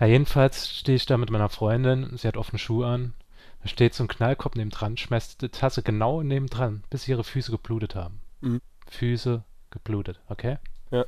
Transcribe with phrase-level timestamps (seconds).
[0.00, 3.14] Ja, jedenfalls stehe ich da mit meiner Freundin, sie hat offene Schuhe an.
[3.62, 7.24] Da steht so ein Knallkopf neben dran, schmeißt die Tasse genau neben dran, bis ihre
[7.24, 8.20] Füße geblutet haben.
[8.40, 8.60] Mhm.
[8.88, 10.58] Füße geblutet, okay?
[10.90, 11.04] Ja.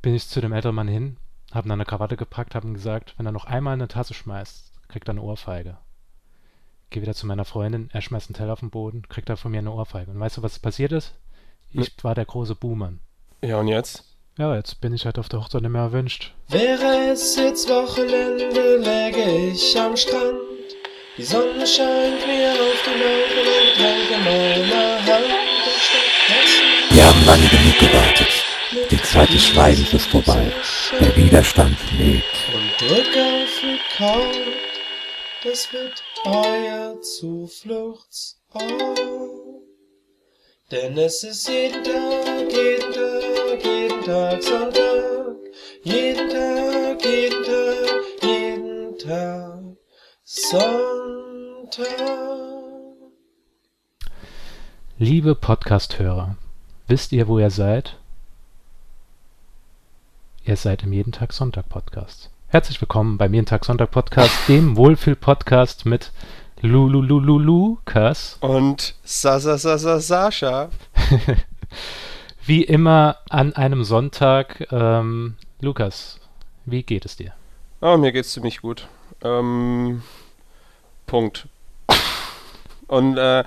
[0.00, 1.16] Bin ich zu dem älteren Mann hin,
[1.52, 4.14] hab ihn an eine Krawatte gepackt, hab ihm gesagt, wenn er noch einmal eine Tasse
[4.14, 5.76] schmeißt, kriegt er eine Ohrfeige.
[6.90, 9.50] Geh wieder zu meiner Freundin, er schmeißt einen Teller auf den Boden, kriegt er von
[9.50, 10.10] mir eine Ohrfeige.
[10.10, 11.14] Und weißt du, was passiert ist?
[11.70, 13.00] Ich war der große Buhmann.
[13.42, 14.07] Ja, und jetzt?
[14.38, 16.32] Ja, jetzt bin ich halt auf der Hochzeit nicht mehr erwünscht.
[16.46, 20.38] Wäre es jetzt Wochenende, läge ich am Strand.
[21.16, 23.78] Die Sonne scheint mir auf die Augen und
[24.14, 25.24] in meiner Hand.
[26.90, 28.28] Wir haben lange genug gewartet.
[28.92, 30.52] Die Zeit des Schweigens ist vorbei.
[31.00, 32.24] Der Widerstand lebt.
[32.54, 34.36] und drück auf Record.
[35.42, 39.00] Das wird euer Zufluchtsort.
[40.70, 43.07] Denn es ist jeden Tag, jeden Tag,
[44.08, 45.36] jeden Tag Sonntag.
[45.82, 49.60] Jeden Tag, jeden Tag, jeden Tag
[50.24, 51.86] Sonntag.
[54.96, 56.36] Liebe Podcast-Hörer,
[56.86, 57.98] wisst ihr, wo ihr seid?
[60.44, 62.30] Ihr seid im Jeden Tag Sonntag Podcast.
[62.46, 66.12] Herzlich willkommen beim Jeden Tag Sonntag Podcast, dem Wohlfühl-Podcast mit
[66.62, 68.38] Lulululu Lukas.
[68.40, 70.70] Und Sa Sa Sascha.
[72.48, 74.72] Wie immer an einem Sonntag.
[74.72, 76.18] Ähm, Lukas,
[76.64, 77.34] wie geht es dir?
[77.82, 78.88] Oh, mir geht's ziemlich gut.
[79.22, 80.02] Ähm,
[81.06, 81.46] Punkt.
[82.86, 83.44] Und, äh,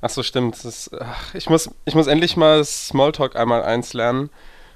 [0.00, 0.64] ach so, stimmt.
[0.64, 4.30] Das ach, ich, muss, ich muss endlich mal Smalltalk einmal eins lernen.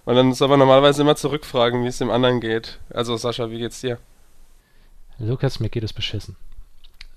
[0.04, 2.80] Und dann soll man normalerweise immer zurückfragen, wie es dem anderen geht.
[2.90, 3.98] Also, Sascha, wie geht's dir?
[5.18, 6.34] Lukas, mir geht es beschissen.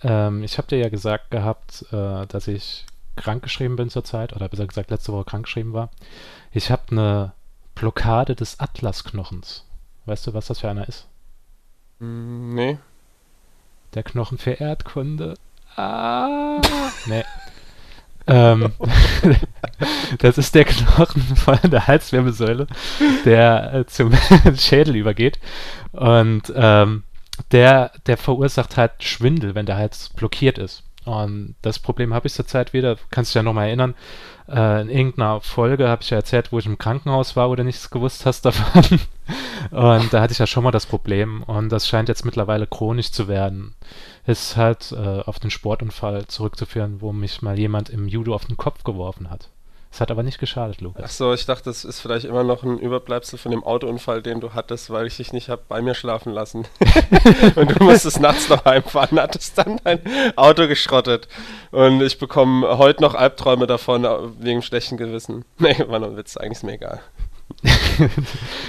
[0.04, 4.67] Ähm, ich habe dir ja gesagt gehabt, äh, dass ich krankgeschrieben bin zurzeit, oder besser
[4.67, 5.90] gesagt letzte Woche krankgeschrieben war.
[6.52, 7.34] Ich habe eine
[7.76, 9.66] Blockade des Atlasknochens.
[10.06, 11.08] Weißt du, was das für einer ist?
[12.00, 12.78] Hm, nee.
[13.94, 15.36] Der Knochen für Erdkunde.
[15.76, 16.59] Ah.
[17.06, 17.23] nee.
[18.28, 18.73] ähm,
[20.20, 22.67] das ist der Knochen von der Halswirbelsäule,
[23.26, 24.11] der äh, zum
[24.55, 25.39] Schädel übergeht.
[25.92, 27.04] Und ähm,
[27.52, 30.83] der, der verursacht halt Schwindel, wenn der Hals blockiert ist.
[31.06, 33.95] Und das Problem habe ich zurzeit wieder, kannst du dich ja nochmal erinnern,
[34.48, 37.64] äh, in irgendeiner Folge habe ich ja erzählt, wo ich im Krankenhaus war, wo du
[37.64, 39.00] nichts gewusst hast davon.
[39.72, 43.11] Und da hatte ich ja schon mal das Problem und das scheint jetzt mittlerweile chronisch
[43.11, 43.73] zu werden.
[44.26, 48.58] Ist halt äh, auf den Sportunfall zurückzuführen, wo mich mal jemand im Judo auf den
[48.58, 49.50] Kopf geworfen hat.
[49.94, 51.18] Es hat aber nicht geschadet, Ach Lukas.
[51.18, 54.54] so, ich dachte, das ist vielleicht immer noch ein Überbleibsel von dem Autounfall, den du
[54.54, 56.66] hattest, weil ich dich nicht hab bei mir schlafen lassen.
[57.56, 60.00] und du musstest nachts noch heimfahren, hattest dann dein
[60.38, 61.28] Auto geschrottet.
[61.72, 64.04] Und ich bekomme heute noch Albträume davon,
[64.40, 65.44] wegen schlechten Gewissen.
[65.60, 67.02] Nee, war nur ein Witz, eigentlich ist mir egal.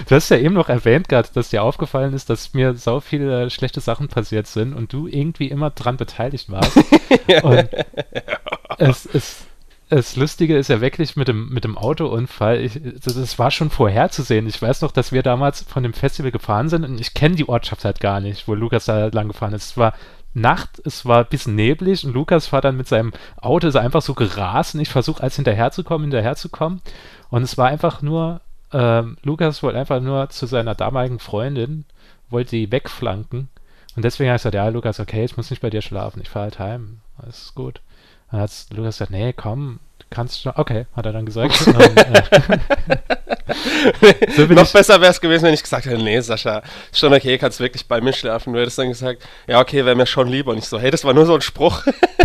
[0.09, 3.49] du hast ja eben noch erwähnt gerade, dass dir aufgefallen ist, dass mir so viele
[3.49, 6.77] schlechte Sachen passiert sind und du irgendwie immer dran beteiligt warst.
[7.43, 7.69] und
[8.79, 9.47] es, es,
[9.95, 13.69] das Lustige ist ja wirklich mit dem, mit dem Autounfall, ich, das, das war schon
[13.69, 14.47] vorherzusehen.
[14.47, 17.47] Ich weiß noch, dass wir damals von dem Festival gefahren sind und ich kenne die
[17.47, 19.73] Ortschaft halt gar nicht, wo Lukas da lang gefahren ist.
[19.73, 19.93] Es war
[20.33, 24.01] Nacht, es war ein bisschen neblig und Lukas war dann mit seinem Auto ist einfach
[24.01, 26.81] so gerast und ich versuche als hinterherzukommen, hinterherzukommen.
[27.29, 28.41] Und es war einfach nur,
[28.73, 31.85] ähm, Lukas wollte einfach nur zu seiner damaligen Freundin,
[32.31, 33.49] wollte die wegflanken.
[33.95, 36.31] Und deswegen habe ich gesagt, ja, Lukas, okay, ich muss nicht bei dir schlafen, ich
[36.31, 37.83] fahre halt heim, alles ist gut.
[38.33, 40.55] Dann hat Lukas gesagt, nee, komm, du kannst schon.
[40.57, 41.61] Okay, hat er dann gesagt.
[41.67, 42.23] Und, äh,
[44.37, 47.13] so Noch ich, besser wäre es gewesen, wenn ich gesagt hätte, nee, Sascha, ist schon
[47.13, 48.55] okay, kannst wirklich bei mir schlafen.
[48.55, 50.53] Du hättest dann gesagt, ja, okay, wäre mir schon lieber.
[50.53, 51.83] Und ich so, hey, das war nur so ein Spruch.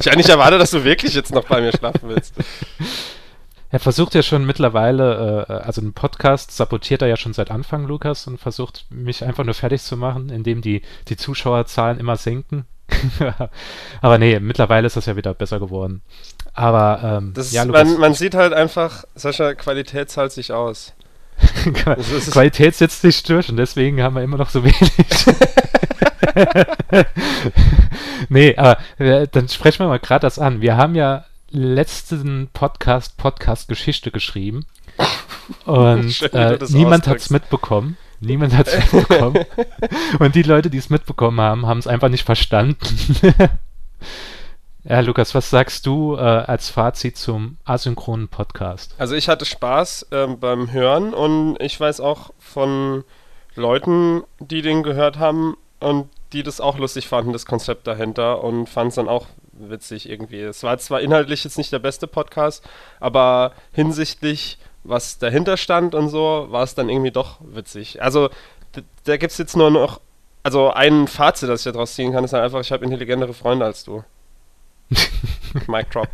[0.00, 2.34] ich habe nicht erwartet, dass du wirklich jetzt noch bei mir schlafen willst.
[3.70, 7.86] er versucht ja schon mittlerweile, äh, also einen Podcast sabotiert er ja schon seit Anfang,
[7.86, 12.66] Lukas, und versucht mich einfach nur fertig zu machen, indem die, die Zuschauerzahlen immer sinken.
[14.00, 16.02] Aber nee, mittlerweile ist das ja wieder besser geworden.
[16.54, 20.52] Aber ähm, Das ist, ja, Lukas, man, man sieht halt einfach, Sascha, Qualität zahlt sich
[20.52, 20.92] aus.
[21.74, 24.78] Qualität setzt sich durch und deswegen haben wir immer noch so wenig.
[28.28, 30.60] nee, aber äh, dann sprechen wir mal gerade das an.
[30.60, 34.66] Wir haben ja letzten Podcast Podcast Geschichte geschrieben
[35.64, 37.96] und Schön, äh, niemand hat es mitbekommen.
[38.22, 39.44] Niemand hat es mitbekommen.
[40.20, 43.16] und die Leute, die es mitbekommen haben, haben es einfach nicht verstanden.
[44.84, 48.94] ja, Lukas, was sagst du äh, als Fazit zum asynchronen Podcast?
[48.96, 53.02] Also ich hatte Spaß ähm, beim Hören und ich weiß auch von
[53.56, 58.68] Leuten, die den gehört haben und die das auch lustig fanden, das Konzept dahinter und
[58.68, 60.40] fanden es dann auch witzig irgendwie.
[60.40, 62.64] Es war zwar inhaltlich jetzt nicht der beste Podcast,
[63.00, 68.02] aber hinsichtlich was dahinter stand und so, war es dann irgendwie doch witzig.
[68.02, 68.30] Also
[69.04, 70.00] da gibt es jetzt nur noch
[70.42, 73.64] also ein Fazit, das ich daraus ziehen kann, ist halt einfach, ich habe intelligentere Freunde
[73.64, 74.02] als du.
[75.68, 76.08] Mic drop.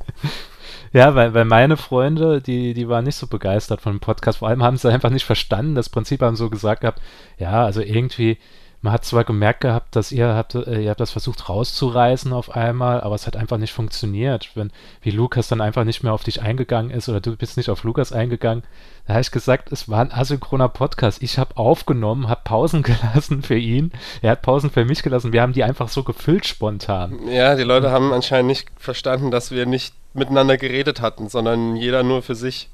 [0.92, 4.38] Ja, weil, weil meine Freunde, die, die waren nicht so begeistert von dem Podcast.
[4.38, 5.74] Vor allem haben sie einfach nicht verstanden.
[5.74, 7.00] Das Prinzip haben so gesagt gehabt,
[7.38, 8.38] ja, also irgendwie,
[8.80, 12.54] man hat zwar gemerkt gehabt, dass ihr habt, äh, ihr habt das versucht rauszureißen auf
[12.54, 14.50] einmal, aber es hat einfach nicht funktioniert.
[14.54, 14.70] Wenn,
[15.02, 17.82] wie Lukas dann einfach nicht mehr auf dich eingegangen ist oder du bist nicht auf
[17.82, 18.62] Lukas eingegangen,
[19.06, 21.22] da habe ich gesagt, es war ein asynchroner Podcast.
[21.22, 23.90] Ich habe aufgenommen, habe Pausen gelassen für ihn,
[24.22, 25.32] er hat Pausen für mich gelassen.
[25.32, 27.26] Wir haben die einfach so gefüllt spontan.
[27.28, 32.04] Ja, die Leute haben anscheinend nicht verstanden, dass wir nicht miteinander geredet hatten, sondern jeder
[32.04, 32.70] nur für sich.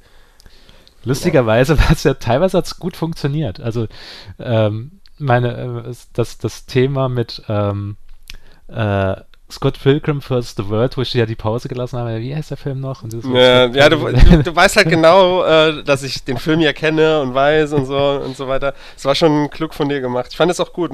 [1.04, 3.60] Lustigerweise war es ja teilweise hat's gut funktioniert.
[3.60, 3.86] Also
[4.38, 7.96] ähm, meine, äh, das, das Thema mit ähm,
[8.68, 9.16] äh,
[9.50, 10.54] Scott Pilgrim vs.
[10.56, 12.18] The World, wo ich ja die Pause gelassen habe.
[12.18, 13.04] Wie heißt der Film noch?
[13.04, 17.20] ja, ja du, du, du, weißt halt genau, äh, dass ich den Film ja kenne
[17.20, 18.74] und weiß und so und so weiter.
[18.96, 20.28] Es war schon klug von dir gemacht.
[20.30, 20.92] Ich fand es auch gut.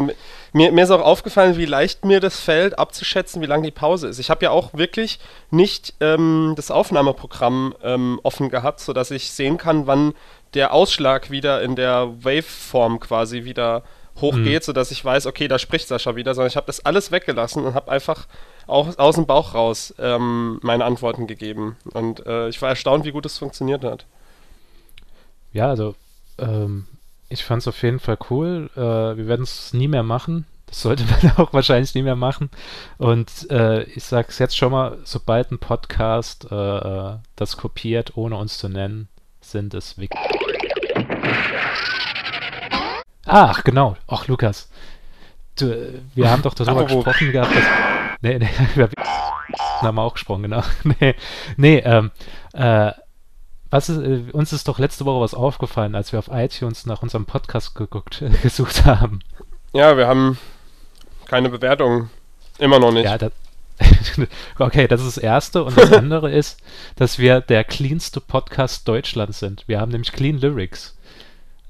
[0.52, 4.08] Mir, mir ist auch aufgefallen, wie leicht mir das fällt, abzuschätzen, wie lang die Pause
[4.08, 4.18] ist.
[4.18, 5.20] Ich habe ja auch wirklich
[5.50, 10.12] nicht ähm, das Aufnahmeprogramm ähm, offen gehabt, sodass ich sehen kann, wann
[10.54, 13.84] der Ausschlag wieder in der Waveform quasi wieder
[14.20, 14.66] hochgeht, mhm.
[14.66, 17.74] sodass ich weiß, okay, da spricht Sascha wieder, sondern ich habe das alles weggelassen und
[17.74, 18.26] habe einfach
[18.66, 21.76] auch aus dem Bauch raus ähm, meine Antworten gegeben.
[21.92, 24.06] Und äh, ich war erstaunt, wie gut es funktioniert hat.
[25.52, 25.94] Ja, also
[26.38, 26.86] ähm,
[27.28, 28.70] ich fand es auf jeden Fall cool.
[28.76, 30.46] Äh, wir werden es nie mehr machen.
[30.66, 32.50] Das sollte man auch wahrscheinlich nie mehr machen.
[32.98, 38.16] Und äh, ich sage es jetzt schon mal, sobald ein Podcast äh, äh, das kopiert,
[38.16, 39.08] ohne uns zu nennen,
[39.40, 40.10] sind es Wick.
[43.30, 43.96] Ach, genau.
[44.08, 44.68] Ach, Lukas.
[45.56, 47.64] Du, wir haben doch darüber gesprochen gehabt, dass.
[48.22, 48.90] Nee, nee, wir
[49.80, 50.62] haben auch gesprochen, genau.
[51.00, 51.14] nee,
[51.56, 52.10] nee, ähm,
[52.52, 52.92] äh,
[53.70, 57.02] was ist, äh, uns ist doch letzte Woche was aufgefallen, als wir auf iTunes nach
[57.02, 59.20] unserem Podcast geguckt, äh, gesucht haben.
[59.72, 60.38] Ja, wir haben
[61.26, 62.10] keine Bewertung.
[62.58, 63.04] Immer noch nicht.
[63.04, 63.32] Ja, das,
[64.58, 65.62] okay, das ist das Erste.
[65.62, 66.60] Und das andere ist,
[66.96, 69.64] dass wir der cleanste Podcast Deutschlands sind.
[69.68, 70.96] Wir haben nämlich Clean Lyrics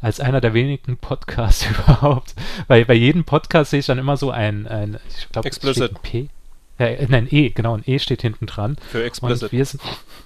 [0.01, 2.35] als einer der wenigen Podcasts überhaupt.
[2.69, 6.03] Weil bei jedem Podcast sehe ich dann immer so ein, ein ich glaube, Explicit.
[6.03, 6.29] P.
[6.79, 8.77] Äh, nein, E, genau, ein E steht hinten dran.
[8.89, 9.45] Für Explicit.
[9.45, 9.83] Und wir sind,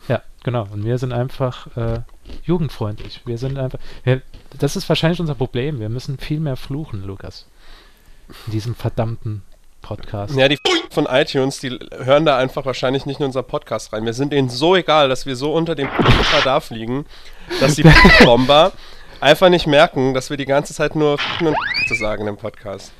[0.08, 0.68] ja, genau.
[0.72, 2.00] Und wir sind einfach äh,
[2.44, 3.22] jugendfreundlich.
[3.24, 3.80] Wir sind einfach.
[4.04, 4.22] Wir,
[4.58, 5.80] das ist wahrscheinlich unser Problem.
[5.80, 7.46] Wir müssen viel mehr fluchen, Lukas.
[8.46, 9.42] In diesem verdammten
[9.82, 10.34] Podcast.
[10.36, 10.58] Ja, die
[10.90, 14.06] von iTunes, die hören da einfach wahrscheinlich nicht in unser Podcast rein.
[14.06, 15.88] Wir sind denen so egal, dass wir so unter dem
[16.32, 17.04] Radar fliegen,
[17.60, 17.82] dass die
[18.24, 18.72] Bomber
[19.20, 21.56] einfach nicht merken, dass wir die ganze Zeit nur und
[21.88, 22.92] zu sagen im Podcast.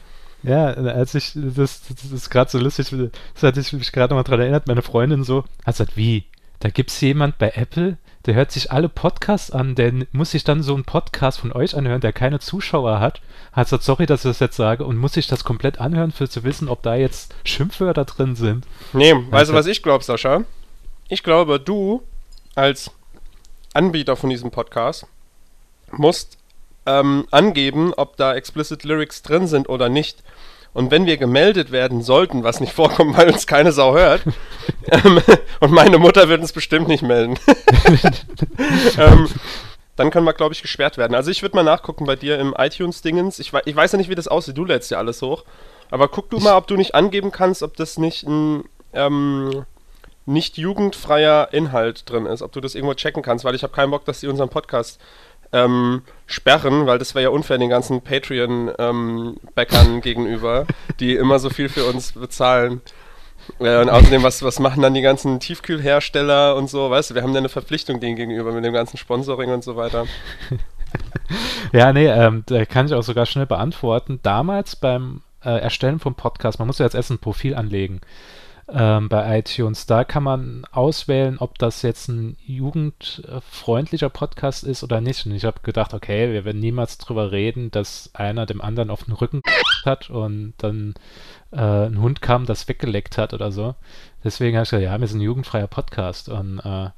[0.42, 2.94] Ja, als ich, das, das ist gerade so lustig,
[3.34, 6.24] das hatte ich mich gerade nochmal dran erinnert, meine Freundin so, hat gesagt, wie,
[6.60, 7.96] da gibt es jemand bei Apple,
[8.26, 11.76] der hört sich alle Podcasts an, der muss sich dann so einen Podcast von euch
[11.76, 13.20] anhören, der keine Zuschauer hat.
[13.52, 16.28] Hat gesagt, sorry, dass ich das jetzt sage, und muss sich das komplett anhören, für
[16.28, 18.66] zu wissen, ob da jetzt Schimpfwörter drin sind.
[18.92, 20.44] Nee, weißt du, was ich glaube, Sascha?
[21.08, 22.02] Ich glaube, du
[22.54, 22.90] als
[23.74, 25.06] Anbieter von diesem Podcast
[25.96, 26.38] musst
[26.86, 30.22] ähm, angeben, ob da explicit Lyrics drin sind oder nicht.
[30.72, 34.22] Und wenn wir gemeldet werden sollten, was nicht vorkommt, weil uns keine Sau hört,
[34.90, 35.20] ähm,
[35.60, 37.38] und meine Mutter wird uns bestimmt nicht melden,
[38.98, 39.28] ähm,
[39.96, 41.14] dann können wir, glaube ich, gesperrt werden.
[41.14, 43.38] Also ich würde mal nachgucken bei dir im iTunes-Dingens.
[43.38, 44.58] Ich, ich, weiß ja nicht, wie das aussieht.
[44.58, 45.44] Du lädst ja alles hoch.
[45.90, 49.64] Aber guck du mal, ob du nicht angeben kannst, ob das nicht ein ähm,
[50.26, 52.42] nicht jugendfreier Inhalt drin ist.
[52.42, 55.00] Ob du das irgendwo checken kannst, weil ich habe keinen Bock, dass sie unseren Podcast
[55.54, 60.66] ähm, sperren, weil das wäre ja unfair den ganzen Patreon-Bäckern ähm, gegenüber,
[61.00, 62.82] die immer so viel für uns bezahlen.
[63.60, 67.22] Ja, und außerdem, was, was machen dann die ganzen Tiefkühlhersteller und so, weißt du, wir
[67.22, 70.06] haben ja eine Verpflichtung denen gegenüber mit dem ganzen Sponsoring und so weiter.
[71.72, 74.18] ja, nee, ähm, da kann ich auch sogar schnell beantworten.
[74.22, 78.00] Damals beim äh, Erstellen vom Podcast, man muss ja jetzt erst ein Profil anlegen
[78.72, 79.86] ähm, bei iTunes.
[79.86, 85.26] Da kann man auswählen, ob das jetzt ein jugendfreundlicher Podcast ist oder nicht.
[85.26, 89.04] Und ich habe gedacht, okay, wir werden niemals drüber reden, dass einer dem anderen auf
[89.04, 89.42] den Rücken
[89.84, 90.94] hat und dann
[91.52, 93.74] äh, ein Hund kam, das weggeleckt hat oder so.
[94.22, 96.90] Deswegen habe ich gesagt, ja, wir sind ein jugendfreier Podcast und äh,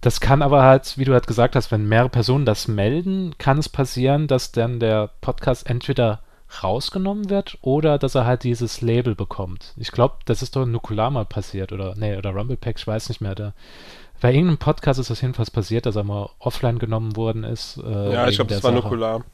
[0.00, 3.58] das kann aber halt, wie du halt gesagt hast, wenn mehrere Personen das melden, kann
[3.58, 6.20] es passieren, dass dann der Podcast entweder
[6.62, 9.74] rausgenommen wird oder dass er halt dieses Label bekommt.
[9.76, 13.08] Ich glaube, das ist doch in Nukular mal passiert oder nee, oder Rumblepack, ich weiß
[13.08, 13.34] nicht mehr.
[13.34, 13.52] Da,
[14.20, 17.78] bei irgendeinem Podcast ist das jedenfalls passiert, dass er mal offline genommen worden ist.
[17.78, 18.82] Äh, ja, ich glaube, das war Sache.
[18.82, 19.24] Nukular.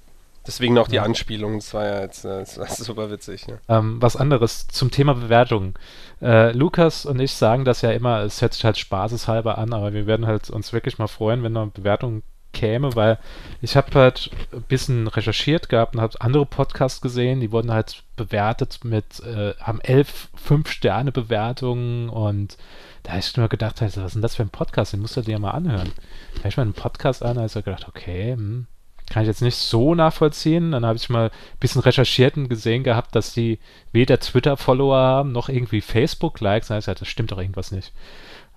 [0.45, 1.05] Deswegen auch die ja.
[1.05, 3.47] Anspielung, das war ja jetzt äh, das war super witzig.
[3.47, 3.61] Ne?
[3.69, 5.79] Ähm, was anderes zum Thema Bewertung.
[6.21, 9.93] Äh, Lukas und ich sagen das ja immer, es hört sich halt spaßeshalber an, aber
[9.93, 13.19] wir werden halt uns wirklich mal freuen, wenn da Bewertungen käme, weil
[13.61, 18.03] ich habe halt ein bisschen recherchiert gehabt und habe andere Podcasts gesehen, die wurden halt
[18.17, 22.57] bewertet mit, äh, haben elf Fünf-Sterne-Bewertungen und
[23.03, 24.93] da habe ich nur gedacht, also, was ist denn das für ein Podcast?
[24.93, 25.91] Den musst du dir mal anhören.
[26.35, 28.67] Da habe ich mal einen Podcast an, also gedacht, okay, hm,
[29.11, 30.73] kann ich jetzt nicht so nachvollziehen.
[30.73, 33.59] Dann habe ich mal ein bisschen recherchiert und gesehen gehabt, dass die
[33.93, 36.69] weder Twitter-Follower haben, noch irgendwie Facebook-Likes.
[36.69, 37.93] Da habe ich gesagt, das stimmt doch irgendwas nicht.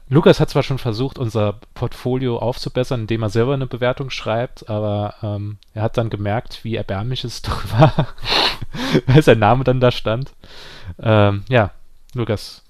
[0.08, 5.16] Lukas hat zwar schon versucht, unser Portfolio aufzubessern, indem er selber eine Bewertung schreibt, aber
[5.24, 8.08] ähm, er hat dann gemerkt, wie erbärmlich es doch war,
[9.08, 10.32] weil sein Name dann da stand.
[11.00, 11.72] Ähm, ja,
[12.14, 12.64] Lukas,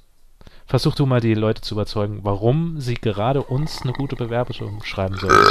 [0.65, 5.15] versuch du mal die Leute zu überzeugen, warum sie gerade uns eine gute Bewerbung schreiben
[5.17, 5.45] sollen.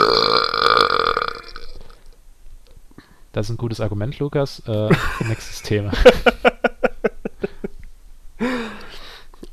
[3.33, 4.63] Das ist ein gutes Argument, Lukas.
[4.67, 5.93] Äh, nächstes Thema.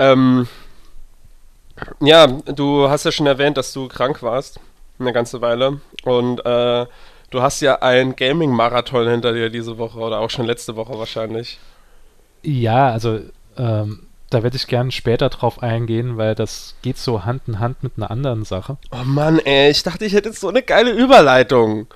[0.01, 0.47] Ähm,
[2.00, 4.59] ja, du hast ja schon erwähnt, dass du krank warst.
[5.00, 5.81] Eine ganze Weile.
[6.03, 6.85] Und äh,
[7.29, 11.59] du hast ja einen Gaming-Marathon hinter dir diese Woche oder auch schon letzte Woche wahrscheinlich.
[12.43, 13.19] Ja, also
[13.57, 17.83] ähm, da werde ich gerne später drauf eingehen, weil das geht so Hand in Hand
[17.83, 18.77] mit einer anderen Sache.
[18.91, 21.88] Oh Mann, ey, ich dachte, ich hätte jetzt so eine geile Überleitung.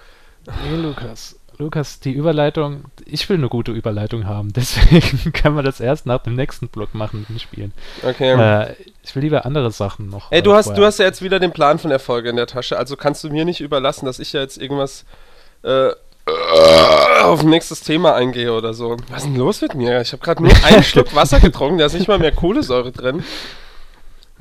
[0.46, 1.40] Nee, Lukas.
[1.58, 6.24] Lukas, die Überleitung, ich will eine gute Überleitung haben, deswegen kann man das erst nach
[6.24, 7.74] dem nächsten Block machen und spielen.
[8.04, 8.34] Okay.
[8.34, 10.32] Äh, ich will lieber andere Sachen noch.
[10.32, 10.82] Ey, äh, du hast, vorher.
[10.82, 13.24] du hast ja jetzt wieder den Plan von der Folge in der Tasche, also kannst
[13.24, 15.06] du mir nicht überlassen, dass ich ja jetzt irgendwas
[15.64, 15.92] äh,
[17.24, 18.98] auf ein nächstes Thema eingehe oder so.
[19.10, 20.02] Was ist denn los mit mir?
[20.02, 23.24] Ich habe gerade nur einen Schluck Wasser getrunken, da ist nicht mal mehr Kohlensäure drin.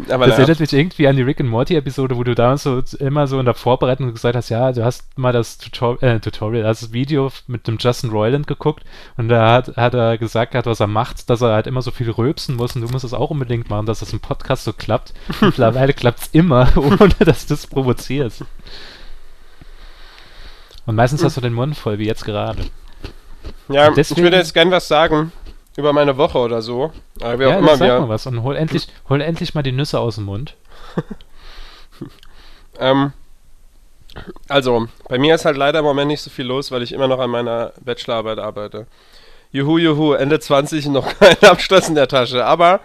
[0.09, 2.83] Aber Das erinnert mich irgendwie an die Rick and Morty Episode, wo du damals so
[2.99, 6.65] immer so in der Vorbereitung gesagt hast, ja, du hast mal das Tutor äh, Tutorial,
[6.65, 8.83] das Video mit dem Justin Roiland geguckt
[9.17, 11.93] und da hat, hat er gesagt, gehabt, was er macht, dass er halt immer so
[11.93, 14.73] viel rülpsen muss und du musst das auch unbedingt machen, dass das im Podcast so
[14.73, 15.15] klappt.
[15.41, 18.43] Mittlerweile klappt es immer, ohne dass du es provozierst.
[20.87, 22.65] Und meistens hast du den Mund voll, wie jetzt gerade.
[23.69, 25.31] Ja, deswegen- ich würde jetzt gern was sagen
[25.77, 26.93] über meine Woche oder so.
[27.21, 28.09] Aber wie auch ja, immer dann sag mal wir.
[28.09, 30.57] was und hol endlich, hol endlich mal die Nüsse aus dem Mund.
[32.79, 33.13] Ähm,
[34.49, 37.09] also, bei mir ist halt leider im Moment nicht so viel los, weil ich immer
[37.09, 38.87] noch an meiner Bachelorarbeit arbeite.
[39.53, 42.45] Juhu, juhu, Ende 20 noch kein Abschluss in der Tasche.
[42.45, 42.81] Aber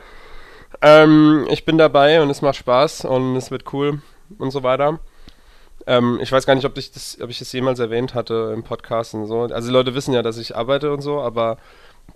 [0.81, 4.01] ähm, ich bin dabei und es macht Spaß und es wird cool
[4.37, 4.99] und so weiter.
[5.87, 8.63] Ähm, ich weiß gar nicht, ob ich, das, ob ich das jemals erwähnt hatte im
[8.63, 9.41] Podcast und so.
[9.41, 11.57] Also die Leute wissen ja, dass ich arbeite und so, aber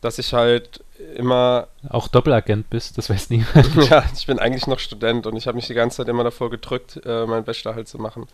[0.03, 0.83] dass ich halt
[1.15, 3.75] immer Auch Doppelagent bist, das weiß niemand.
[3.89, 6.49] ja, ich bin eigentlich noch Student und ich habe mich die ganze Zeit immer davor
[6.49, 8.27] gedrückt, äh, meinen Bachelor halt zu machen.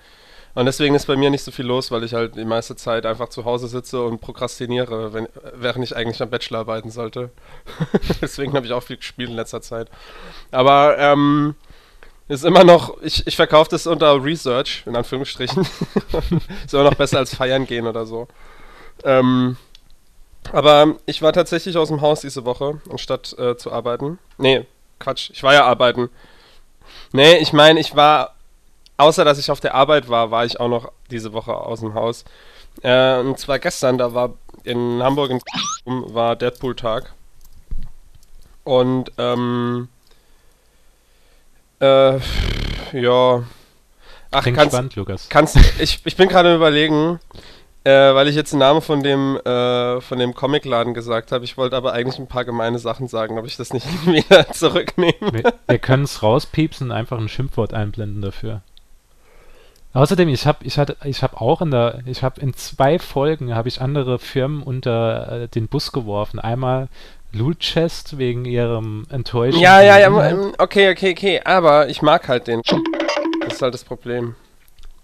[0.55, 3.05] Und deswegen ist bei mir nicht so viel los, weil ich halt die meiste Zeit
[3.05, 7.29] einfach zu Hause sitze und prokrastiniere, wenn, während ich eigentlich am Bachelor arbeiten sollte.
[8.21, 9.89] deswegen habe ich auch viel gespielt in letzter Zeit.
[10.51, 11.55] Aber ähm,
[12.27, 15.65] ist immer noch, ich, ich verkaufe das unter Research, in Anführungsstrichen.
[16.65, 18.27] ist immer noch besser als feiern gehen oder so.
[19.03, 19.55] Ähm,
[20.51, 24.19] aber ich war tatsächlich aus dem Haus diese Woche, anstatt äh, zu arbeiten.
[24.37, 24.65] Nee,
[24.99, 26.09] Quatsch, ich war ja arbeiten.
[27.11, 28.35] Nee, ich meine, ich war,
[28.97, 31.93] außer dass ich auf der Arbeit war, war ich auch noch diese Woche aus dem
[31.93, 32.25] Haus.
[32.81, 35.41] Äh, und zwar gestern, da war in Hamburg in
[35.85, 37.13] war Deadpool-Tag.
[38.63, 39.87] Und, ähm,
[41.79, 42.17] äh,
[42.93, 43.43] ja.
[44.31, 45.29] Ach, Klingt kannst, spannend, Lukas.
[45.29, 47.19] kannst, ich, ich bin gerade überlegen,
[47.83, 51.45] äh, weil ich jetzt den Namen von dem, äh, von dem Comicladen gesagt habe.
[51.45, 55.31] Ich wollte aber eigentlich ein paar gemeine Sachen sagen, ob ich das nicht wieder zurücknehme.
[55.31, 58.61] Wir, wir können es rauspiepsen und einfach ein Schimpfwort einblenden dafür.
[59.91, 63.55] Außerdem, ich habe ich hatte, ich hab auch in der, ich habe in zwei Folgen
[63.55, 66.39] habe ich andere Firmen unter äh, den Bus geworfen.
[66.39, 66.89] Einmal
[67.31, 69.59] Loot Chest wegen ihrem Enttäuschen.
[69.59, 72.61] Ja, ja, ja, ähm, okay, okay, okay, aber ich mag halt den.
[73.41, 74.35] Das ist halt das Problem.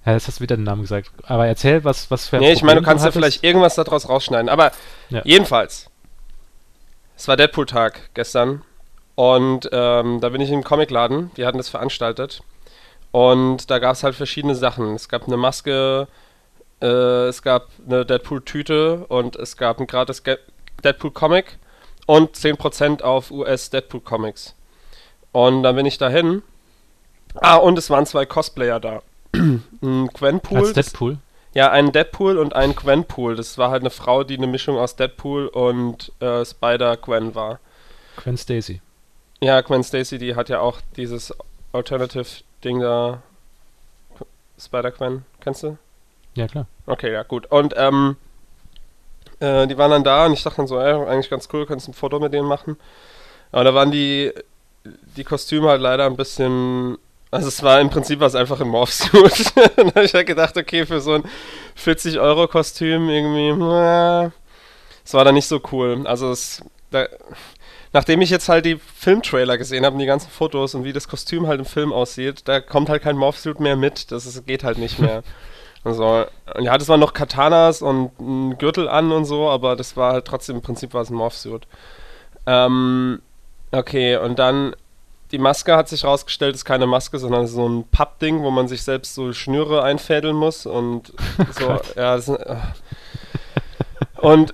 [0.05, 1.09] Ja, jetzt hast du wieder den Namen gesagt.
[1.23, 4.07] Aber erzähl, was, was für ein Nee, ich meine, du kannst ja vielleicht irgendwas daraus
[4.07, 4.49] rausschneiden.
[4.49, 4.71] Aber
[5.09, 5.21] Ja.
[5.25, 5.89] jedenfalls,
[7.17, 8.61] es war Deadpool-Tag gestern.
[9.15, 11.31] Und ähm, da bin ich im Comicladen.
[11.37, 12.41] Die hatten das veranstaltet.
[13.11, 14.93] Und da gab es halt verschiedene Sachen.
[14.93, 16.07] Es gab eine Maske,
[16.81, 16.85] äh,
[17.27, 20.21] es gab eine Deadpool-Tüte und es gab ein gratis
[20.83, 21.57] Deadpool-Comic
[22.05, 24.53] und 10% auf US-Deadpool-Comics.
[25.31, 26.43] Und dann bin ich dahin.
[27.35, 29.01] Ah, und es waren zwei Cosplayer da.
[29.81, 30.59] Ein Gwenpool.
[30.59, 31.17] Als das- Deadpool.
[31.53, 33.35] ja, einen Deadpool und einen Gwenpool.
[33.35, 37.59] Das war halt eine Frau, die eine Mischung aus Deadpool und äh, Spider-Gwen war.
[38.17, 38.81] Gwen Stacy.
[39.41, 41.33] Ja, Gwen Stacy, die hat ja auch dieses
[41.73, 43.21] Alternative-Ding da.
[44.59, 45.77] Spider-Gwen, kennst du?
[46.35, 46.67] Ja, klar.
[46.85, 47.45] Okay, ja, gut.
[47.51, 48.15] Und ähm,
[49.39, 51.87] äh, die waren dann da und ich dachte dann so, ey, eigentlich ganz cool, kannst
[51.87, 52.77] ein Foto mit denen machen.
[53.51, 54.31] Aber da waren die,
[55.17, 56.97] die Kostüme halt leider ein bisschen.
[57.35, 59.51] Also es war im Prinzip was einfach ein Morphsuit.
[59.75, 61.23] dann habe ich halt gedacht, okay, für so ein
[61.77, 64.31] 40-Euro-Kostüm irgendwie, na,
[65.03, 66.07] es war dann nicht so cool.
[66.07, 67.07] Also es, da,
[67.91, 71.09] nachdem ich jetzt halt die Filmtrailer gesehen habe und die ganzen Fotos und wie das
[71.09, 74.13] Kostüm halt im Film aussieht, da kommt halt kein Morphsuit mehr mit.
[74.13, 75.23] Das ist, geht halt nicht mehr.
[75.83, 76.25] Also,
[76.59, 80.25] ja, das waren noch Katanas und ein Gürtel an und so, aber das war halt
[80.25, 81.67] trotzdem im Prinzip war es ein Morphsuit.
[82.47, 83.21] Ähm,
[83.71, 84.75] okay, und dann
[85.35, 88.83] die Maske hat sich rausgestellt, ist keine Maske, sondern so ein Pappding, wo man sich
[88.83, 91.11] selbst so Schnüre einfädeln muss und
[91.59, 92.55] so, ja, das, äh.
[94.21, 94.53] und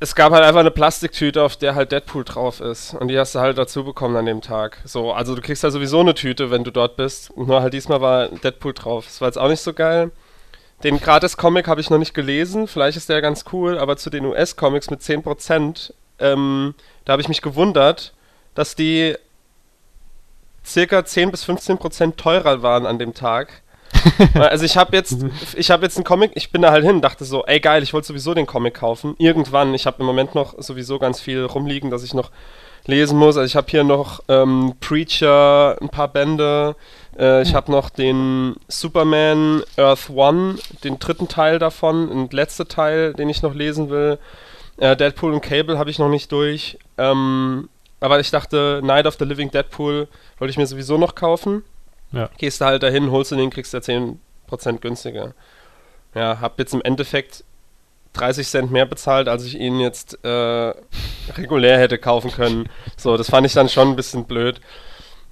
[0.00, 2.94] es gab halt einfach eine Plastiktüte, auf der halt Deadpool drauf ist.
[2.94, 4.78] Und die hast du halt dazu bekommen an dem Tag.
[4.84, 7.36] So, also du kriegst ja sowieso eine Tüte, wenn du dort bist.
[7.36, 9.04] Nur halt diesmal war Deadpool drauf.
[9.04, 10.10] Das war jetzt auch nicht so geil.
[10.82, 12.66] Den Gratis-Comic habe ich noch nicht gelesen.
[12.66, 17.28] Vielleicht ist der ganz cool, aber zu den US-Comics mit 10%, ähm, da habe ich
[17.28, 18.12] mich gewundert,
[18.56, 19.14] dass die
[20.64, 23.62] circa 10 bis 15% teurer waren an dem Tag.
[24.34, 27.24] also ich habe jetzt, ich habe jetzt einen Comic, ich bin da halt hin, dachte
[27.24, 29.14] so, ey geil, ich wollte sowieso den Comic kaufen.
[29.18, 32.30] Irgendwann, ich habe im Moment noch sowieso ganz viel rumliegen, dass ich noch
[32.86, 33.36] lesen muss.
[33.36, 36.76] Also ich habe hier noch ähm, Preacher, ein paar Bände.
[37.18, 43.12] Äh, ich habe noch den Superman Earth One, den dritten Teil davon, und letzte Teil,
[43.14, 44.18] den ich noch lesen will.
[44.78, 46.78] Äh, Deadpool und Cable habe ich noch nicht durch.
[46.98, 47.68] Ähm,
[48.02, 51.64] aber ich dachte, Night of the Living Deadpool wollte ich mir sowieso noch kaufen.
[52.10, 52.28] Ja.
[52.36, 54.18] Gehst du halt dahin, holst du den, kriegst du 10%
[54.80, 55.34] günstiger.
[56.14, 57.44] Ja, hab jetzt im Endeffekt
[58.14, 60.74] 30 Cent mehr bezahlt, als ich ihn jetzt äh,
[61.36, 62.68] regulär hätte kaufen können.
[62.96, 64.60] So, das fand ich dann schon ein bisschen blöd.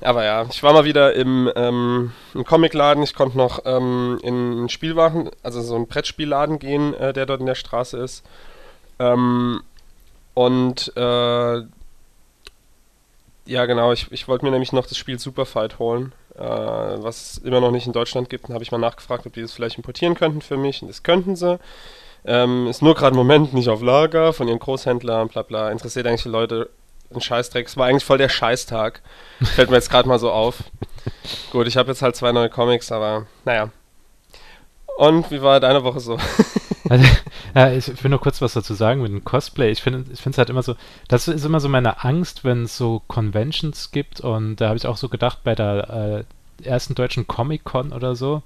[0.00, 3.02] Aber ja, ich war mal wieder im, ähm, im Comicladen.
[3.02, 7.40] Ich konnte noch ähm, in einen Spielwagen, also so einen Brettspielladen gehen, äh, der dort
[7.40, 8.24] in der Straße ist.
[8.98, 9.60] Ähm,
[10.34, 11.62] und äh,
[13.50, 17.38] ja, genau, ich, ich wollte mir nämlich noch das Spiel Superfight holen äh, was es
[17.38, 18.44] immer noch nicht in Deutschland gibt.
[18.48, 20.82] Dann habe ich mal nachgefragt, ob die das vielleicht importieren könnten für mich.
[20.82, 21.58] Und das könnten sie.
[22.24, 25.70] Ähm, ist nur gerade im Moment nicht auf Lager von ihren Großhändlern, bla bla.
[25.70, 26.70] Interessiert eigentlich die Leute
[27.12, 27.66] ein Scheißdreck.
[27.66, 29.02] Es war eigentlich voll der Scheißtag.
[29.42, 30.58] Fällt mir jetzt gerade mal so auf.
[31.50, 33.70] Gut, ich habe jetzt halt zwei neue Comics, aber naja.
[34.96, 36.18] Und wie war deine Woche so?
[36.90, 37.06] Also,
[37.54, 39.70] ja, ich will nur kurz was dazu sagen mit dem Cosplay.
[39.70, 40.74] Ich finde es halt immer so,
[41.08, 44.86] das ist immer so meine Angst, wenn es so Conventions gibt und da habe ich
[44.86, 46.26] auch so gedacht bei der
[46.60, 48.42] äh, ersten deutschen Comic-Con oder so,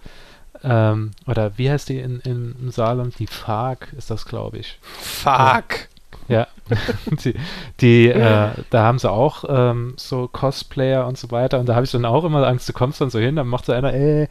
[0.62, 3.18] ähm, oder wie heißt die in, in, im Saarland?
[3.18, 4.78] Die FARC ist das, glaube ich.
[4.82, 5.88] FARC!
[6.28, 6.46] Ja,
[7.24, 7.34] die,
[7.80, 11.84] die äh, da haben sie auch ähm, so Cosplayer und so weiter und da habe
[11.84, 14.28] ich dann auch immer Angst, du kommst dann so hin, dann macht so einer, ey,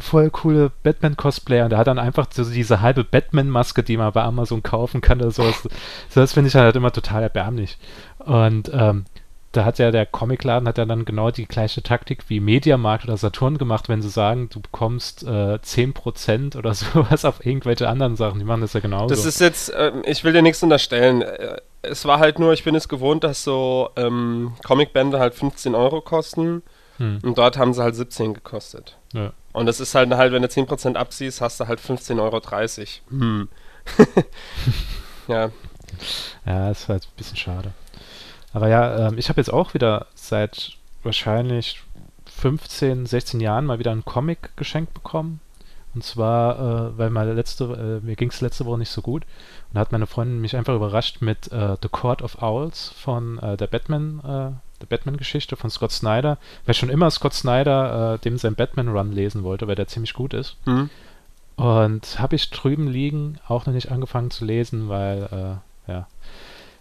[0.00, 4.24] voll coole Batman-Cosplayer und der hat dann einfach so diese halbe Batman-Maske, die man bei
[4.24, 5.62] Amazon kaufen kann oder sowas.
[6.08, 7.78] so, das finde ich halt immer total erbärmlich.
[8.18, 9.04] Und ähm,
[9.56, 13.16] da hat ja der Comicladen hat ja dann genau die gleiche Taktik wie Mediamarkt oder
[13.16, 18.38] Saturn gemacht, wenn sie sagen, du bekommst äh, 10% oder sowas auf irgendwelche anderen Sachen.
[18.38, 19.14] Die machen das ja genauso.
[19.14, 21.22] Das ist jetzt, äh, ich will dir nichts unterstellen.
[21.22, 25.74] Äh, es war halt nur, ich bin es gewohnt, dass so ähm, Comicbände halt 15
[25.74, 26.62] Euro kosten.
[26.98, 27.20] Hm.
[27.22, 28.96] Und dort haben sie halt 17 gekostet.
[29.12, 29.32] Ja.
[29.52, 32.40] Und das ist halt halt, wenn du 10% abziehst, hast du halt 15,30 Euro.
[33.10, 33.48] Hm.
[35.28, 35.50] ja.
[36.44, 37.72] Ja, das war jetzt ein bisschen schade.
[38.52, 41.82] Aber ja, ähm, ich habe jetzt auch wieder seit wahrscheinlich
[42.26, 45.40] 15, 16 Jahren mal wieder einen Comic geschenkt bekommen.
[45.94, 49.22] Und zwar, äh, weil meine letzte, äh, mir ging es letzte Woche nicht so gut.
[49.24, 53.38] Und da hat meine Freundin mich einfach überrascht mit äh, The Court of Owls von
[53.38, 56.36] äh, der Batman, äh, der Batman-Geschichte von Scott Snyder.
[56.66, 60.34] Weil schon immer Scott Snyder äh, dem sein Batman-Run lesen wollte, weil der ziemlich gut
[60.34, 60.58] ist.
[60.66, 60.90] Mhm.
[61.56, 65.58] Und habe ich drüben liegen, auch noch nicht angefangen zu lesen, weil,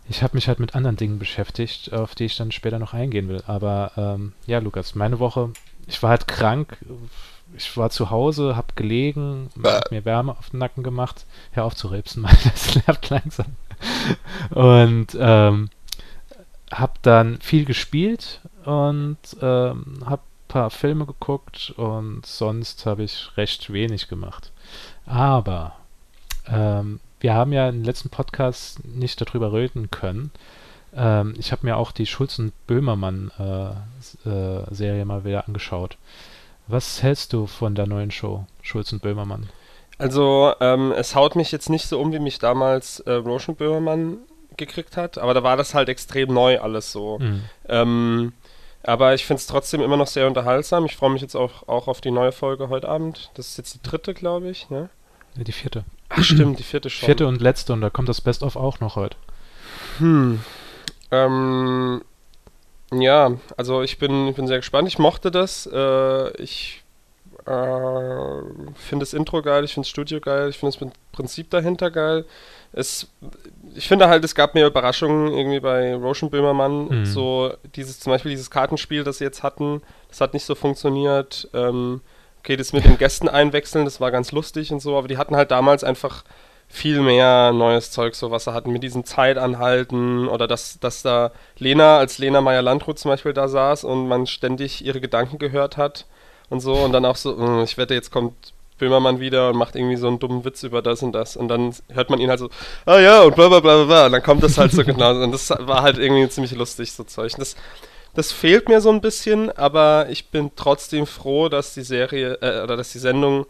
[0.07, 3.27] ich habe mich halt mit anderen Dingen beschäftigt, auf die ich dann später noch eingehen
[3.27, 3.41] will.
[3.47, 5.51] Aber ähm, ja, Lukas, meine Woche,
[5.87, 6.77] ich war halt krank,
[7.55, 11.25] ich war zu Hause, habe gelegen, hab mir Wärme auf den Nacken gemacht.
[11.51, 13.55] Hör auf zu rebsen, Mann, das nervt langsam.
[14.51, 15.69] Und ähm,
[16.71, 23.29] habe dann viel gespielt und ähm, habe ein paar Filme geguckt und sonst habe ich
[23.37, 24.51] recht wenig gemacht.
[25.05, 25.75] Aber
[26.47, 30.29] ähm, wir haben ja im letzten Podcast nicht darüber reden können.
[30.95, 35.97] Ähm, ich habe mir auch die Schulz und Böhmermann äh, äh, mal wieder angeschaut.
[36.67, 39.49] Was hältst du von der neuen Show, Schulz und Böhmermann?
[39.97, 44.17] Also, ähm, es haut mich jetzt nicht so um, wie mich damals äh, Roshan Böhmermann
[44.55, 47.17] gekriegt hat, aber da war das halt extrem neu alles so.
[47.17, 47.41] Mhm.
[47.67, 48.33] Ähm,
[48.83, 50.85] aber ich finde es trotzdem immer noch sehr unterhaltsam.
[50.85, 53.31] Ich freue mich jetzt auch, auch auf die neue Folge heute Abend.
[53.33, 54.69] Das ist jetzt die dritte, glaube ich.
[54.69, 54.89] Ne?
[55.35, 55.85] Ja, die vierte.
[56.09, 57.05] Ach, stimmt, die vierte schon.
[57.05, 59.17] Vierte und letzte und da kommt das Best-of auch noch heute.
[59.99, 60.39] Hm.
[61.11, 62.01] Ähm,
[62.91, 64.87] ja, also ich bin, ich bin sehr gespannt.
[64.87, 65.67] Ich mochte das.
[65.71, 66.81] Äh, ich
[67.45, 68.41] Äh,
[68.73, 72.25] finde das Intro geil, ich finde das Studio geil, ich finde das Prinzip dahinter geil.
[72.73, 73.07] Es,
[73.75, 76.87] ich finde halt, es gab mir Überraschungen irgendwie bei Roshan Böhmermann.
[76.87, 77.05] Mhm.
[77.05, 81.47] So dieses, zum Beispiel dieses Kartenspiel, das sie jetzt hatten, das hat nicht so funktioniert.
[81.53, 82.01] Ähm,
[82.45, 85.35] okay, das mit den Gästen einwechseln, das war ganz lustig und so, aber die hatten
[85.35, 86.23] halt damals einfach
[86.67, 91.31] viel mehr neues Zeug, so was sie hatten mit diesem Zeitanhalten oder dass, dass da
[91.57, 96.05] Lena als Lena Meyer-Landrut zum Beispiel da saß und man ständig ihre Gedanken gehört hat
[96.49, 98.35] und so und dann auch so, "Hm, ich wette, jetzt kommt
[98.77, 101.73] Böhmermann wieder und macht irgendwie so einen dummen Witz über das und das und dann
[101.93, 102.49] hört man ihn halt so,
[102.85, 105.19] ah ja und bla bla bla bla bla und dann kommt das halt so genau
[105.23, 107.33] und das war halt irgendwie ziemlich lustig, so Zeug.
[107.33, 107.55] Und Das,
[108.15, 112.63] das fehlt mir so ein bisschen, aber ich bin trotzdem froh, dass die Serie äh,
[112.63, 113.45] oder dass die Sendung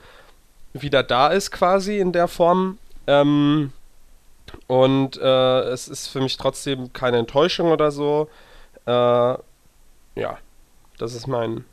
[0.73, 2.79] wieder da ist quasi in der Form.
[3.07, 3.71] Ähm,
[4.67, 8.27] und äh, es ist für mich trotzdem keine Enttäuschung oder so.
[8.85, 10.37] Äh, ja,
[10.97, 11.63] das ist mein,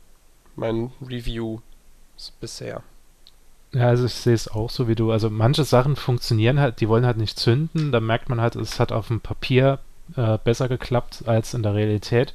[0.55, 1.59] mein Review
[2.39, 2.83] bisher.
[3.73, 5.11] Ja, also ich sehe es auch so wie du.
[5.11, 7.91] Also manche Sachen funktionieren halt, die wollen halt nicht zünden.
[7.91, 9.79] Da merkt man halt, es hat auf dem Papier
[10.15, 12.33] äh, besser geklappt als in der Realität.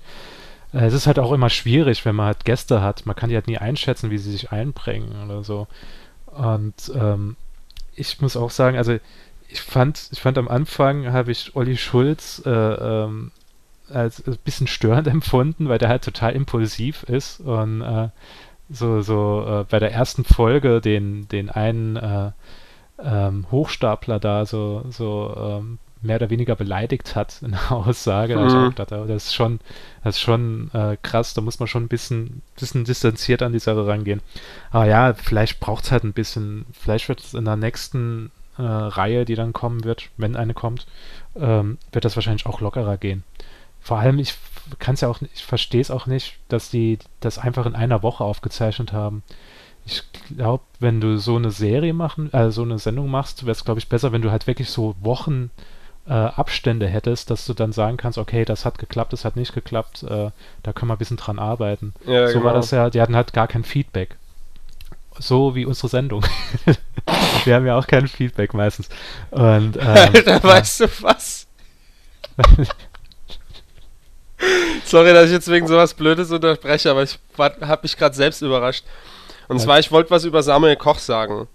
[0.73, 3.07] Äh, es ist halt auch immer schwierig, wenn man halt Gäste hat.
[3.07, 5.67] Man kann die halt nie einschätzen, wie sie sich einbringen oder so.
[6.27, 7.37] Und ähm,
[7.95, 8.99] ich muss auch sagen, also
[9.49, 13.33] ich fand, ich fand am Anfang habe ich Olli Schulz äh, ähm,
[13.91, 18.09] als ein bisschen störend empfunden, weil der halt total impulsiv ist und äh,
[18.71, 22.33] so, so äh, bei der ersten Folge den, den einen äh,
[23.03, 28.37] ähm, Hochstapler da so, so ähm, mehr oder weniger beleidigt hat in der Aussage.
[28.37, 28.61] Da ich Mhm.
[28.61, 29.61] auch gedacht, oh, das ist schon,
[30.05, 33.59] das ist schon äh, krass, da muss man schon ein bisschen, bisschen distanziert an die
[33.59, 34.21] Sache rangehen.
[34.71, 38.63] Aber ja, vielleicht braucht es halt ein bisschen, vielleicht wird es in der nächsten äh,
[38.63, 40.87] Reihe, die dann kommen wird, wenn eine kommt,
[41.37, 43.23] ähm, wird das wahrscheinlich auch lockerer gehen.
[43.81, 44.35] Vor allem, ich
[44.79, 47.75] kann es ja auch, nicht- ich verstehe es auch nicht, dass die das einfach in
[47.75, 49.23] einer Woche aufgezeichnet haben.
[49.87, 50.03] Ich
[50.37, 53.81] glaube, wenn du so eine Serie machen, äh, so eine Sendung machst, wäre es, glaube
[53.81, 55.51] ich, besser, wenn du halt wirklich so Wochen
[56.09, 59.55] äh, Abstände hättest, dass du dann sagen kannst, okay, das hat geklappt, das hat nicht
[59.55, 60.31] geklappt, äh,
[60.63, 61.93] da können wir ein bisschen dran arbeiten.
[62.07, 62.55] Ja, so war genau.
[62.55, 64.17] das ja, die hatten halt gar kein Feedback.
[65.19, 66.25] So wie unsere Sendung.
[67.45, 68.89] Wir haben ja auch kein Feedback meistens.
[69.31, 71.47] Und, ähm, Alter, weißt du was?
[74.85, 78.85] Sorry, dass ich jetzt wegen sowas Blödes unterbreche, aber ich habe mich gerade selbst überrascht.
[79.49, 79.65] Und Ja.
[79.65, 81.49] zwar, ich wollte was über Samuel Koch sagen.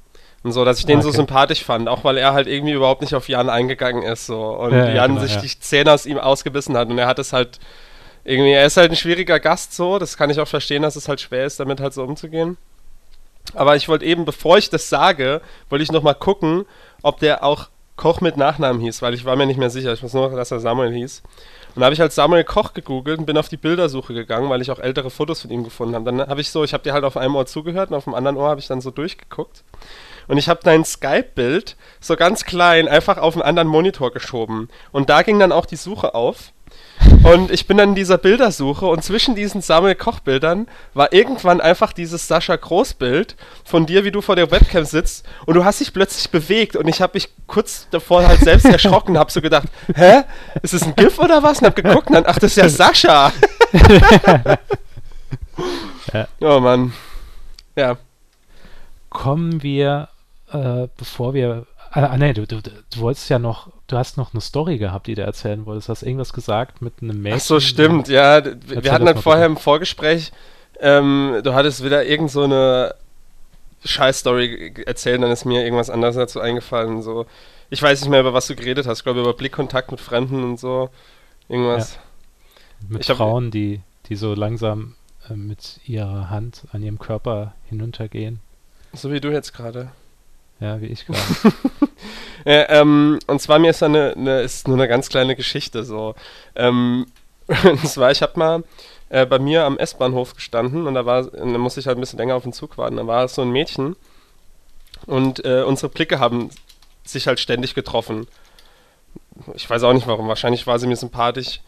[0.43, 1.17] Und so, dass ich den so Okay.
[1.17, 4.25] sympathisch fand, auch weil er halt irgendwie überhaupt nicht auf Jan eingegangen ist.
[4.25, 4.41] So.
[4.41, 5.41] Und Ja, ja, Jan genau, sich ja.
[5.41, 6.89] die Zähne aus ihm ausgebissen hat.
[6.89, 7.59] Und er hat es halt
[8.25, 9.99] irgendwie, er ist halt ein schwieriger Gast so.
[9.99, 12.57] Das kann ich auch verstehen, dass es halt schwer ist, damit halt so umzugehen.
[13.55, 16.65] Aber ich wollte eben, bevor ich das sage, wollte ich nochmal gucken,
[17.01, 19.93] ob der auch Koch mit Nachnamen hieß, weil ich war mir nicht mehr sicher.
[19.93, 21.21] Ich weiß nur, dass er Samuel hieß.
[21.75, 24.61] Und da habe ich halt Samuel Koch gegoogelt und bin auf die Bildersuche gegangen, weil
[24.61, 26.05] ich auch ältere Fotos von ihm gefunden habe.
[26.05, 28.13] Dann habe ich so, ich habe dir halt auf einem Ohr zugehört und auf dem
[28.15, 29.63] anderen Ohr habe ich dann so durchgeguckt.
[30.27, 34.69] Und ich habe dein Skype-Bild so ganz klein einfach auf einen anderen Monitor geschoben.
[34.91, 36.53] Und da ging dann auch die Suche auf.
[37.23, 41.93] Und ich bin dann in dieser Bildersuche und zwischen diesen Samuel Koch-Bildern war irgendwann einfach
[41.93, 45.93] dieses Sascha Groß-Bild von dir, wie du vor der Webcam sitzt und du hast dich
[45.93, 50.23] plötzlich bewegt und ich habe mich kurz davor halt selbst erschrocken, habe so gedacht, hä,
[50.61, 51.59] ist das ein GIF oder was?
[51.59, 53.31] Und hab geguckt und dann, ach, das ist ja Sascha.
[56.13, 56.27] Ja.
[56.41, 56.93] Oh Mann.
[57.75, 57.97] Ja.
[59.09, 60.09] kommen wir,
[60.53, 61.65] äh, bevor wir.
[61.91, 65.05] Ah, ah, nee, du, du, du wolltest ja noch, du hast noch eine Story gehabt,
[65.07, 65.89] die du erzählen wolltest.
[65.89, 67.37] Hast irgendwas gesagt mit einem Mädchen?
[67.37, 68.41] Ach so, stimmt, ja.
[68.41, 69.57] d- Wir hatten dann vorher bitte.
[69.59, 70.31] im Vorgespräch,
[70.79, 72.95] ähm, du hattest wieder irgend so eine
[73.85, 77.01] Scheiß-Story erzählt, dann ist mir irgendwas anderes dazu eingefallen.
[77.03, 77.25] So.
[77.69, 78.99] Ich weiß nicht mehr, über was du geredet hast.
[78.99, 80.89] Ich glaube, über Blickkontakt mit Fremden und so.
[81.49, 81.99] Irgendwas.
[82.87, 84.95] Mit Ich hab- Frauen, die, die so langsam
[85.29, 88.39] äh, mit ihrer Hand an ihrem Körper hinuntergehen.
[88.93, 89.91] So wie du jetzt gerade.
[90.63, 91.19] Ja, wie ich gerade.
[92.45, 95.85] Ja, ähm, und zwar mir ist da eine, eine, ist nur eine ganz kleine Geschichte
[95.85, 96.13] so.
[96.57, 97.05] Ähm,
[97.47, 98.63] und zwar, ich habe mal
[99.07, 102.19] äh, bei mir am S-Bahnhof gestanden und da war, da musste ich halt ein bisschen
[102.19, 102.97] länger auf den Zug warten.
[102.97, 103.95] Da war so ein Mädchen
[105.05, 106.49] und äh, unsere Blicke haben
[107.05, 108.27] sich halt ständig getroffen.
[109.53, 110.27] Ich weiß auch nicht warum.
[110.27, 111.61] Wahrscheinlich war sie mir sympathisch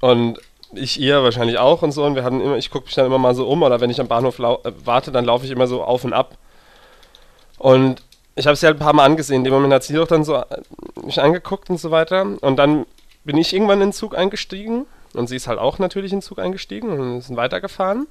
[0.00, 0.38] und
[0.74, 2.04] ich ihr wahrscheinlich auch und so.
[2.04, 4.00] Und wir hatten immer, ich gucke mich dann immer mal so um oder wenn ich
[4.00, 6.36] am Bahnhof äh, warte, dann laufe ich immer so auf und ab.
[7.56, 8.02] Und
[8.34, 9.38] ich habe sie halt ein paar Mal angesehen.
[9.38, 10.44] In dem Moment hat sie doch dann so äh,
[11.04, 12.22] mich angeguckt und so weiter.
[12.40, 12.86] Und dann
[13.24, 14.86] bin ich irgendwann in den Zug eingestiegen.
[15.14, 18.06] Und sie ist halt auch natürlich in den Zug eingestiegen und sind weitergefahren.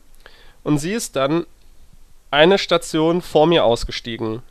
[0.64, 1.46] Und sie ist dann
[2.30, 4.44] eine Station vor mir ausgestiegen.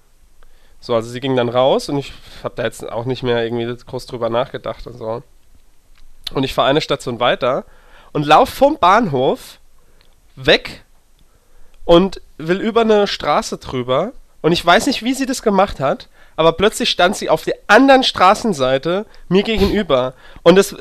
[0.81, 3.73] So, also sie ging dann raus und ich habe da jetzt auch nicht mehr irgendwie
[3.85, 5.23] groß drüber nachgedacht und so.
[6.33, 7.65] Und ich fahre eine Station weiter
[8.13, 9.59] und laufe vom Bahnhof
[10.37, 10.85] weg
[11.85, 14.13] und will über eine Straße drüber.
[14.43, 17.57] Und ich weiß nicht, wie sie das gemacht hat, aber plötzlich stand sie auf der
[17.67, 20.15] anderen Straßenseite mir gegenüber.
[20.43, 20.77] Und das,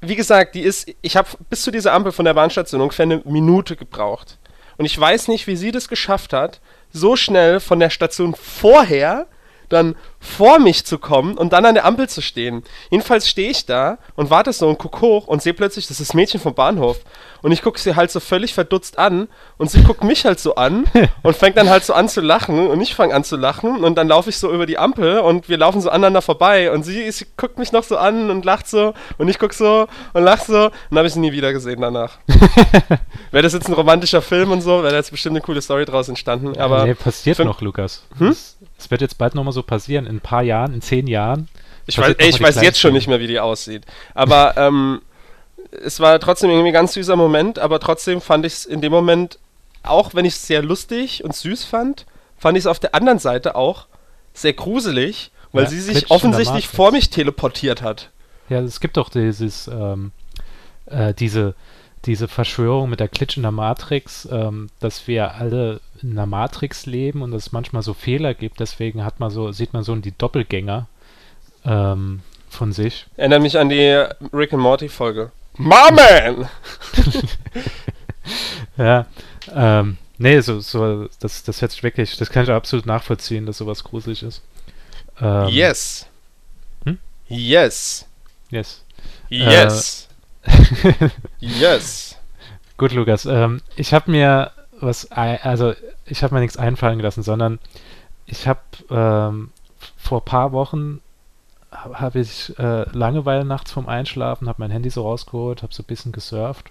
[0.00, 3.22] wie gesagt, die ist, ich habe bis zu dieser Ampel von der Bahnstation ungefähr eine
[3.24, 4.38] Minute gebraucht.
[4.76, 6.60] Und ich weiß nicht, wie sie das geschafft hat,
[6.92, 9.26] so schnell von der Station vorher
[9.68, 12.62] dann vor mich zu kommen und dann an der Ampel zu stehen.
[12.90, 16.10] Jedenfalls stehe ich da und warte so und guck hoch und sehe plötzlich, das ist
[16.10, 16.98] das Mädchen vom Bahnhof.
[17.42, 20.56] Und ich gucke sie halt so völlig verdutzt an und sie guckt mich halt so
[20.56, 20.84] an
[21.22, 23.94] und fängt dann halt so an zu lachen und ich fange an zu lachen und
[23.94, 27.10] dann laufe ich so über die Ampel und wir laufen so aneinander vorbei und sie,
[27.10, 30.42] sie guckt mich noch so an und lacht so und ich gucke so und lach
[30.42, 32.18] so und dann habe ich sie nie wieder gesehen danach.
[33.30, 35.86] wäre das jetzt ein romantischer Film und so, wäre da jetzt bestimmt eine coole Story
[35.86, 36.58] draus entstanden.
[36.58, 38.04] Aber nee, passiert noch, Lukas.
[38.18, 38.28] Hm?
[38.28, 40.09] Das, das wird jetzt bald nochmal so passieren.
[40.10, 41.48] In ein paar Jahren, in zehn Jahren.
[41.86, 43.84] Ich weiß, ey, ich weiß jetzt schon nicht mehr, wie die aussieht.
[44.14, 45.02] Aber ähm,
[45.70, 48.92] es war trotzdem irgendwie ein ganz süßer Moment, aber trotzdem fand ich es in dem
[48.92, 49.38] Moment,
[49.82, 53.18] auch wenn ich es sehr lustig und süß fand, fand ich es auf der anderen
[53.18, 53.86] Seite auch
[54.34, 58.10] sehr gruselig, weil Ja, sie sich offensichtlich vor mich teleportiert hat.
[58.48, 60.12] Ja, es gibt doch dieses, ähm,
[60.86, 61.54] äh, diese,
[62.04, 66.86] diese Verschwörung mit der Glitch in der Matrix, ähm, dass wir alle in der Matrix
[66.86, 68.60] leben und es manchmal so Fehler gibt.
[68.60, 70.86] Deswegen hat man so, sieht man so die Doppelgänger
[71.64, 73.06] ähm, von sich.
[73.16, 75.32] Erinnert mich an die Rick and Morty Folge.
[75.56, 76.48] Marman!
[78.76, 79.06] Ja,
[79.54, 83.58] ähm, nee, so, so, das, das hört sich wirklich, das kann ich absolut nachvollziehen, dass
[83.58, 84.42] sowas gruselig ist.
[85.20, 86.06] Ähm, yes.
[86.84, 86.98] Hm?
[87.28, 88.06] Yes.
[88.50, 88.84] Yes.
[89.28, 90.08] Yes.
[91.40, 92.16] yes.
[92.76, 93.26] Gut, Lukas.
[93.26, 95.74] Ähm, ich habe mir was, also
[96.06, 97.58] ich habe mir nichts einfallen gelassen, sondern
[98.26, 99.50] ich habe ähm,
[99.96, 101.00] vor paar Wochen
[101.70, 105.82] habe hab ich äh, Langeweile nachts vorm Einschlafen, habe mein Handy so rausgeholt, habe so
[105.82, 106.70] ein bisschen gesurft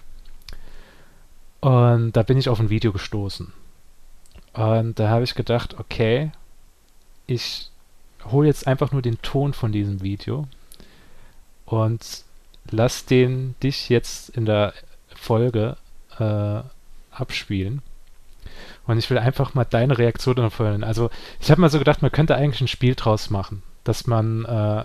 [1.60, 3.52] und da bin ich auf ein Video gestoßen.
[4.52, 6.32] Und da habe ich gedacht, okay,
[7.26, 7.70] ich
[8.24, 10.48] hole jetzt einfach nur den Ton von diesem Video
[11.66, 12.24] und
[12.70, 14.74] lass den dich jetzt in der
[15.14, 15.76] Folge
[16.18, 16.62] äh,
[17.10, 17.82] abspielen.
[18.90, 20.82] Und ich will einfach mal deine Reaktion darauf hören.
[20.82, 24.44] Also, ich habe mal so gedacht, man könnte eigentlich ein Spiel draus machen, dass man
[24.44, 24.84] äh,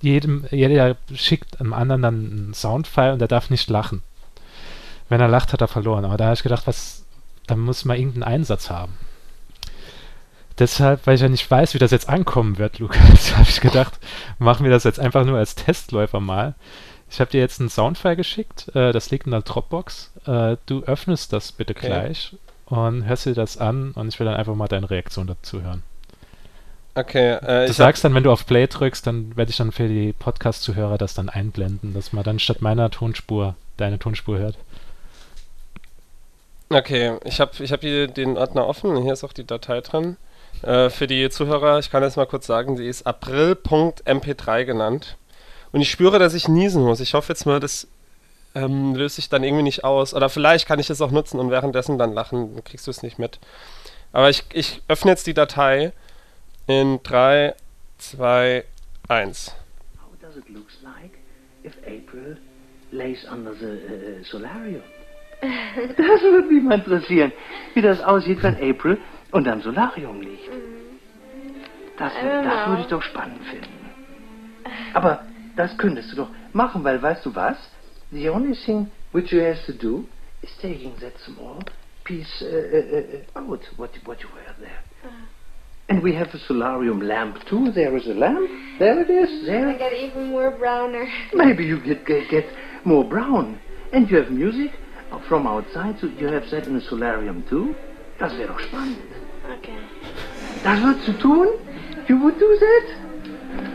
[0.00, 4.02] jedem, jeder schickt einem anderen dann einen Soundfile und der darf nicht lachen.
[5.10, 6.06] Wenn er lacht, hat er verloren.
[6.06, 7.04] Aber da habe ich gedacht, was,
[7.46, 8.94] da muss man irgendeinen Einsatz haben.
[10.58, 13.98] Deshalb, weil ich ja nicht weiß, wie das jetzt ankommen wird, Lukas, habe ich gedacht,
[14.38, 16.54] machen wir das jetzt einfach nur als Testläufer mal.
[17.10, 20.12] Ich habe dir jetzt einen Soundfile geschickt, äh, das liegt in der Dropbox.
[20.24, 21.86] Äh, du öffnest das bitte Okay.
[21.86, 22.34] gleich
[22.66, 25.82] und hörst dir das an und ich will dann einfach mal deine Reaktion dazu hören.
[26.94, 29.70] Okay, äh, Du hab, sagst dann, wenn du auf Play drückst, dann werde ich dann
[29.70, 34.56] für die Podcast-Zuhörer das dann einblenden, dass man dann statt meiner Tonspur deine Tonspur hört.
[36.70, 40.16] okay, ich habe ich hab hier den Ordner offen, hier ist auch die Datei drin.
[40.62, 45.16] Äh, für die Zuhörer, ich kann jetzt mal kurz sagen, die ist april.mp3 genannt.
[45.72, 47.00] Und ich spüre, dass ich niesen muss.
[47.00, 47.86] Ich hoffe jetzt mal, das
[48.56, 50.14] ähm, löst sich dann irgendwie nicht aus.
[50.14, 53.02] Oder vielleicht kann ich es auch nutzen und währenddessen dann lachen, dann kriegst du es
[53.02, 53.38] nicht mit.
[54.12, 55.92] Aber ich, ich öffne jetzt die Datei
[56.66, 57.54] in 3,
[57.98, 58.64] 2,
[59.08, 59.54] 1.
[60.00, 61.18] How does it look like
[61.64, 62.38] if April
[62.90, 64.82] lays under the uh, solarium?
[65.98, 67.30] Das würde mich mal interessieren,
[67.74, 68.96] wie das aussieht, wenn April
[69.32, 70.48] unterm Solarium liegt.
[71.98, 73.90] Das, don't das würde ich doch spannend finden.
[74.94, 75.24] Aber
[75.56, 77.58] das könntest du doch machen, weil weißt du was?
[78.12, 80.06] The only thing which you have to do
[80.42, 81.62] is taking that small
[82.04, 85.10] piece uh, uh, uh, out, what, what you wear there.
[85.88, 87.72] And we have a solarium lamp too.
[87.72, 88.48] There is a lamp.
[88.78, 89.46] There it is.
[89.46, 91.06] There I got even more browner.
[91.32, 92.44] Maybe you get, get, get
[92.84, 93.60] more brown.
[93.92, 94.72] And you have music
[95.28, 97.74] from outside, so you have that in the solarium too.
[98.18, 98.98] Das wäre doch spannend.
[99.58, 99.78] Okay.
[100.64, 101.48] Das würdest du tun?
[102.08, 102.86] You would do that?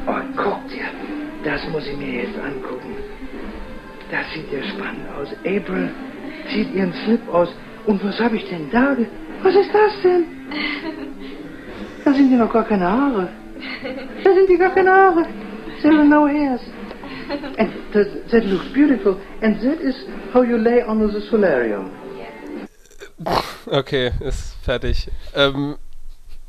[0.08, 0.89] Oh, guck dir.
[1.44, 3.01] Das muss ich mir jetzt angucken.
[4.12, 5.30] Das sieht ja spannend aus.
[5.45, 5.89] April
[6.52, 7.50] zieht ihren Slip aus.
[7.86, 8.95] Und was habe ich denn da?
[9.41, 10.26] Was ist das denn?
[12.04, 13.30] Da sind ja noch gar keine Haare.
[14.24, 15.24] Da sind ja gar keine Haare.
[15.84, 16.62] There are no hairs.
[17.60, 19.17] And that, that looks beautiful.
[19.41, 19.95] And that is
[20.34, 21.91] how you lay under the solarium.
[23.67, 25.10] Okay, ist fertig.
[25.36, 25.78] Ähm,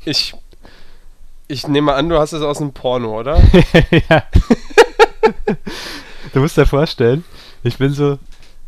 [0.03, 0.33] ich,
[1.47, 3.39] ich nehme an, du hast es aus einem Porno, oder?
[4.09, 4.23] ja.
[6.33, 7.23] du musst dir vorstellen,
[7.63, 8.19] ich bin so,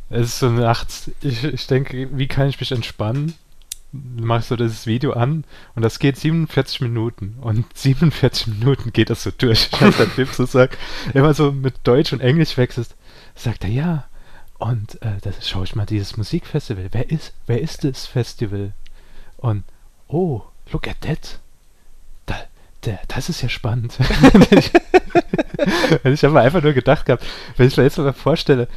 [0.10, 3.34] es ist so nachts, ich, ich denke, wie kann ich mich entspannen?
[3.92, 9.24] Machst so das Video an und das geht 47 Minuten und 47 Minuten geht das
[9.24, 9.70] so durch.
[9.80, 10.78] Als der Typ so sagt,
[11.14, 12.96] immer so mit Deutsch und Englisch wechselst,
[13.36, 14.06] sagt er ja.
[14.58, 16.90] Und äh, das schaue ich mal dieses Musikfestival.
[16.92, 18.74] Wer ist, wer ist das Festival?
[19.38, 19.64] Und,
[20.08, 21.40] oh, look at that.
[23.08, 23.98] Das ist ja spannend.
[26.04, 27.26] ich habe einfach nur gedacht gehabt,
[27.58, 28.68] wenn ich mir jetzt mal vorstelle,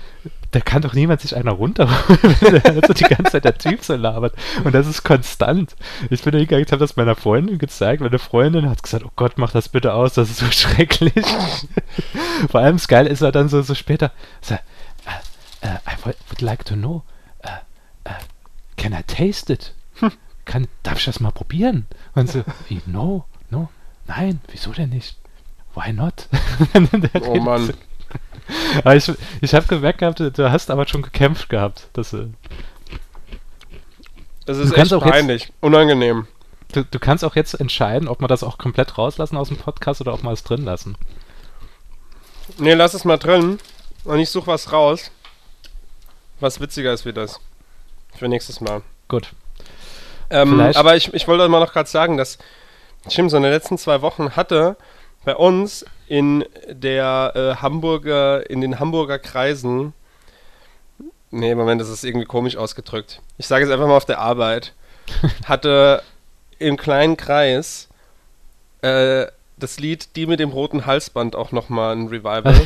[0.51, 3.85] da kann doch niemand sich einer runterholen, wenn der so die ganze Zeit der Typ
[3.85, 4.35] so labert.
[4.65, 5.77] Und das ist konstant.
[6.11, 8.01] Ich bin da hingegangen, habe das meiner Freundin gezeigt.
[8.01, 11.27] Meine Freundin hat gesagt, oh Gott, mach das bitte aus, das ist so schrecklich.
[12.51, 16.41] Vor allem das Geile ist er dann so, so später, so, uh, uh, I would,
[16.41, 17.03] like to know,
[17.45, 18.11] uh,
[18.77, 19.75] can I taste it?
[20.45, 21.87] Kann, darf ich das mal probieren?
[22.15, 23.27] Und so, wie, no,
[24.09, 25.17] nein, wieso denn nicht?
[25.75, 26.29] Why not?
[27.23, 27.73] Oh Mann.
[28.79, 31.89] Aber ich, ich habe gemerkt gehabt, du hast aber schon gekämpft gehabt.
[31.93, 32.27] Dass, äh,
[34.47, 35.53] Das ist Du echt auch jetzt- peinlich.
[35.61, 36.27] Unangenehm.
[36.73, 40.01] du, du kannst auch jetzt entscheiden, ob wir das auch komplett rauslassen aus dem Podcast
[40.01, 40.97] oder ob wir es drin lassen.
[42.59, 43.59] Nee, lass es mal drin.
[44.05, 45.11] Und ich suche was raus.
[46.41, 47.41] Was witziger ist wie das.
[48.17, 48.81] Für nächstes Mal.
[49.09, 49.33] Gut.
[50.31, 52.39] Ähm, aber ich, ich wollte mal noch gerade sagen, dass
[53.09, 54.77] Jim so in den letzten zwei Wochen hatte
[55.25, 59.93] bei uns in der äh, Hamburger, in den Hamburger Kreisen,
[61.31, 63.21] nee, Moment, das ist irgendwie komisch ausgedrückt.
[63.37, 64.73] Ich sage es einfach mal auf der Arbeit,
[65.45, 66.03] hatte
[66.59, 67.89] im kleinen Kreis
[68.83, 69.27] äh,
[69.59, 72.55] das Lied Die mit dem roten Halsband auch nochmal ein Revival.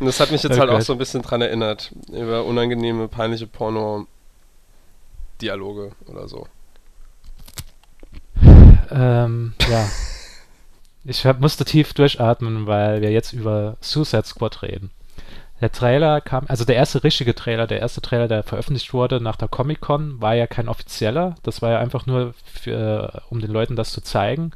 [0.00, 3.08] Und das hat mich jetzt Oh halt auch so ein bisschen dran erinnert, über unangenehme,
[3.08, 6.46] peinliche Porno-Dialoge oder so.
[8.90, 9.88] Ähm, ja.
[11.04, 14.90] Ich hab, musste tief durchatmen, weil wir jetzt über Suicide Squad reden.
[15.60, 19.36] Der Trailer kam, also der erste richtige Trailer, der erste Trailer, der veröffentlicht wurde nach
[19.36, 21.34] der Comic-Con, war ja kein offizieller.
[21.42, 24.52] Das war ja einfach nur, für, um den Leuten das zu zeigen.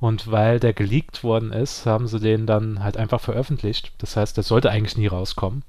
[0.00, 3.92] Und weil der geleakt worden ist, haben sie den dann halt einfach veröffentlicht.
[3.98, 5.64] Das heißt, der sollte eigentlich nie rauskommen.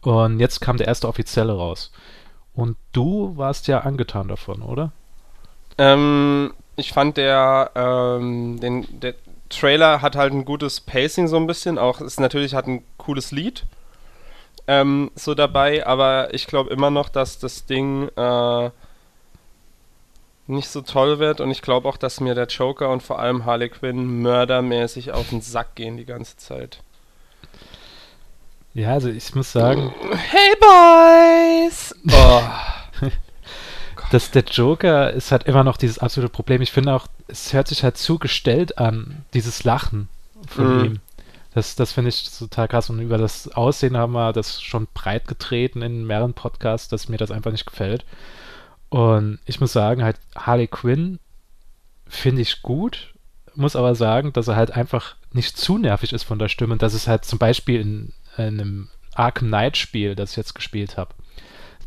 [0.00, 1.90] Und jetzt kam der erste offizielle raus.
[2.54, 4.92] Und du warst ja angetan davon, oder?
[5.76, 9.14] Ähm, ich fand der, ähm, den, der
[9.48, 11.78] Trailer hat halt ein gutes Pacing so ein bisschen.
[11.78, 13.64] Auch ist natürlich hat ein cooles Lied
[14.66, 18.70] ähm, so dabei, aber ich glaube immer noch, dass das Ding äh,
[20.46, 23.44] nicht so toll wird und ich glaube auch, dass mir der Joker und vor allem
[23.44, 26.80] Harley Quinn mördermäßig auf den Sack gehen die ganze Zeit.
[28.74, 31.94] Ja, also ich muss sagen, Hey Boys!
[32.10, 32.42] Oh.
[34.14, 36.62] dass der Joker ist halt immer noch dieses absolute Problem.
[36.62, 40.08] Ich finde auch, es hört sich halt zu gestellt an, dieses Lachen
[40.46, 40.84] von Mhm.
[40.84, 41.00] ihm.
[41.52, 42.90] Das, das finde ich total krass.
[42.90, 47.16] Und über das Aussehen haben wir das schon breit getreten in mehreren Podcasts, dass mir
[47.16, 48.04] das einfach nicht gefällt.
[48.88, 51.18] Und ich muss sagen, halt Harley Quinn
[52.06, 53.14] finde ich gut,
[53.56, 56.74] muss aber sagen, dass er halt einfach nicht zu nervig ist von der Stimme.
[56.74, 60.54] Und das ist halt zum Beispiel in, in einem Arkham Knight Spiel, das ich jetzt
[60.54, 61.14] gespielt habe.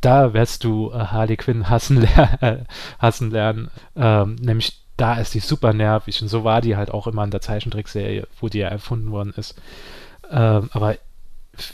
[0.01, 2.63] Da wirst du äh, Harley Quinn hassen, ler äh,
[2.99, 3.69] hassen lernen.
[3.95, 6.21] Ähm, nämlich da ist die super nervig.
[6.21, 9.33] Und so war die halt auch immer in der Zeichentrickserie, wo die ja erfunden worden
[9.37, 9.59] ist.
[10.29, 10.97] Ähm, aber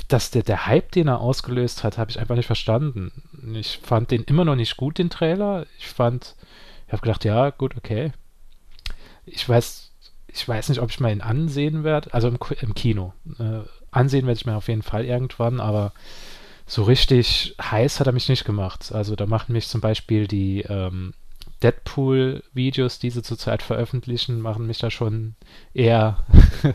[0.08, 3.12] dass der, der Hype, den er ausgelöst hat, habe ich einfach nicht verstanden.
[3.54, 5.66] Ich fand den immer noch nicht gut, den Trailer.
[5.78, 6.36] Ich fand,
[6.88, 8.12] ich habe gedacht, ja, gut, okay.
[9.26, 9.92] Ich weiß,
[10.28, 12.14] ich weiß nicht, ob ich mal ihn ansehen werde.
[12.14, 13.14] Also im, im Kino.
[13.40, 15.94] Äh, ansehen werde ich mir auf jeden Fall irgendwann, aber
[16.66, 18.92] so richtig heiß hat er mich nicht gemacht.
[18.94, 21.14] Also da machen mich zum Beispiel die ähm,
[21.64, 25.36] Deadpool-Videos, die sie zurzeit veröffentlichen, machen mich da schon
[25.74, 26.26] eher.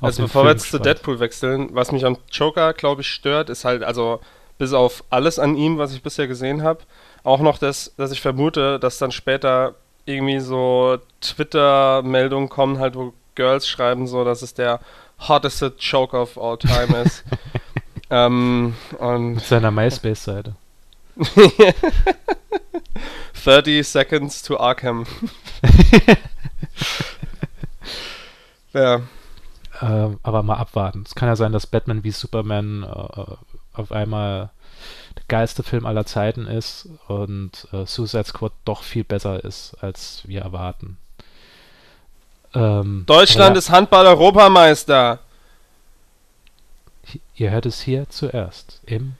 [0.00, 0.78] Also bevor wir jetzt zu.
[0.78, 4.20] Deadpool wechseln, was mich am Joker, glaube ich, stört, ist halt, also
[4.58, 6.80] bis auf alles an ihm, was ich bisher gesehen habe,
[7.22, 9.74] auch noch das, dass ich vermute, dass dann später
[10.06, 14.80] irgendwie so Twitter-Meldungen kommen, halt, wo Girls schreiben, so, dass es der
[15.28, 17.24] hottest Joker of all time ist.
[18.10, 18.74] ähm,
[19.34, 20.54] Mit seiner MySpace-Seite.
[23.44, 25.06] 30 Seconds to Arkham.
[28.72, 29.00] ja.
[29.82, 31.04] Ähm, aber mal abwarten.
[31.06, 33.34] Es kann ja sein, dass Batman wie Superman äh,
[33.72, 34.50] auf einmal
[35.16, 40.22] der geilste Film aller Zeiten ist und äh, Suicide Squad doch viel besser ist, als
[40.26, 40.98] wir erwarten.
[42.54, 45.20] Ähm, Deutschland aber ist Handball-Europameister.
[47.40, 49.14] Ihr hört es hier zuerst im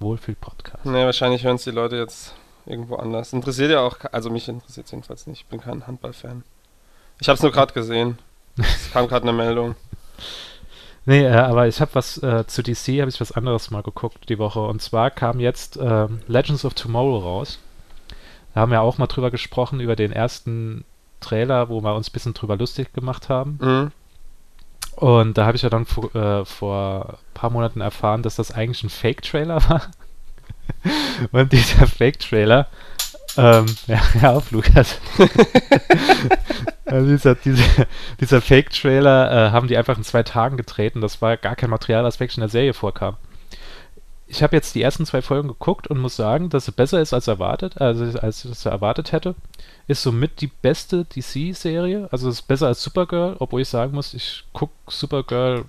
[0.00, 0.86] Wohlfühl-Podcast.
[0.86, 3.34] Nee, wahrscheinlich hören es die Leute jetzt irgendwo anders.
[3.34, 5.40] Interessiert ja auch, also mich interessiert es jedenfalls nicht.
[5.42, 6.44] Ich bin kein Handballfan.
[7.20, 8.16] Ich habe es nur gerade gesehen.
[8.56, 9.76] Es kam gerade eine Meldung.
[11.04, 14.28] Nee, äh, aber ich habe was äh, zu DC, habe ich was anderes mal geguckt
[14.28, 14.60] die Woche.
[14.60, 17.58] Und zwar kam jetzt ähm, Legends of Tomorrow raus.
[18.52, 20.84] Da haben wir auch mal drüber gesprochen, über den ersten
[21.20, 23.58] Trailer, wo wir uns ein bisschen drüber lustig gemacht haben.
[23.62, 23.92] Mhm.
[24.98, 28.50] Und da habe ich ja dann vor, äh, vor ein paar Monaten erfahren, dass das
[28.50, 29.82] eigentlich ein Fake-Trailer war.
[31.30, 32.66] Und dieser Fake-Trailer
[33.36, 34.98] ähm, ja, ja, auf Lukas.
[36.84, 37.86] also dieser, dieser,
[38.20, 41.00] dieser Fake-Trailer äh, haben die einfach in zwei Tagen getreten.
[41.00, 43.16] Das war gar kein Material, das wirklich in der Serie vorkam.
[44.30, 47.14] Ich habe jetzt die ersten zwei Folgen geguckt und muss sagen, dass es besser ist
[47.14, 49.34] als erwartet, also als ich es erwartet hätte.
[49.86, 52.08] Ist somit die beste DC-Serie.
[52.12, 55.64] Also es ist besser als Supergirl, obwohl ich sagen muss, ich gucke Supergirl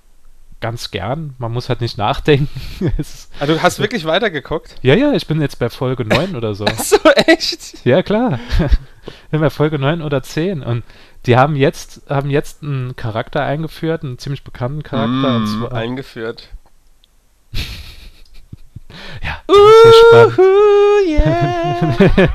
[0.61, 1.35] ganz gern.
[1.37, 2.49] Man muss halt nicht nachdenken.
[3.39, 4.75] Ah, du hast wirklich weitergeguckt?
[4.81, 6.65] ja, ja, ich bin jetzt bei Folge 9 oder so.
[6.77, 7.85] So, echt?
[7.85, 8.39] Ja, klar.
[9.31, 10.63] Bin bei Folge 9 oder 10.
[10.63, 10.83] Und
[11.25, 15.39] die haben jetzt, haben jetzt einen Charakter eingeführt, einen ziemlich bekannten Charakter.
[15.39, 16.49] Mm, eingeführt.
[19.23, 20.39] Ja, das ist ja spannend.
[21.07, 22.29] yeah.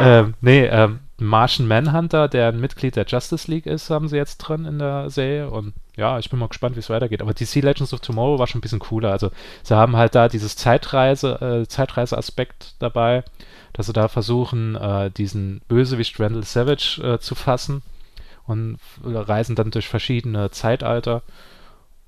[0.00, 4.38] ähm, nee, ähm, Martian Manhunter, der ein Mitglied der Justice League ist, haben sie jetzt
[4.38, 5.50] drin in der Serie.
[5.50, 7.20] Und ja, ich bin mal gespannt, wie es weitergeht.
[7.20, 9.12] Aber DC Legends of Tomorrow war schon ein bisschen cooler.
[9.12, 9.30] Also
[9.62, 13.22] sie haben halt da dieses Zeitreise, äh, Zeitreise-Aspekt dabei,
[13.74, 17.82] dass sie da versuchen, äh, diesen Bösewicht Randall Savage äh, zu fassen
[18.46, 21.22] und reisen dann durch verschiedene Zeitalter.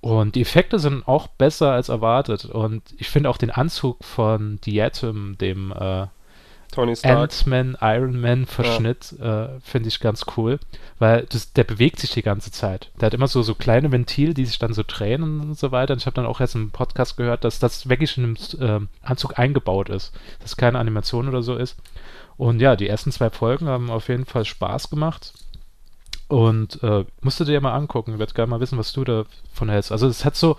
[0.03, 2.44] Und die Effekte sind auch besser als erwartet.
[2.44, 6.09] Und ich finde auch den Anzug von Diatom, dem äh.
[7.05, 10.59] Ant-Man, Iron Man Verschnitt äh, finde ich ganz cool,
[10.98, 12.90] weil das, der bewegt sich die ganze Zeit.
[12.98, 15.92] Der hat immer so, so kleine Ventile, die sich dann so drehen und so weiter.
[15.92, 18.88] Und ich habe dann auch erst im Podcast gehört, dass das wirklich in dem ähm,
[19.03, 21.76] Anzug eingebaut ist, dass keine Animation oder so ist.
[22.38, 25.34] Und ja, die ersten zwei Folgen haben auf jeden Fall Spaß gemacht.
[26.33, 28.14] Und äh, musst du dir mal angucken.
[28.14, 29.93] Ich würde gerne mal wissen, was du davon hältst.
[29.93, 30.57] Also es hat so,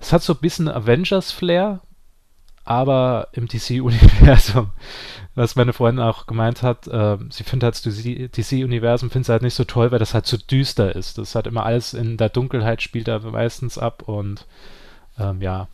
[0.00, 1.80] es hat so ein bisschen Avengers-Flair,
[2.64, 4.70] aber im DC-Universum.
[5.34, 9.54] Was meine Freundin auch gemeint hat, äh, sie findet halt das DC-Universum findet halt nicht
[9.54, 11.18] so toll, weil das halt zu düster ist.
[11.18, 14.46] Das hat immer alles in der Dunkelheit spielt da meistens ab und
[15.18, 15.68] ähm, ja.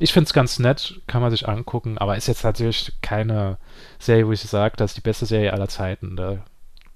[0.00, 3.58] Ich finde es ganz nett, kann man sich angucken, aber ist jetzt natürlich keine
[4.00, 6.16] Serie, wo ich sage, das ist die beste Serie aller Zeiten.
[6.16, 6.42] Da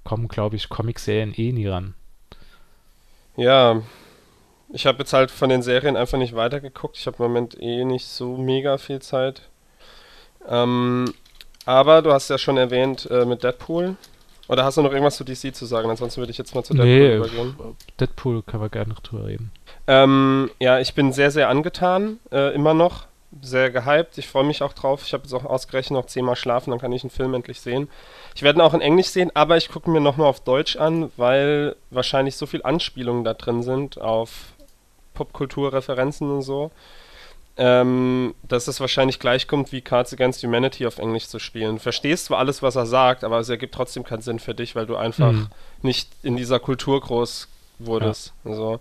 [0.07, 1.95] kommen, glaube ich, Comic-Serien eh nie ran.
[3.37, 3.83] Ja,
[4.73, 6.97] ich habe jetzt halt von den Serien einfach nicht weitergeguckt.
[6.97, 9.43] Ich habe im Moment eh nicht so mega viel Zeit.
[10.49, 11.13] Ähm,
[11.67, 13.97] aber du hast ja schon erwähnt äh, mit Deadpool.
[14.49, 15.91] Oder hast du noch irgendwas zu DC zu sagen?
[15.91, 17.57] Ansonsten würde ich jetzt mal zu Deadpool Nee, übergehen.
[18.01, 19.51] Deadpool kann man gerne noch drüber reden.
[19.89, 23.07] Ähm, ja, ich bin sehr, sehr angetan, äh, immer noch.
[23.43, 24.19] Sehr gehypt.
[24.19, 25.03] Ich freue mich auch drauf.
[25.05, 27.89] Ich habe jetzt auch ausgerechnet noch zehnmal schlafen, dann kann ich einen Film endlich sehen.
[28.35, 31.11] Ich werde ihn auch in Englisch sehen, aber ich gucke mir nochmal auf Deutsch an,
[31.17, 34.31] weil wahrscheinlich so viel Anspielungen da drin sind auf
[35.15, 36.71] Popkulturreferenzen und so,
[37.57, 41.77] ähm, dass es wahrscheinlich gleich kommt, wie Cards Against Humanity auf Englisch zu spielen.
[41.77, 44.77] Du verstehst zwar alles, was er sagt, aber es ergibt trotzdem keinen Sinn für dich,
[44.77, 45.49] weil du einfach Mhm.
[45.83, 47.49] nicht in dieser Kultur groß
[47.79, 48.33] wurdest.
[48.45, 48.79] So.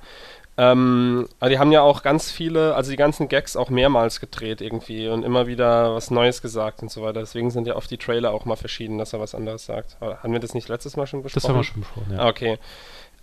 [0.58, 4.62] Ähm, aber die haben ja auch ganz viele, also die ganzen Gags auch mehrmals gedreht
[4.62, 7.20] irgendwie und immer wieder was Neues gesagt und so weiter.
[7.20, 9.98] Deswegen sind ja oft die Trailer auch mal verschieden, dass er was anderes sagt.
[10.00, 11.42] Aber haben wir das nicht letztes Mal schon besprochen?
[11.42, 12.20] Das haben wir schon besprochen, ja.
[12.20, 12.58] Ah, Okay.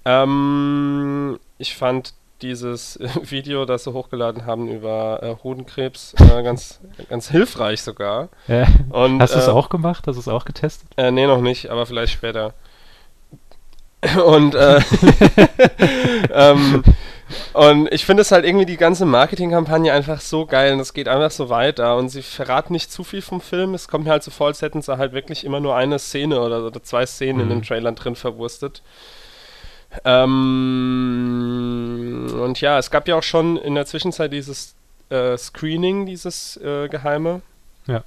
[0.05, 7.30] Ähm, ich fand dieses Video, das sie hochgeladen haben über äh, Hodenkrebs, äh, ganz, ganz
[7.30, 8.28] hilfreich sogar.
[8.49, 8.66] Ja.
[8.91, 10.07] Und, Hast du es äh, auch gemacht?
[10.07, 10.89] Hast du es auch getestet?
[10.97, 12.53] Äh, nee, noch nicht, aber vielleicht später.
[14.26, 14.80] Und, äh,
[16.33, 16.83] ähm,
[17.53, 21.09] und ich finde es halt irgendwie die ganze Marketingkampagne einfach so geil und es geht
[21.09, 23.74] einfach so weiter und sie verraten nicht zu viel vom Film.
[23.74, 26.41] Es kommt mir halt so vor, als hätten sie halt wirklich immer nur eine Szene
[26.41, 27.51] oder, oder zwei Szenen in Mhm.
[27.51, 28.83] den Trailern drin verwurstet.
[31.43, 34.74] Ähm, und ja, es gab ja auch schon in der Zwischenzeit dieses
[35.11, 37.43] äh, Screening, dieses äh, geheime.
[37.87, 38.05] Ja.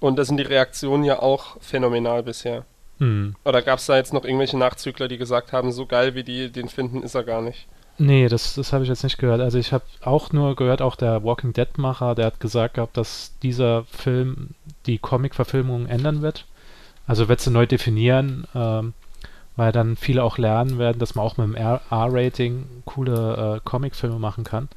[0.00, 2.64] Und da sind die Reaktionen ja auch phänomenal bisher.
[2.98, 3.34] Hm.
[3.44, 6.50] Oder gab es da jetzt noch irgendwelche Nachzügler, die gesagt haben, so geil wie die
[6.50, 7.66] den finden, ist er gar nicht?
[7.96, 9.40] Nee, das, das habe ich jetzt nicht gehört.
[9.40, 13.32] Also ich habe auch nur gehört, auch der Walking Dead-Macher, der hat gesagt gehabt, dass
[13.42, 14.50] dieser Film
[14.86, 16.44] die Comic-Verfilmung ändern wird.
[17.06, 18.94] Also wird sie neu definieren, ähm,
[19.56, 24.18] weil dann viele auch lernen werden, dass man auch mit dem R-Rating coole äh, Comic-Filme
[24.18, 24.68] machen kann.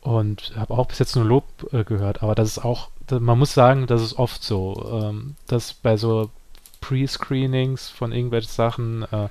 [0.00, 3.54] Und habe auch bis jetzt nur Lob äh, gehört, aber das ist auch, man muss
[3.54, 6.30] sagen, das ist oft so, ähm, dass bei so
[6.80, 9.28] Pre-Screenings von irgendwelchen Sachen äh,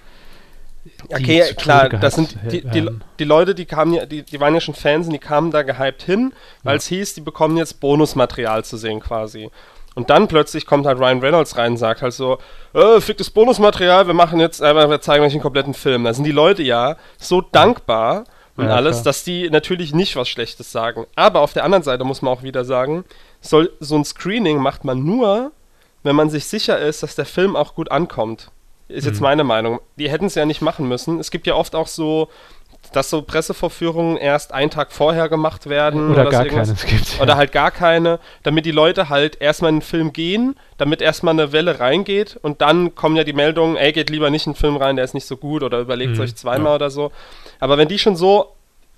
[1.12, 4.60] Okay, klar, das sind die, die, die Leute, die kamen ja, die, die waren ja
[4.60, 8.66] schon Fans und die kamen da gehypt hin, weil es hieß, die bekommen jetzt Bonusmaterial
[8.66, 9.52] zu sehen quasi.
[9.94, 12.40] Und dann plötzlich kommt halt Ryan Reynolds rein und sagt halt so,
[12.74, 16.06] äh, ficktes Bonusmaterial, wir machen jetzt, äh, wir zeigen euch einen kompletten Film.
[16.06, 18.24] Da sind die Leute ja so dankbar
[18.56, 19.04] und Ja, alles, klar.
[19.06, 21.06] dass die natürlich nicht was Schlechtes sagen.
[21.16, 23.04] Aber auf der anderen Seite muss man auch wieder sagen,
[23.42, 25.52] soll, so ein Screening macht man nur,
[26.04, 28.50] wenn man sich sicher ist, dass der Film auch gut ankommt.
[28.92, 29.24] Ist jetzt Mhm.
[29.24, 29.80] meine Meinung.
[29.98, 31.20] Die hätten es ja nicht machen müssen.
[31.20, 32.30] Es gibt ja oft auch so
[32.94, 36.10] dass so Pressevorführungen erst einen Tag vorher gemacht werden.
[36.10, 36.74] Oder dass gar keine.
[36.74, 37.22] Gibt.
[37.22, 41.36] Oder halt gar keine, damit die Leute halt erstmal in den Film gehen, damit erstmal
[41.36, 44.58] eine Welle reingeht und dann kommen ja die Meldungen, ey, geht lieber nicht in den
[44.58, 46.76] Film rein, der ist nicht so gut oder überlegt es Mhm, euch zweimal ja.
[46.76, 47.12] oder so.
[47.60, 48.48] Aber wenn die schon so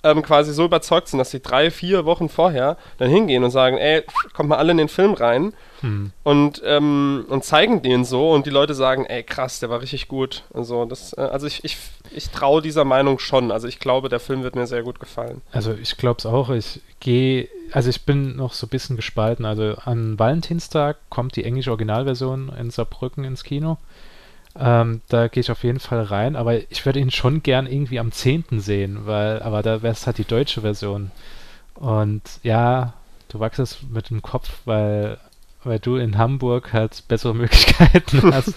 [0.03, 3.77] ähm, quasi so überzeugt sind, dass sie drei, vier Wochen vorher dann hingehen und sagen,
[3.77, 6.13] ey, kommt mal alle in den Film rein Hm.
[6.23, 10.07] und, ähm, und zeigen den so und die Leute sagen, ey, krass, der war richtig
[10.07, 10.43] gut.
[10.53, 11.77] Also, das, äh, also ich, ich,
[12.11, 13.51] ich traue dieser Meinung schon.
[13.51, 15.41] Also ich glaube, der Film wird mir sehr gut gefallen.
[15.51, 16.49] Also ich glaube es auch.
[16.51, 19.43] Ich gehe, also ich bin noch so ein bisschen gespalten.
[19.43, 23.77] Also an Valentinstag kommt die englische Originalversion in Saarbrücken ins Kino.
[24.55, 27.99] Ähm, da gehe ich auf jeden Fall rein, aber ich würde ihn schon gern irgendwie
[27.99, 28.59] am 10.
[28.59, 31.11] sehen, weil, aber da wäre es halt die deutsche Version.
[31.75, 32.93] Und ja,
[33.29, 35.17] du wachsest mit dem Kopf, weil,
[35.63, 38.53] weil du in Hamburg halt bessere Möglichkeiten hast.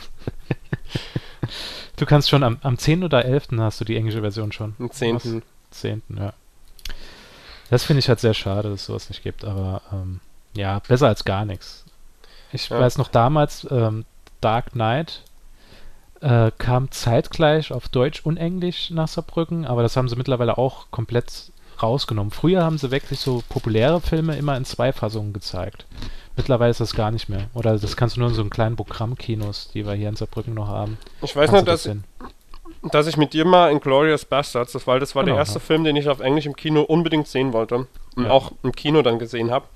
[1.97, 3.05] du kannst schon am, am 10.
[3.05, 3.49] oder 11.
[3.59, 4.74] hast du die englische Version schon.
[4.78, 5.42] Am 10.
[5.70, 6.03] 10.
[6.16, 6.32] Ja.
[7.70, 10.20] Das finde ich halt sehr schade, dass es sowas nicht gibt, aber ähm,
[10.55, 11.84] ja, besser als gar nichts.
[12.53, 12.78] Ich Ja.
[12.78, 14.05] weiß noch damals, ähm,
[14.40, 15.22] Dark Knight
[16.21, 20.87] äh, kam zeitgleich auf Deutsch und Englisch nach Saarbrücken, aber das haben sie mittlerweile auch
[20.91, 21.51] komplett
[21.83, 22.31] rausgenommen.
[22.31, 25.85] Früher haben sie wirklich so populäre Filme immer in zwei Fassungen gezeigt.
[26.37, 27.49] Mittlerweile ist das gar nicht mehr.
[27.55, 30.55] Oder das kannst du nur in so einen kleinen Programmkinos, die wir hier in Saarbrücken
[30.55, 30.99] noch haben.
[31.23, 32.05] Ich weiß noch, dass, sehen.
[32.93, 35.59] dass ich mit dir mal in Glorious Bastards, das war, das war der Genau, erste
[35.59, 35.61] ja.
[35.64, 37.87] Film, den ich auf Englisch im Kino unbedingt sehen wollte.
[38.17, 38.31] Und Ja.
[38.31, 39.67] auch im Kino dann gesehen habe.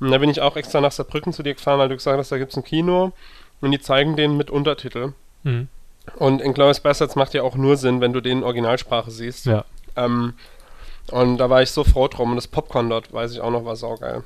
[0.00, 2.32] Und da bin ich auch extra nach Saarbrücken zu dir gefahren, weil du gesagt hast,
[2.32, 3.12] da gibt es ein Kino
[3.60, 5.12] und die zeigen den mit Untertitel.
[5.42, 5.68] Mhm.
[6.16, 9.46] Und in Glorious Bastards macht ja auch nur Sinn, wenn du den in Originalsprache siehst.
[9.46, 9.64] Ja.
[9.96, 10.34] Ähm,
[11.10, 12.30] und da war ich so froh drum.
[12.30, 14.24] Und das Popcorn dort, weiß ich auch noch, war saugeil.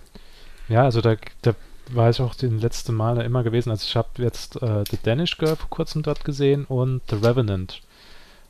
[0.68, 1.54] Ja, also da, da
[1.90, 3.70] war ich auch den letzten Male immer gewesen.
[3.70, 7.82] Also ich habe jetzt äh, The Danish Girl vor kurzem dort gesehen und The Revenant.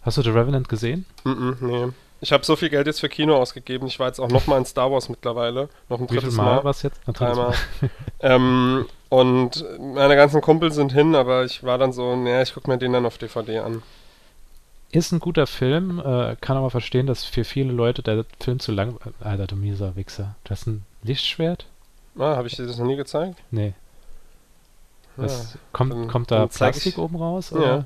[0.03, 1.07] Hast du The Revenant gesehen?
[1.25, 1.89] Mhm, nee.
[2.25, 3.87] Ich habe so viel Geld jetzt für Kino ausgegeben.
[3.87, 5.69] Ich war jetzt auch noch mal in Star Wars mittlerweile.
[5.91, 6.65] Noch ein Wie drittes Mal, Mal.
[6.65, 6.99] war es jetzt?
[7.07, 7.37] Ein.
[7.37, 7.55] Mal.
[8.21, 12.71] ähm, und meine ganzen Kumpel sind hin, aber ich war dann so, naja, ich gucke
[12.71, 13.83] mir den dann auf DVD an.
[14.91, 18.73] Ist ein guter Film, äh, kann aber verstehen, dass für viele Leute der Film zu
[18.73, 18.97] lang...
[19.21, 20.35] Alter, du mieser Wichser.
[20.45, 21.67] Du hast ein Lichtschwert?
[22.19, 23.39] Ah, habe ich dir das noch nie gezeigt?
[23.51, 23.75] Nee.
[25.19, 27.53] Das, kommt, dann- kommt da Plastik ich- oben raus?
[27.55, 27.85] Ja.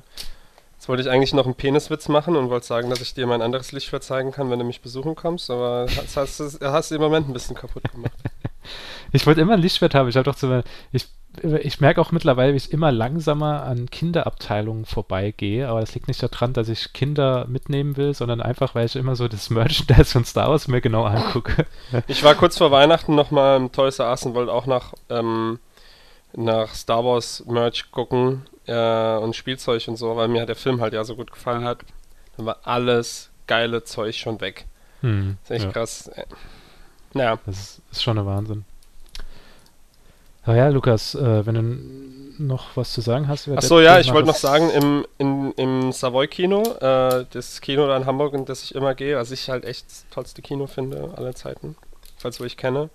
[0.79, 3.41] Jetzt wollte ich eigentlich noch einen Peniswitz machen und wollte sagen, dass ich dir mein
[3.41, 6.95] anderes Lichtschwert zeigen kann, wenn du mich besuchen kommst, aber das hast, du hast du
[6.95, 8.13] im Moment ein bisschen kaputt gemacht.
[9.11, 10.07] Ich wollte immer ein Lichtschwert haben.
[10.07, 11.07] Ich habe doch zu, ich,
[11.41, 16.21] ich merke auch mittlerweile, wie ich immer langsamer an Kinderabteilungen vorbeigehe, aber das liegt nicht
[16.21, 20.25] daran, dass ich Kinder mitnehmen will, sondern einfach, weil ich immer so das Merchandise von
[20.25, 21.65] Star Wars mir genau angucke.
[22.07, 25.59] Ich war kurz vor Weihnachten nochmal im Toys R Us und wollte auch nach, ähm,
[26.33, 30.93] nach Star Wars Merch gucken äh, und Spielzeug und so, weil mir der Film halt
[30.93, 31.79] ja so gut gefallen hat.
[32.37, 34.65] Dann war alles geile Zeug schon weg.
[35.01, 36.07] Hm, Das ist echt ja, krass.
[36.09, 36.25] Äh,
[37.13, 38.65] Naja, das ist, schon ein Wahnsinn.
[40.43, 44.27] Aber ja, Lukas, äh, wenn du noch was zu sagen hast Achso, ja, ich wollte
[44.27, 48.73] noch sagen, im, im, im Savoy-Kino, äh, das Kino da in Hamburg, in das ich
[48.75, 51.75] immer gehe, was ich halt echt das tollste Kino finde aller Zeiten,
[52.17, 52.89] falls wo ich kenne.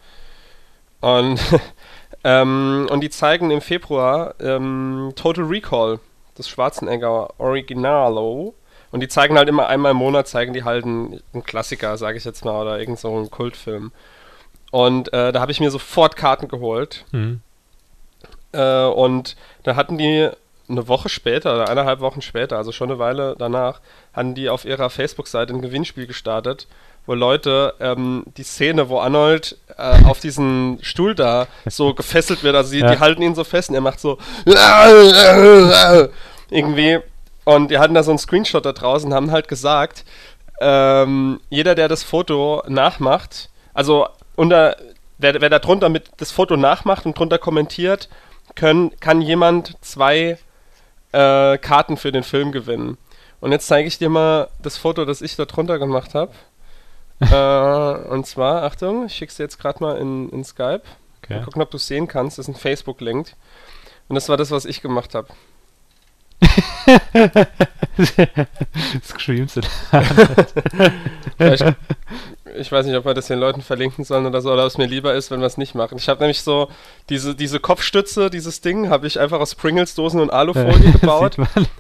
[1.05, 1.39] Und,
[2.25, 6.01] ähm, und die zeigen im Februar ähm, Total Recall,
[6.37, 8.55] das Schwarzenegger Originalo.
[8.91, 12.17] Und die zeigen halt immer einmal im Monat, zeigen die halt einen, einen Klassiker, sage
[12.17, 13.93] ich jetzt mal, oder irgend so einen Kultfilm.
[14.71, 17.05] Und äh, da habe ich mir sofort Karten geholt.
[17.11, 17.41] Hm.
[18.53, 20.31] Äh, und da hatten die
[20.69, 23.81] eine Woche später oder eineinhalb Wochen später, also schon eine Weile danach,
[24.15, 26.67] hatten die auf ihrer Facebook-Seite ein Gewinnspiel gestartet,
[27.07, 32.57] wo Leute ähm, die Szene, wo Arnold äh, auf diesen Stuhl da so gefesselt wird,
[32.57, 32.93] also die, Ja.
[32.93, 34.19] die halten ihn so fest und er macht so
[36.51, 36.99] irgendwie
[37.45, 40.05] und die hatten da so einen Screenshot da draußen und haben halt gesagt,
[40.61, 44.77] ähm, jeder, der das Foto nachmacht, also unter,
[45.19, 48.09] wer, wer da drunter mit das Foto nachmacht und drunter kommentiert,
[48.55, 50.39] können, kann jemand zwei
[51.13, 52.97] äh, Karten für den Film gewinnen.
[53.41, 56.33] Und jetzt zeige ich dir mal das Foto, das ich da drunter gemacht habe.
[57.31, 60.83] äh, und zwar, Achtung, ich schick's dir jetzt gerade mal in, in Skype.
[61.23, 61.37] Okay.
[61.37, 62.39] Mal gucken, ob du es sehen kannst.
[62.39, 63.33] Das ist ein Facebook-Link.
[64.09, 65.29] Und das war das, was ich gemacht habe.
[69.03, 69.67] Screams it.
[71.39, 71.65] Vielleicht,
[72.57, 74.79] ich weiß nicht, ob wir das den Leuten verlinken sollen oder so, oder ob es
[74.79, 75.97] mir lieber ist, wenn wir es nicht machen.
[75.99, 76.69] Ich habe nämlich so
[77.09, 81.37] diese, diese Kopfstütze, dieses Ding, habe ich einfach aus Pringles-Dosen und Alufolie gebaut.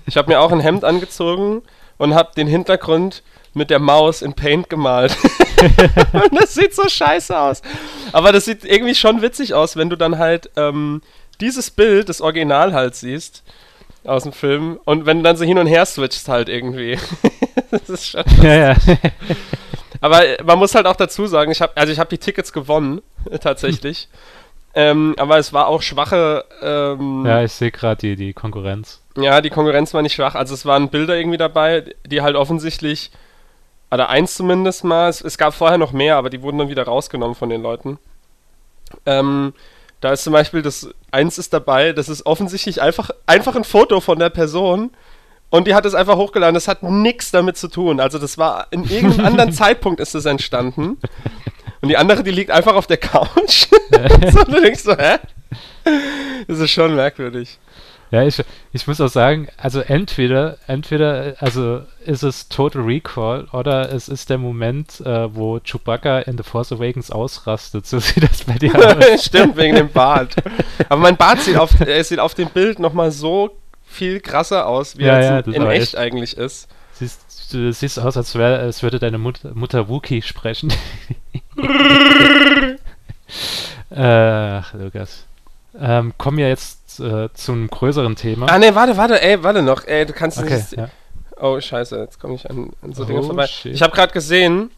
[0.06, 1.62] Ich habe mir auch ein Hemd angezogen
[1.98, 3.22] und habe den Hintergrund
[3.54, 5.16] mit der Maus in Paint gemalt.
[6.12, 7.62] und das sieht so scheiße aus.
[8.12, 11.02] Aber das sieht irgendwie schon witzig aus, wenn du dann halt ähm,
[11.40, 13.42] dieses Bild, das Original halt siehst
[14.04, 16.98] aus dem Film und wenn du dann so hin und her switchst halt irgendwie.
[17.70, 18.24] das ist schon.
[18.42, 18.76] ja, ja.
[20.00, 22.52] Aber äh, man muss halt auch dazu sagen, ich habe also ich habe die Tickets
[22.52, 23.00] gewonnen
[23.30, 24.08] äh, tatsächlich.
[24.74, 26.44] ähm, aber es war auch schwache.
[26.60, 29.00] Ähm, ja, ich sehe gerade die, die Konkurrenz.
[29.16, 30.34] Ja, die Konkurrenz war nicht schwach.
[30.34, 33.12] Also es waren Bilder irgendwie dabei, die halt offensichtlich,
[33.94, 36.84] oder eins zumindest mal, es, es gab vorher noch mehr, aber die wurden dann wieder
[36.84, 37.98] rausgenommen von den Leuten.
[39.06, 39.54] Ähm,
[40.00, 44.00] da ist zum Beispiel das, eins ist dabei, das ist offensichtlich einfach, einfach ein Foto
[44.00, 44.90] von der Person
[45.50, 46.54] und die hat es einfach hochgeladen.
[46.54, 48.00] Das hat nichts damit zu tun.
[48.00, 50.98] Also das war, in irgendeinem anderen Zeitpunkt ist das entstanden.
[51.80, 53.68] Und die andere, die liegt einfach auf der Couch.
[54.32, 55.18] so, und du denkst so, hä?
[56.48, 57.58] Das ist schon merkwürdig.
[58.14, 58.40] Ja, ich,
[58.72, 64.30] ich muss auch sagen, also entweder, entweder, also ist es Total Recall oder es ist
[64.30, 67.86] der Moment, äh, wo Chewbacca in The Force Awakens ausrastet.
[67.86, 69.24] So sieht das bei dir aus.
[69.24, 70.36] Stimmt, wegen dem Bart.
[70.88, 73.50] Aber mein Bart sieht auf, er sieht auf dem Bild nochmal so
[73.84, 76.68] viel krasser aus, wie Ja, er ja, in, in echt echt- eigentlich ist.
[76.92, 80.72] Siehst, du siehst aus, als, wär, als würde deine Mut, Mutter Wookie sprechen.
[83.90, 85.26] Ach, Lukas.
[85.78, 88.46] Ähm, kommen wir jetzt äh, zu einem größeren Thema.
[88.46, 89.84] Ah, ne, warte, warte, ey, warte noch.
[89.86, 90.72] Ey, du kannst okay, nicht.
[90.72, 90.88] ja.
[91.40, 93.46] Oh, scheiße, jetzt komme ich an, an so Oh, Dinge vorbei.
[93.48, 93.74] shit.
[93.74, 94.70] Ich habe gerade gesehen,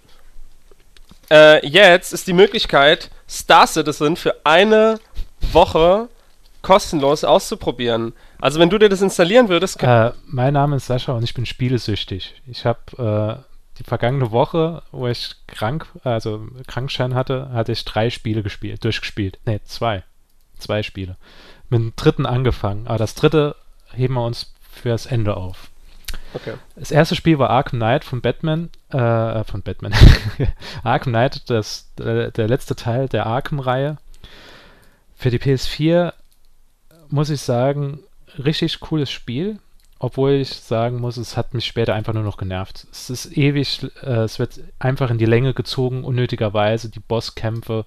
[1.31, 4.99] äh, jetzt ist die Möglichkeit, Star Citizen für eine
[5.53, 6.09] Woche
[6.63, 8.13] kostenlos auszuprobieren.
[8.41, 11.47] Also wenn du dir das installieren würdest, Äh, mein Name ist Sascha und ich bin
[11.47, 12.41] spielesüchtig.
[12.47, 13.43] Ich habe äh,
[13.79, 19.39] die vergangene Woche, wo ich krank, also Krankschein hatte, hatte ich drei Spiele gespielt, durchgespielt.
[19.45, 20.03] Ne, zwei.
[20.59, 21.17] Zwei Spiele.
[21.69, 22.87] Mit dem dritten angefangen.
[22.87, 23.57] Aber das dritte
[23.93, 25.71] heben wir uns fürs Ende auf.
[26.35, 26.55] okay.
[26.77, 29.93] Das erste Spiel war Arkham Knight von Batman, äh, von Batman.
[30.83, 33.97] Arkham Knight, das, äh, der letzte Teil der Arkham-Reihe.
[35.17, 36.13] Für die PS4
[37.09, 38.01] muss ich sagen,
[38.39, 39.59] richtig cooles Spiel.
[39.99, 42.87] Obwohl ich sagen muss, es hat mich später einfach nur noch genervt.
[42.93, 46.91] Es ist ewig, äh, es wird einfach in die Länge gezogen, unnötigerweise.
[46.91, 47.87] Die Bosskämpfe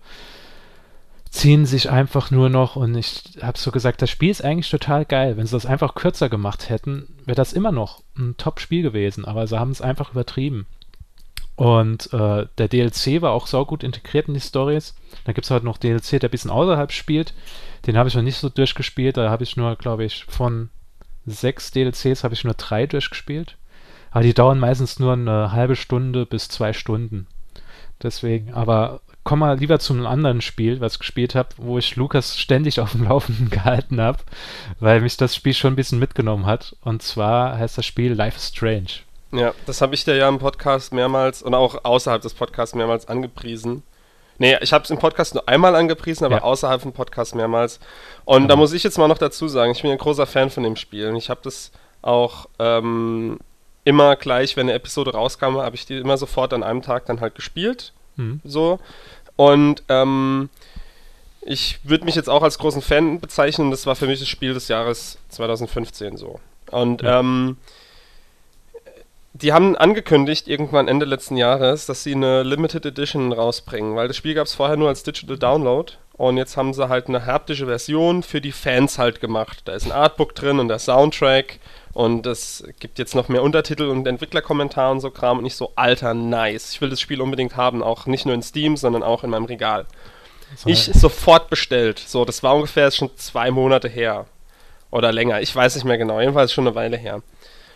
[1.30, 5.05] ziehen sich einfach nur noch und ich habe so gesagt, das Spiel ist eigentlich total
[5.05, 5.38] geil.
[5.38, 9.45] Wenn sie das einfach kürzer gemacht hätten, wäre das immer noch ein Top-Spiel gewesen, aber
[9.45, 10.65] sie haben es einfach übertrieben.
[11.55, 14.95] Und äh, der DLC war auch saugut integriert in die Stories.
[15.25, 17.34] Da gibt es halt noch DLC, der ein bisschen außerhalb spielt.
[17.86, 19.17] Den habe ich noch nicht so durchgespielt.
[19.17, 20.69] Da habe ich nur, glaube ich, von
[21.25, 23.57] sechs DLCs habe ich nur drei durchgespielt.
[24.11, 27.27] Aber die dauern meistens nur eine halbe Stunde bis zwei Stunden.
[28.01, 31.95] Deswegen, aber komm mal lieber zu einem anderen Spiel, was ich gespielt habe, wo ich
[31.95, 34.20] Lukas ständig auf dem Laufenden gehalten habe,
[34.80, 36.76] weil mich das Spiel schon ein bisschen mitgenommen hat.
[36.82, 38.89] Und zwar heißt das Spiel Life is Strange.
[39.32, 43.07] Ja, das habe ich dir ja im Podcast mehrmals und auch außerhalb des Podcasts mehrmals
[43.07, 43.84] angepriesen.
[44.39, 46.41] Nee, ich habe es im Podcast nur einmal angepriesen, aber Ja.
[46.43, 47.80] außerhalb vom Podcast mehrmals.
[48.26, 48.55] Und da Genau.
[48.57, 51.09] muss ich jetzt mal noch dazu sagen, ich bin ein großer Fan von dem Spiel.
[51.09, 53.38] Und ich habe das auch ähm,
[53.84, 57.20] immer gleich, wenn eine Episode rauskam, habe ich die immer sofort an einem Tag dann
[57.22, 57.91] halt gespielt.
[58.20, 58.41] Hm.
[58.43, 58.80] So.
[59.36, 60.49] Und ähm,
[61.41, 63.72] ich würde mich jetzt auch als großen Fan bezeichnen.
[63.72, 66.39] Das war für mich das Spiel des Jahres 2015 so.
[66.70, 67.22] Und Ja.
[67.22, 67.57] ähm,
[69.34, 74.17] die haben angekündigt, irgendwann Ende letzten Jahres, dass sie eine Limited Edition rausbringen, weil das
[74.17, 77.67] Spiel gab es vorher nur als Digital Download und jetzt haben sie halt eine haptische
[77.67, 79.61] Version für die Fans halt gemacht.
[79.65, 81.59] Da ist ein Artbook drin und der Soundtrack
[81.99, 85.73] und es gibt jetzt noch mehr Untertitel und Entwicklerkommentar und so Kram und ich so,
[85.75, 86.71] alter, nice.
[86.71, 89.43] Ich will das Spiel unbedingt haben, auch nicht nur in Steam, sondern auch in meinem
[89.43, 89.85] Regal.
[90.55, 91.99] So, Ich sofort bestellt.
[91.99, 94.27] So, das war ungefähr schon zwei Monate her.
[94.91, 95.41] Oder länger.
[95.41, 96.21] Ich weiß nicht mehr genau.
[96.21, 97.21] Jedenfalls schon eine Weile her.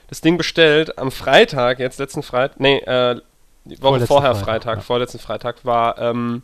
[0.08, 3.20] Das Ding bestellt am Freitag, jetzt letzten Freitag, nee, äh,
[3.66, 4.82] die Woche Vorletzten vorher Freitag, Freitag, ja.
[4.84, 6.44] vorletzten Freitag war ähm,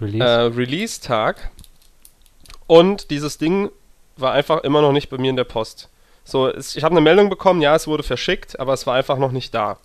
[0.00, 0.24] Release.
[0.24, 1.50] äh, Release-Tag.
[2.68, 3.68] Und dieses Ding
[4.16, 5.89] war einfach immer noch nicht bei mir in der Post.
[6.30, 9.32] So, ich habe eine Meldung bekommen, ja, es wurde verschickt, aber es war einfach noch
[9.32, 9.78] nicht da.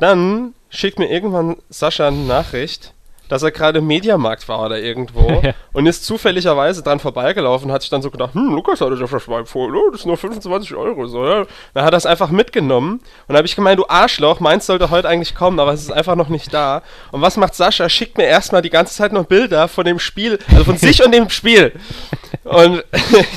[0.00, 2.94] Dann schickt mir irgendwann Sascha eine Nachricht,
[3.32, 5.54] dass er gerade im Mediamarkt war oder irgendwo Ja.
[5.72, 9.26] und ist zufälligerweise dran vorbeigelaufen und hat sich dann so gedacht, hm, Lukas hatte das
[9.26, 11.06] mal empfohlen, oh, das sind nur 25 Euro.
[11.06, 11.46] So, ja.
[11.72, 14.90] Dann hat er es einfach mitgenommen und dann habe ich gemeint, du Arschloch, meins sollte
[14.90, 16.82] heute eigentlich kommen, aber es ist einfach noch nicht da.
[17.10, 17.88] Und was macht Sascha?
[17.88, 21.12] Schickt mir erstmal die ganze Zeit noch Bilder von dem Spiel, also von sich und
[21.12, 21.72] dem Spiel.
[22.44, 22.84] Und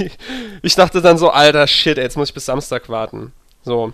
[0.62, 3.34] ich dachte dann so, alter Shit, ey, jetzt muss ich bis Samstag warten.
[3.64, 3.94] So.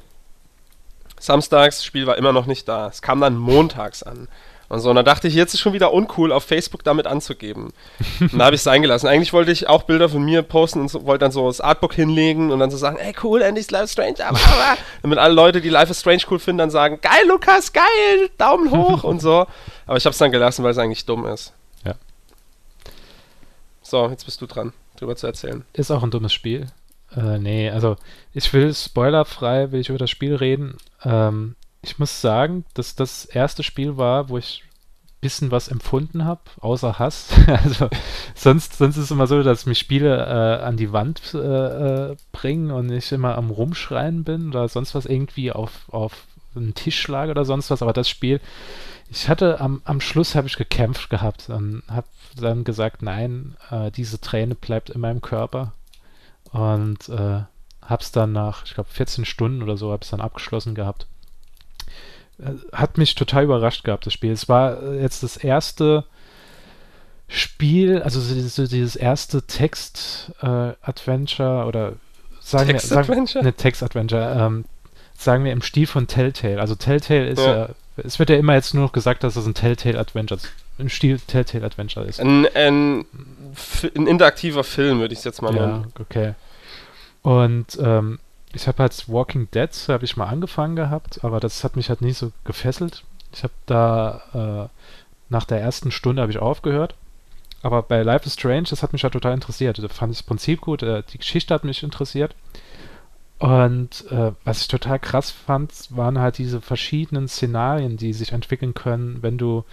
[1.19, 2.87] Samstags, das Spiel war immer noch nicht da.
[2.87, 4.29] Es kam dann montags an.
[4.71, 7.73] Und so, und dann dachte ich, jetzt ist schon wieder uncool, auf Facebook damit anzugeben.
[8.21, 9.09] Und da habe ich es eingelassen.
[9.09, 11.93] Eigentlich wollte ich auch Bilder von mir posten und so, wollte dann so das Artbook
[11.93, 14.77] hinlegen und dann so sagen, ey cool, endlich ist Life is Strange, aber, aber.
[15.01, 18.71] Damit alle Leute, die Life is Strange cool finden, dann sagen, geil Lukas, geil, Daumen
[18.71, 19.45] hoch und so.
[19.87, 21.51] Aber ich habe es dann gelassen, weil es eigentlich dumm ist.
[21.83, 21.95] Ja.
[23.81, 25.65] So, jetzt bist du dran, drüber zu erzählen.
[25.73, 26.67] Ist auch ein dummes Spiel.
[27.13, 27.97] Äh, nee, also
[28.33, 30.77] ich will spoilerfrei, will ich über das Spiel reden.
[31.03, 34.63] Ähm, ich muss sagen, dass das erste Spiel war, wo ich
[35.21, 37.29] bisschen was empfunden habe, außer Hass.
[37.47, 37.89] also
[38.35, 42.15] sonst, sonst ist es immer so, dass mich Spiele äh, an die Wand äh, äh,
[42.31, 46.25] bringen und ich immer am Rumschreien bin oder sonst was irgendwie auf, auf
[46.55, 47.83] einen Tisch schlage oder sonst was.
[47.83, 48.41] Aber das Spiel,
[49.09, 53.91] ich hatte am, am Schluss habe ich gekämpft gehabt und habe dann gesagt, nein, äh,
[53.91, 55.73] diese Träne bleibt in meinem Körper
[56.51, 57.41] und äh,
[57.81, 61.07] hab's dann nach, ich glaube, 14 Stunden oder so, habe es dann abgeschlossen gehabt.
[62.73, 64.31] Hat mich total überrascht gehabt, das Spiel.
[64.31, 66.03] Es war äh, jetzt das erste
[67.27, 71.93] Spiel, also so dieses erste Text-Adventure äh, oder
[72.39, 73.43] sagen Text wir, sagen, Adventure?
[73.43, 74.65] ne, Text-Adventure, ähm,
[75.17, 76.59] sagen wir im Stil von Telltale.
[76.59, 77.57] Also Telltale ist Ja.
[77.57, 80.39] ja, es wird ja immer jetzt nur noch gesagt, dass es ein Telltale-Adventure
[80.77, 82.19] im Stil Telltale-Adventure ist.
[82.19, 83.05] Ein, ein,
[83.95, 85.93] ein interaktiver Film, würde ich es jetzt mal Ja, nennen.
[85.99, 86.33] okay.
[87.21, 88.19] Und ähm,
[88.53, 92.01] ich habe halt Walking Dead, habe ich mal angefangen gehabt, aber das hat mich halt
[92.01, 93.03] nicht so gefesselt.
[93.33, 94.77] Ich habe da äh,
[95.29, 96.95] nach der ersten Stunde habe ich aufgehört.
[97.63, 99.77] Aber bei Life is Strange, das hat mich halt total interessiert.
[99.77, 102.35] Da fand ich das Prinzip gut, äh, die Geschichte hat mich interessiert.
[103.39, 108.73] Und äh, was ich total krass fand, waren halt diese verschiedenen Szenarien, die sich entwickeln
[108.73, 109.63] können, wenn du,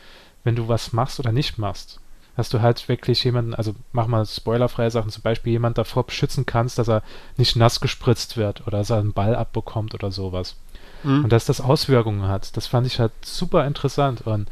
[0.44, 2.00] wenn du was machst oder nicht machst.
[2.38, 6.46] Dass du halt wirklich jemanden, also mach mal spoilerfreie Sachen, zum Beispiel jemand davor beschützen
[6.46, 7.02] kannst, dass er
[7.36, 10.54] nicht nass gespritzt wird oder dass er einen Ball abbekommt oder sowas.
[11.02, 11.24] Mhm.
[11.24, 12.56] Und dass das Auswirkungen hat.
[12.56, 14.20] Das fand ich halt super interessant.
[14.20, 14.48] Und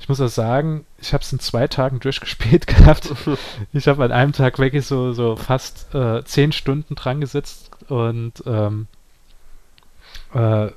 [0.00, 3.12] ich muss auch sagen, ich habe es in zwei Tagen durchgespielt gehabt.
[3.74, 8.32] ich habe an einem Tag wirklich so, so fast äh, zehn Stunden dran gesetzt und
[8.46, 8.86] ähm,
[10.32, 10.68] äh,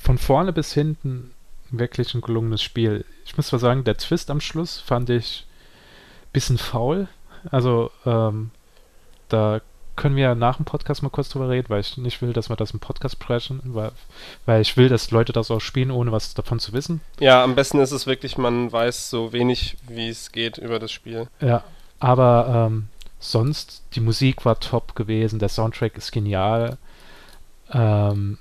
[0.00, 1.32] von vorne bis hinten
[1.72, 3.04] wirklich ein gelungenes Spiel.
[3.26, 5.47] Ich muss zwar sagen, der Twist am Schluss fand ich
[6.32, 7.08] bisschen faul.
[7.50, 8.50] Also ähm,
[9.28, 9.60] da
[9.98, 12.56] können wir nach dem Podcast mal kurz drüber reden, weil ich nicht will, dass wir
[12.56, 13.90] das im Podcast sprechen, weil,
[14.46, 17.00] weil ich will, dass Leute das auch spielen, ohne was davon zu wissen.
[17.18, 20.92] Ja, am besten ist es wirklich, man weiß so wenig, wie es geht über das
[20.92, 21.26] Spiel.
[21.40, 21.64] Ja,
[21.98, 26.78] aber ähm, sonst, die Musik war top gewesen, der Soundtrack ist genial.
[27.72, 28.38] Ähm,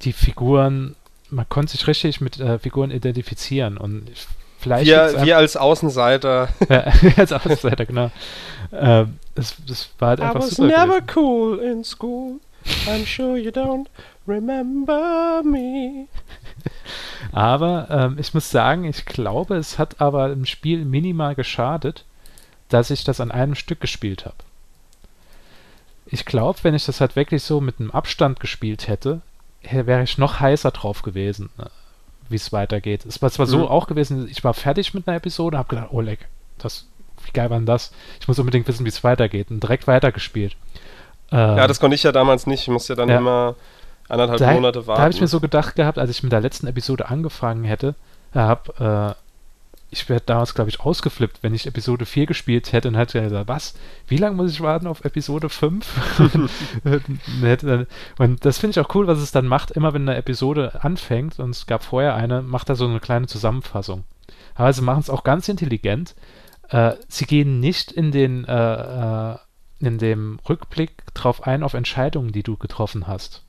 [0.00, 0.96] die Figuren,
[1.28, 4.26] man konnte sich richtig mit äh, Figuren identifizieren und ich,
[4.60, 6.48] vielleicht Wir, wir als Außenseiter.
[6.68, 6.84] Ja,
[7.16, 8.10] als Außenseiter, genau.
[8.72, 11.06] Ähm, das, das war halt einfach super gewesen.
[11.16, 12.34] cool in school.
[12.86, 13.86] I'm sure you don't
[14.28, 16.06] remember me.
[17.32, 22.04] Aber ähm, ich muss sagen, ich glaube, es hat aber im Spiel minimal geschadet,
[22.68, 24.36] dass ich das an einem Stück gespielt habe.
[26.06, 29.20] Ich glaube, wenn ich das halt wirklich so mit einem Abstand gespielt hätte,
[29.62, 31.66] hä- wäre ich noch heißer drauf gewesen, äh,
[32.30, 33.04] wie es weitergeht.
[33.06, 33.64] Es war zwar so Mhm.
[33.66, 36.20] auch gewesen, ich war fertig mit einer Episode, habe gedacht, oh leck,
[36.58, 36.86] das,
[37.24, 37.92] wie geil war denn das?
[38.20, 40.56] Ich muss unbedingt wissen, wie es weitergeht und direkt weitergespielt.
[41.32, 42.62] Ähm, Ja, das konnte ich ja damals nicht.
[42.62, 43.18] Ich musste ja dann Ja.
[43.18, 43.54] immer
[44.08, 44.98] anderthalb da, Monate warten.
[44.98, 47.94] Da habe ich mir so gedacht gehabt, als ich mit der letzten Episode angefangen hätte,
[48.34, 49.14] hab, äh,
[49.90, 53.48] ich wäre damals, glaube ich, ausgeflippt, wenn ich Episode 4 gespielt hätte und hätte gesagt,
[53.48, 53.74] was?
[54.06, 56.20] Wie lange muss ich warten auf Episode 5?
[58.18, 61.38] und das finde ich auch cool, was es dann macht, immer wenn eine Episode anfängt,
[61.38, 64.04] und es gab vorher eine, macht er so eine kleine Zusammenfassung.
[64.54, 66.14] Aber sie machen es auch ganz intelligent.
[66.68, 69.38] Äh, sie gehen nicht in den äh, äh,
[69.80, 73.42] in dem Rückblick drauf ein auf Entscheidungen, die du getroffen hast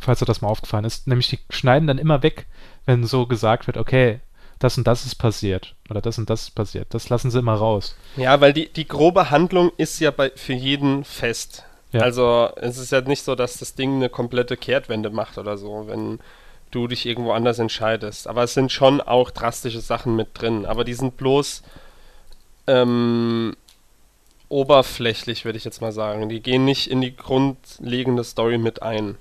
[0.00, 1.06] falls dir das mal aufgefallen ist.
[1.06, 2.46] Nämlich die schneiden dann immer weg,
[2.86, 4.20] wenn so gesagt wird, okay,
[4.62, 6.88] das und das ist passiert oder das und das ist passiert.
[6.90, 7.96] Das lassen sie immer raus.
[8.16, 11.64] Ja, weil die, die grobe Handlung ist ja bei, für jeden fest.
[11.92, 12.02] Ja.
[12.02, 15.84] Also es ist ja nicht so, dass das Ding eine komplette Kehrtwende macht oder so,
[15.88, 16.20] wenn
[16.70, 18.26] du dich irgendwo anders entscheidest.
[18.28, 20.64] Aber es sind schon auch drastische Sachen mit drin.
[20.64, 21.62] Aber die sind bloß
[22.66, 23.54] ähm,
[24.48, 26.28] oberflächlich, würde ich jetzt mal sagen.
[26.28, 29.18] Die gehen nicht in die grundlegende Story mit ein.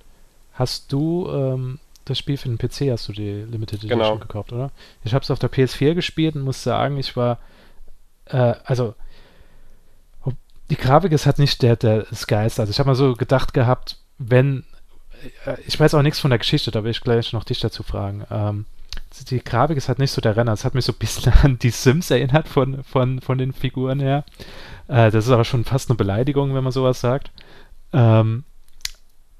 [0.53, 4.17] Hast du ähm, das Spiel für den PC, hast du die Limited Edition Genau.
[4.17, 4.71] gekauft, oder?
[5.03, 7.37] Ich habe es auf der PS4 gespielt und muss sagen, ich war,
[8.25, 8.95] äh, also
[10.69, 12.61] die Grafik ist halt nicht der, der das Geilste.
[12.61, 14.63] Also ich habe mal so gedacht gehabt, wenn,
[15.45, 17.83] äh, ich weiß auch nichts von der Geschichte, da will ich gleich noch dich dazu
[17.83, 18.25] fragen.
[18.31, 18.65] Ähm,
[19.29, 20.53] die Grafik ist halt nicht so der Renner.
[20.53, 23.99] Es hat mich so ein bisschen an die Sims erinnert von, von, von den Figuren
[23.99, 24.23] her.
[24.87, 27.31] Äh, das ist aber schon fast eine Beleidigung, wenn man sowas sagt.
[27.91, 28.45] Ähm,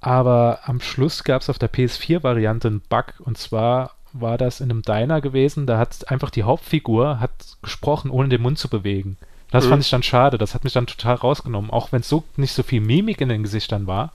[0.02, 4.70] aber am Schluss gab es auf der PS4-Variante einen Bug und zwar war das in
[4.70, 7.32] einem Diner gewesen, da hat einfach die Hauptfigur hat
[7.62, 9.18] gesprochen, ohne den Mund zu bewegen.
[9.52, 9.70] Das Mhm.
[9.70, 12.52] fand ich dann schade, das hat mich dann total rausgenommen, auch wenn es so nicht
[12.54, 14.12] so viel Mimik in den Gesichtern war.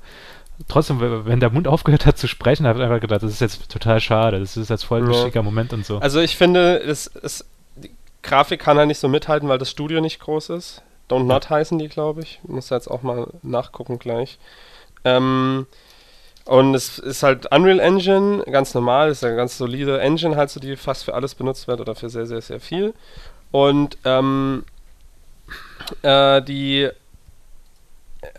[0.68, 3.70] Trotzdem, wenn der Mund aufgehört hat zu sprechen, habe ich einfach gedacht, das ist jetzt
[3.70, 5.16] total schade, das ist jetzt voll ein Ja.
[5.18, 5.98] wichtiger Moment und so.
[5.98, 7.44] Also ich finde, es, es,
[7.76, 7.90] die
[8.22, 10.82] Grafik kann halt nicht so mithalten, weil das Studio nicht groß ist.
[11.10, 12.40] Don't Not heißen die, glaube ich.
[12.42, 14.38] Muss jetzt auch mal nachgucken gleich.
[15.06, 15.66] Ähm,
[16.44, 20.60] und es ist halt Unreal Engine, ganz normal, ist eine ganz solide Engine halt, so
[20.60, 22.94] die fast für alles benutzt wird oder für sehr, sehr, sehr viel.
[23.50, 24.64] Und ähm,
[26.02, 26.90] äh, die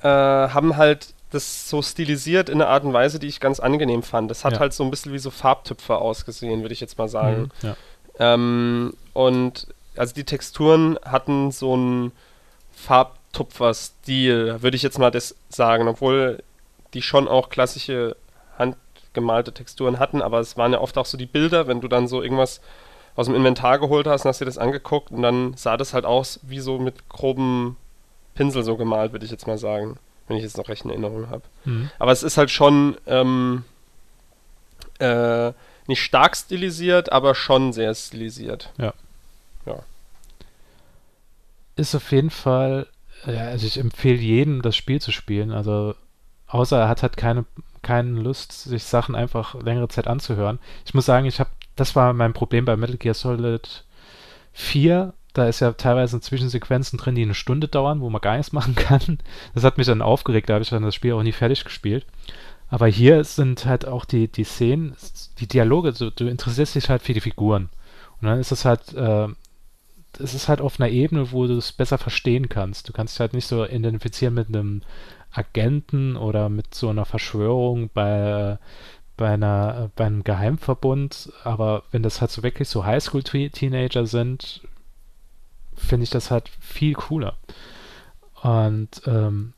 [0.01, 4.03] äh, haben halt das so stilisiert in einer Art und Weise, die ich ganz angenehm
[4.03, 4.31] fand.
[4.31, 4.59] Das hat Ja.
[4.59, 7.49] halt so ein bisschen wie so Farbtüpfer ausgesehen, würde ich jetzt mal sagen.
[7.61, 7.75] Mhm, ja.
[8.19, 12.11] Ähm, und also die Texturen hatten so einen
[12.73, 16.41] Farbtupfer-Stil, würde ich jetzt mal das sagen, obwohl
[16.93, 18.15] die schon auch klassische
[18.57, 22.07] handgemalte Texturen hatten, aber es waren ja oft auch so die Bilder, wenn du dann
[22.07, 22.61] so irgendwas
[23.15, 26.05] aus dem Inventar geholt hast und hast dir das angeguckt und dann sah das halt
[26.05, 27.75] aus wie so mit grobem
[28.35, 31.29] Pinsel so gemalt, würde ich jetzt mal sagen, wenn ich jetzt noch recht in Erinnerung
[31.29, 31.43] habe.
[31.65, 31.89] Mhm.
[31.97, 33.65] Aber es ist halt schon ähm,
[34.99, 35.51] äh,
[35.87, 38.71] nicht stark stilisiert, aber schon sehr stilisiert.
[41.75, 42.87] Ist auf jeden Fall,
[43.25, 45.51] ja, also ich empfehle jedem, das Spiel zu spielen.
[45.51, 45.95] Also,
[46.47, 47.45] außer er hat halt keine,
[47.81, 50.59] keine Lust, sich Sachen einfach längere Zeit anzuhören.
[50.85, 53.85] Ich muss sagen, ich habe, das war mein Problem bei Metal Gear Solid
[54.53, 55.13] 4.
[55.33, 58.75] Da ist ja teilweise Zwischensequenzen drin, die eine Stunde dauern, wo man gar nichts machen
[58.75, 59.19] kann.
[59.53, 62.05] Das hat mich dann aufgeregt, da habe ich dann das Spiel auch nie fertig gespielt.
[62.69, 64.95] Aber hier sind halt auch die, die Szenen,
[65.39, 67.69] die Dialoge, du, du interessierst dich halt für die Figuren.
[68.19, 69.27] Und dann ist es halt, äh,
[70.19, 72.89] es ist halt auf einer Ebene, wo du es besser verstehen kannst.
[72.89, 74.81] Du kannst dich halt nicht so identifizieren mit einem
[75.37, 78.57] Agenten oder mit so einer Verschwörung bei,
[79.15, 81.31] bei, einer, bei einem Geheimverbund.
[81.43, 84.61] Aber wenn das halt so wirklich so Highschool-Teenager sind,
[85.75, 87.35] finde ich das halt viel cooler.
[88.41, 89.53] Und ähm,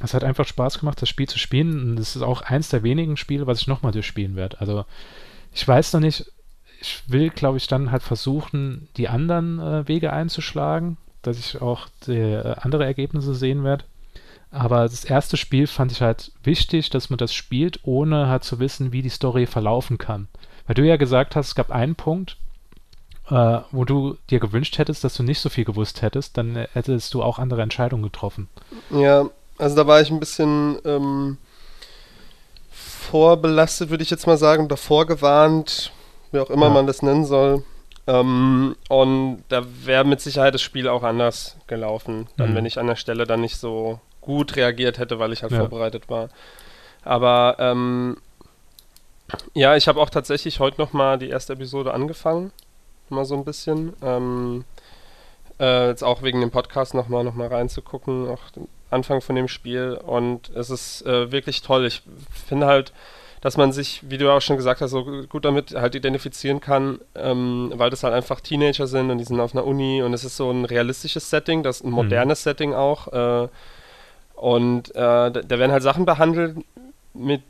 [0.00, 1.90] es hat einfach Spaß gemacht, das Spiel zu spielen.
[1.90, 4.60] Und es ist auch eins der wenigen Spiele, was ich nochmal durchspielen werde.
[4.60, 4.84] Also
[5.52, 6.30] ich weiß noch nicht,
[6.80, 11.88] ich will, glaube ich, dann halt versuchen, die anderen äh, Wege einzuschlagen, dass ich auch
[12.06, 13.84] die, äh, andere Ergebnisse sehen werde.
[14.54, 18.58] Aber das erste Spiel fand ich halt wichtig, dass man das spielt, ohne halt zu
[18.60, 20.28] wissen, wie die Story verlaufen kann.
[20.66, 22.36] Weil du ja gesagt hast, es gab einen Punkt,
[23.30, 27.12] äh, wo du dir gewünscht hättest, dass du nicht so viel gewusst hättest, dann hättest
[27.14, 28.48] du auch andere Entscheidungen getroffen.
[28.90, 29.26] Ja,
[29.58, 31.38] also da war ich ein bisschen ähm,
[32.70, 35.92] vorbelastet, würde ich jetzt mal sagen, oder vorgewarnt,
[36.32, 36.72] wie auch immer Ja.
[36.72, 37.64] man das nennen soll.
[38.06, 42.54] Ähm, und da wäre mit Sicherheit das Spiel auch anders gelaufen, dann Mhm.
[42.56, 45.58] wenn ich an der Stelle dann nicht so gut reagiert hätte, weil ich halt Ja.
[45.60, 46.28] vorbereitet war.
[47.04, 48.16] Aber ähm,
[49.54, 52.50] ja, ich habe auch tatsächlich heute noch mal die erste Episode angefangen,
[53.08, 53.92] mal so ein bisschen.
[54.02, 54.64] Ähm,
[55.60, 59.36] äh, jetzt auch wegen dem Podcast noch mal, noch mal reinzugucken, auch den Anfang von
[59.36, 59.98] dem Spiel.
[60.04, 61.86] Und es ist äh, wirklich toll.
[61.86, 62.02] Ich
[62.46, 62.92] finde halt,
[63.40, 66.98] dass man sich, wie du auch schon gesagt hast, so gut damit halt identifizieren kann,
[67.14, 70.24] ähm, weil das halt einfach Teenager sind und die sind auf einer Uni und es
[70.24, 73.08] ist so ein realistisches Setting, das ein modernes Setting auch.
[73.12, 73.48] Äh,
[74.34, 76.56] und äh, da, da werden halt Sachen behandelt,
[77.14, 77.42] mit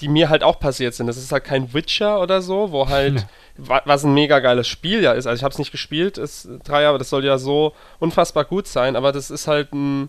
[0.00, 1.08] die mir halt auch passiert sind.
[1.08, 3.26] Das ist halt kein Witcher oder so, wo halt,
[3.58, 5.26] wa was ein mega geiles Spiel ja ist.
[5.26, 8.66] Also ich habe es nicht gespielt, ist drei Jahre, das soll ja so unfassbar gut
[8.66, 10.08] sein, aber das ist halt ein,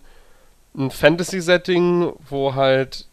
[0.74, 3.04] ein Fantasy-Setting, wo halt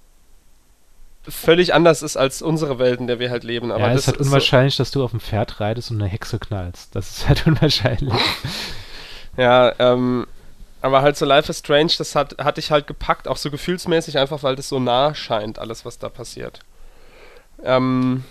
[1.28, 3.72] völlig anders ist als unsere Welt, in der wir halt leben.
[3.74, 5.92] Aber ja, es das ist halt ist so- unwahrscheinlich, dass du auf dem Pferd reitest
[5.92, 6.96] und eine Hexe knallst.
[6.96, 8.14] Das ist halt unwahrscheinlich.
[9.38, 10.28] Ja, ähm,
[10.82, 14.18] aber halt so Life is Strange, das hat, hatte ich halt gepackt, auch so gefühlsmäßig,
[14.18, 16.60] einfach weil das so nah scheint, alles, was da passiert.
[17.64, 18.24] Ähm,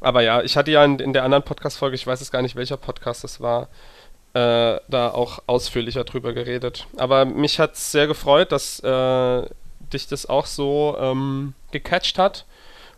[0.00, 2.56] aber ja, ich hatte ja in, in der anderen Podcast-Folge, ich weiß jetzt gar nicht,
[2.56, 3.68] welcher Podcast das war,
[4.34, 6.86] äh, da auch ausführlicher drüber geredet.
[6.96, 9.42] Aber mich hat es sehr gefreut, dass äh,
[9.92, 12.44] dich das auch so ähm, gecatcht hat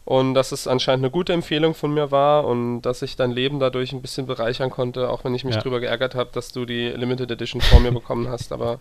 [0.07, 3.59] und dass es anscheinend eine gute Empfehlung von mir war und dass ich dein Leben
[3.59, 5.61] dadurch ein bisschen bereichern konnte, auch wenn ich mich Ja.
[5.61, 8.53] drüber geärgert habe, dass du die Limited Edition vor mir bekommen hast.
[8.53, 8.79] Aber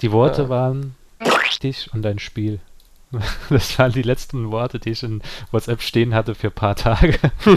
[0.00, 0.48] Die Worte Ja.
[0.48, 0.94] waren
[1.62, 2.60] dich und dein Spiel.
[3.50, 7.18] Das waren die letzten Worte, die ich in WhatsApp stehen hatte für ein paar Tage.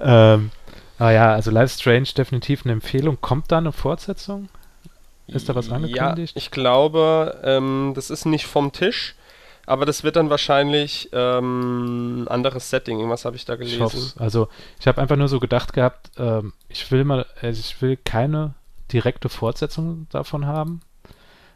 [0.00, 0.50] ähm,
[0.98, 3.18] aber ja, also Life Strange definitiv eine Empfehlung.
[3.20, 4.48] Kommt da eine Fortsetzung?
[5.26, 6.34] Ist da was angekündigt?
[6.36, 9.14] Ja, ich glaube, ähm, das ist nicht vom Tisch,
[9.72, 12.98] aber das wird dann wahrscheinlich ähm, ein anderes Setting.
[12.98, 13.80] Irgendwas habe ich da Ich gelesen.
[13.80, 14.48] hoffe Also
[14.78, 18.52] ich habe einfach nur so gedacht gehabt, ähm, ich will mal, also ich will keine
[18.92, 20.82] direkte Fortsetzung davon haben,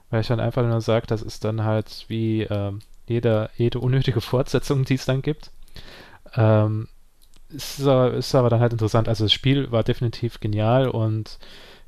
[0.08, 4.22] weil ich dann einfach nur sage, das ist dann halt wie ähm, jede, jede unnötige
[4.22, 5.50] Fortsetzung, die es dann gibt.
[6.34, 6.88] Ähm,
[7.50, 9.08] ist, ist aber dann halt interessant.
[9.10, 11.38] Also das Spiel war definitiv genial und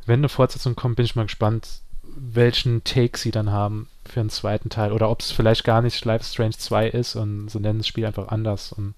[0.05, 4.31] wenn eine Fortsetzung kommt, bin ich mal gespannt, welchen Take sie dann haben für einen
[4.31, 7.79] zweiten Teil oder ob es vielleicht gar nicht Life Strange 2 ist und sie nennen
[7.79, 8.95] das Spiel einfach anders und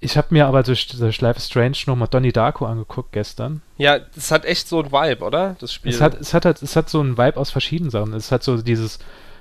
[0.00, 3.62] Ich habe mir aber durch, durch Life Strange nochmal Donnie Darko angeguckt gestern.
[3.78, 5.56] Ja, das hat echt so ein Vibe, oder?
[5.58, 5.92] Das Spiel.
[5.92, 8.12] Es hat, es, hat halt, es hat so einen Vibe aus verschiedenen Sachen.
[8.12, 9.00] Es hat so dieses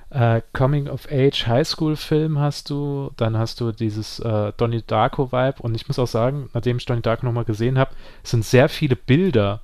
[0.10, 6.00] äh, Coming-of-Age Highschool-Film hast du, dann hast du dieses äh, Donnie Darko-Vibe und ich muss
[6.00, 7.92] auch sagen, nachdem ich Donnie Darko nochmal gesehen habe,
[8.24, 9.62] sind sehr viele Bilder,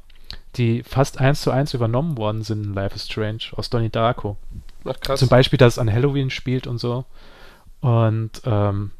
[0.55, 4.37] die fast eins zu eins übernommen worden sind in Life is Strange aus Donnie Darko.
[4.85, 5.19] Ach, krass.
[5.19, 7.05] Zum Beispiel, dass es an Halloween spielt und so.
[7.81, 8.91] Und ähm,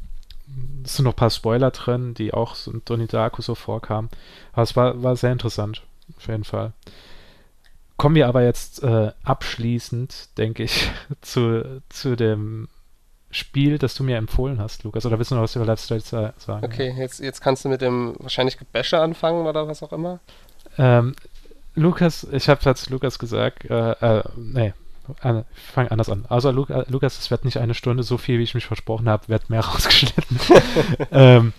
[0.84, 4.10] es sind noch ein paar Spoiler drin, die auch in Donnie Darko so vorkamen.
[4.52, 5.84] Aber es war, war sehr interessant,
[6.18, 6.74] auf jeden Fall.
[7.98, 10.92] Kommen wir aber jetzt äh, abschließend, denke ich,
[11.22, 12.68] zu, zu dem
[13.32, 15.06] Spiel, das du mir empfohlen hast, Lukas.
[15.06, 16.66] Oder willst du noch was über Life Strange sagen?
[16.66, 20.20] Okay, jetzt, jetzt kannst du mit dem wahrscheinlich Gebäsche anfangen oder was auch immer.
[20.78, 21.16] Ähm,
[21.76, 24.74] Lukas, ich habe zu Lukas gesagt, äh, äh, nee,
[25.08, 26.26] ich fange anders an.
[26.30, 29.28] Also äh, Lukas, es wird nicht eine Stunde, so viel wie ich mich versprochen habe,
[29.28, 30.40] wird mehr rausgeschnitten.
[31.12, 31.54] ähm,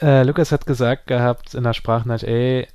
[0.00, 2.68] äh, Lukas hat gesagt gehabt in der Sprachnachricht, ey,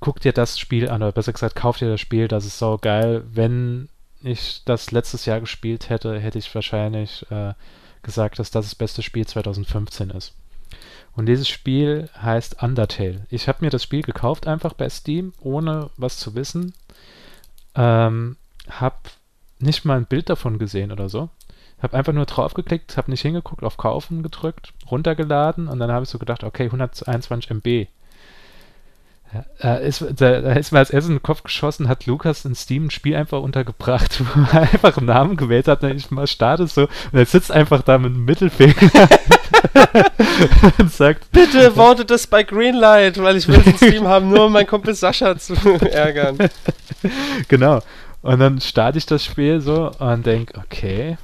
[0.00, 2.78] guck dir das Spiel an, oder besser gesagt, kauf dir das Spiel, das ist so
[2.80, 3.24] geil.
[3.30, 3.88] Wenn
[4.22, 7.52] ich das letztes Jahr gespielt hätte, hätte ich wahrscheinlich äh,
[8.02, 10.34] gesagt, dass das das beste Spiel 2015 ist.
[11.16, 13.26] Und dieses Spiel heißt Undertale.
[13.30, 16.74] Ich habe mir das Spiel gekauft einfach bei Steam, ohne was zu wissen.
[17.74, 18.36] Ähm,
[18.68, 19.10] hab
[19.58, 21.28] nicht mal ein Bild davon gesehen oder so.
[21.80, 26.08] Hab einfach nur draufgeklickt, hab nicht hingeguckt, auf Kaufen gedrückt, runtergeladen und dann habe ich
[26.08, 27.88] so gedacht, okay, 121 MB.
[29.60, 32.54] Da ist, da, da ist mir als erstes in den Kopf geschossen, hat Lukas in
[32.54, 36.26] Steam ein Spiel einfach untergebracht, wo er einfach einen Namen gewählt hat, und ich mal
[36.26, 38.74] starte so, und er sitzt einfach da mit dem Mittelfinger
[40.78, 44.46] und sagt, Bitte votet das bei Greenlight, weil ich will es in Steam haben, nur
[44.46, 45.54] um meinen Kumpel Sascha zu
[45.90, 46.38] ärgern.
[47.48, 47.80] genau.
[48.22, 51.18] Und dann starte ich das Spiel so und denke, okay.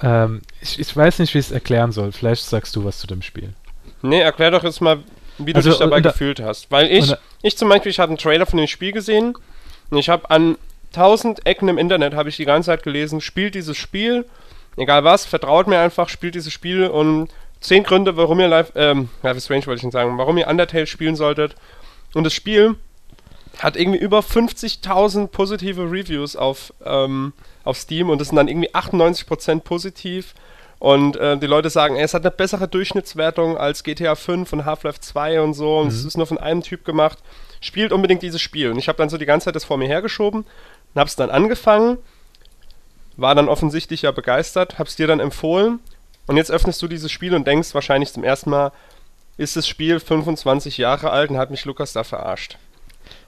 [0.00, 2.12] Ähm, ich, ich weiß nicht, wie ich es erklären soll.
[2.12, 3.52] Vielleicht sagst du was zu dem Spiel.
[4.00, 5.00] Nee, erklär doch jetzt mal,
[5.38, 6.70] wie du Also, dich dabei da- gefühlt hast.
[6.70, 9.34] Weil ich, da- ich zum Beispiel, ich hatte einen Trailer von dem Spiel gesehen
[9.90, 10.56] und ich habe an
[10.92, 14.26] tausend Ecken im Internet, habe ich die ganze Zeit gelesen, spielt dieses Spiel,
[14.76, 17.28] egal was, vertraut mir einfach, spielt dieses Spiel und
[17.60, 20.48] zehn Gründe, warum ihr Life, ähm, Life is Strange wollte ich nicht sagen, warum ihr
[20.48, 21.54] Undertale spielen solltet.
[22.14, 22.74] Und das Spiel
[23.58, 27.32] hat irgendwie über 50.000 positive Reviews auf, ähm,
[27.64, 30.34] auf Steam und das sind dann irgendwie 98% positiv.
[30.82, 34.64] Und äh, die Leute sagen, ey, es hat eine bessere Durchschnittswertung als GTA 5 und
[34.64, 35.78] Half-Life 2 und so.
[35.78, 37.20] Und es ist nur von einem Typ gemacht.
[37.60, 38.68] Spielt unbedingt dieses Spiel.
[38.68, 41.14] Und ich habe dann so die ganze Zeit das vor mir hergeschoben und habe es
[41.14, 41.98] dann angefangen.
[43.16, 45.78] War dann offensichtlich ja begeistert, habe es dir dann empfohlen.
[46.26, 48.72] Und jetzt öffnest du dieses Spiel und denkst wahrscheinlich zum ersten Mal,
[49.36, 52.58] ist das Spiel 25 Jahre alt und hat mich Lukas da verarscht.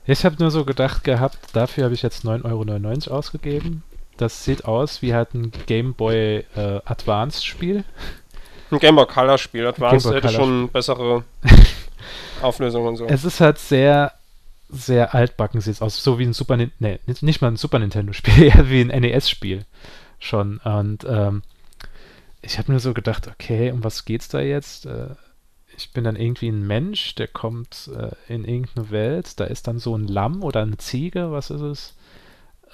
[0.06, 3.84] Ich habe nur so gedacht gehabt, dafür habe ich jetzt 9,99 Euro ausgegeben.
[4.16, 7.84] Das sieht aus wie halt ein Game Boy äh, Advance Spiel.
[8.70, 11.24] Ein Game Boy Color Spiel, Boy hätte Color schon bessere
[12.42, 13.06] Auflösung und so.
[13.06, 14.12] Es ist halt sehr,
[14.68, 16.02] sehr altbacken sieht es aus.
[16.02, 18.88] So wie ein Super Nin nee, nicht, mal ein Super Nintendo Spiel, eher wie ein
[19.00, 19.64] NES Spiel
[20.18, 20.58] schon.
[20.58, 21.42] Und ähm,
[22.42, 24.86] ich habe nur so gedacht, okay, um was geht's da jetzt?
[24.86, 25.08] Äh,
[25.76, 29.78] ich bin dann irgendwie ein Mensch, der kommt äh, in irgendeine Welt, da ist dann
[29.78, 31.94] so ein Lamm oder eine Ziege, was ist es?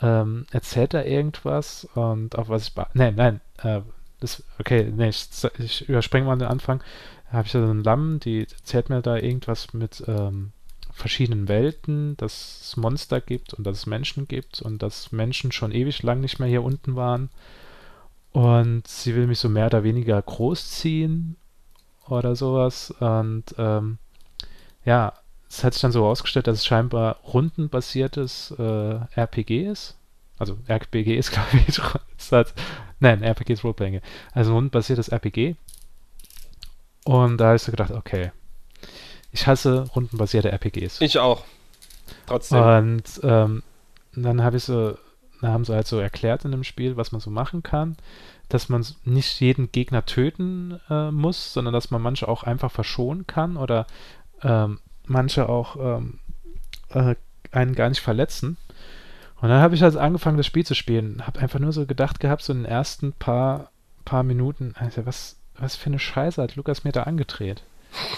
[0.03, 2.75] Ähm, erzählt er irgendwas und auf was ich.
[2.95, 3.83] Nein, nein, äh,
[4.21, 5.29] das, okay, nee, ich,
[5.59, 6.83] ich überspringe mal den Anfang.
[7.31, 10.53] Da habe ich so ein Lamm, die erzählt mir da irgendwas mit ähm,
[10.93, 15.73] verschiedenen Welten, dass es Monster gibt und dass es Menschen gibt und dass Menschen schon
[15.73, 17.31] ewig lang nicht mehr hier unten waren.
[18.33, 21.37] Und sie will mich so mehr oder weniger großziehen
[22.09, 22.93] oder sowas.
[23.01, 23.99] Und ähm,
[24.85, 25.13] ja,
[25.51, 29.97] es hat sich dann so herausgestellt, dass es scheinbar rundenbasiertes äh, RPG ist.
[30.39, 31.81] Also RPG ist, glaube ich,
[32.31, 32.55] hat,
[33.01, 34.01] nein, RPG ist Roleplaying.
[34.33, 35.57] Also rundenbasiertes RPG.
[37.05, 38.31] Und da habe ich so gedacht, okay,
[39.33, 41.01] ich hasse rundenbasierte RPGs.
[41.01, 41.45] Ich auch.
[42.27, 42.63] Trotzdem.
[42.63, 43.63] Und ähm,
[44.15, 44.97] dann habe ich so,
[45.41, 47.97] dann haben sie halt so erklärt in dem Spiel, was man so machen kann,
[48.49, 53.27] dass man nicht jeden Gegner töten äh, muss, sondern dass man manche auch einfach verschonen
[53.27, 53.87] kann oder
[54.43, 56.19] ähm, manche auch ähm,
[56.91, 57.15] äh,
[57.53, 58.57] einen gar nicht verletzen.
[59.41, 61.27] Und dann habe ich halt angefangen, das Spiel zu spielen.
[61.27, 63.71] Habe einfach nur so gedacht gehabt, so in den ersten paar,
[64.05, 67.63] paar Minuten, Alter, was, was für eine Scheiße hat Lukas mir da angedreht.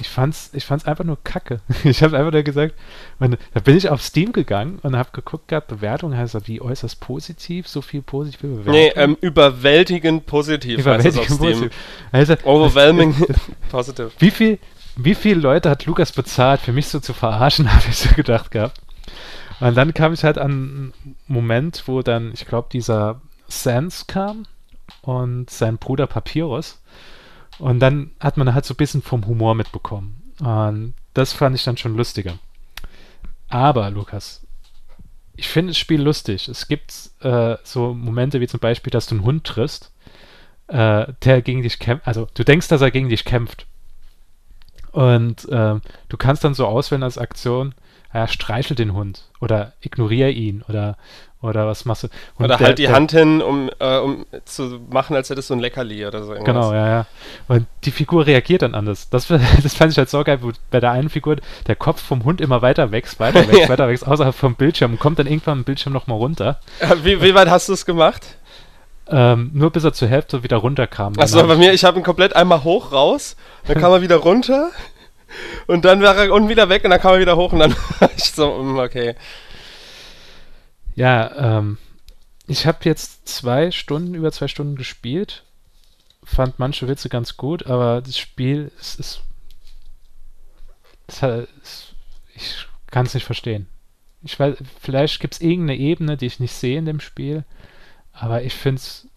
[0.01, 1.61] Ich fand's, ich fand's einfach nur kacke.
[1.85, 2.75] Ich habe einfach nur gesagt,
[3.19, 6.61] und da bin ich auf Steam gegangen und habe geguckt gehabt, Bewertung heißt das wie
[6.61, 8.73] äußerst positiv, so viel positive Bewertung.
[8.73, 11.71] nee, ähm, überwältigend positiv heißt es auf Überwältigend Steam.
[11.71, 11.73] positiv.
[12.13, 13.15] Also, Overwhelming
[13.71, 14.11] positive.
[14.19, 14.59] wie viel,
[14.97, 18.51] wie viele Leute hat Lukas bezahlt, für mich so zu verarschen, habe ich so gedacht
[18.51, 18.81] gehabt.
[19.61, 24.47] Und dann kam ich halt an einen Moment, wo dann, ich glaube, dieser Sans kam
[25.03, 26.83] und sein Bruder Papyrus.
[27.59, 30.33] Und dann hat man halt so ein bisschen vom Humor mitbekommen.
[30.41, 32.39] Und das fand ich dann schon lustiger.
[33.49, 34.45] Aber, Lukas,
[35.37, 36.49] ich finde das Spiel lustig.
[36.49, 39.93] Es gibt äh, so Momente wie zum Beispiel, dass du einen Hund triffst,
[40.69, 42.07] äh, der gegen dich kämpft.
[42.07, 43.67] Also, du denkst, dass er gegen dich kämpft.
[44.93, 45.75] Und äh,
[46.09, 47.75] du kannst dann so auswählen als Aktion,
[48.15, 50.99] ja, streichel den Hund oder ignoriere ihn oder,
[51.41, 52.09] oder was machst du?
[52.37, 55.49] Und Oder der- halt die der- Hand hin, um, äh, um zu machen, als hättest
[55.49, 56.33] du ein Leckerli oder so.
[56.35, 56.55] irgendwas.
[56.55, 57.07] Genau, ja, ja.
[57.49, 59.09] Und die Figur reagiert dann anders.
[59.09, 59.29] Das,
[59.63, 61.37] das fand ich halt so geil, wo bei der einen Figur
[61.67, 63.69] der Kopf vom Hund immer weiter wächst, weiter wächst, Ja.
[63.71, 66.61] weiter wächst, außerhalb vom Bildschirm und kommt dann irgendwann am Bildschirm nochmal runter.
[66.81, 68.37] Äh, Wie, wie weit hast du es gemacht?
[69.15, 71.13] Ähm, nur bis er zur Hälfte wieder runterkam.
[71.13, 73.37] Dann bei mir, ich habe ihn komplett einmal hoch raus,
[73.67, 74.71] dann kam er wieder runter
[75.67, 77.77] und dann war er unten wieder weg und dann kam er wieder hoch und dann
[78.01, 79.15] war ich so, mm, okay.
[80.95, 81.77] Ja, ähm,
[82.47, 85.45] ich habe jetzt zwei Stunden, über zwei Stunden gespielt.
[86.25, 89.21] Fand manche Witze ganz gut, aber das Spiel es ist.
[91.07, 91.93] Es hat, es,
[92.35, 93.67] ich kann es nicht verstehen.
[94.23, 97.45] Ich weiß, vielleicht gibt es irgendeine Ebene, die ich nicht sehe in dem Spiel,
[98.13, 99.09] aber ich finde es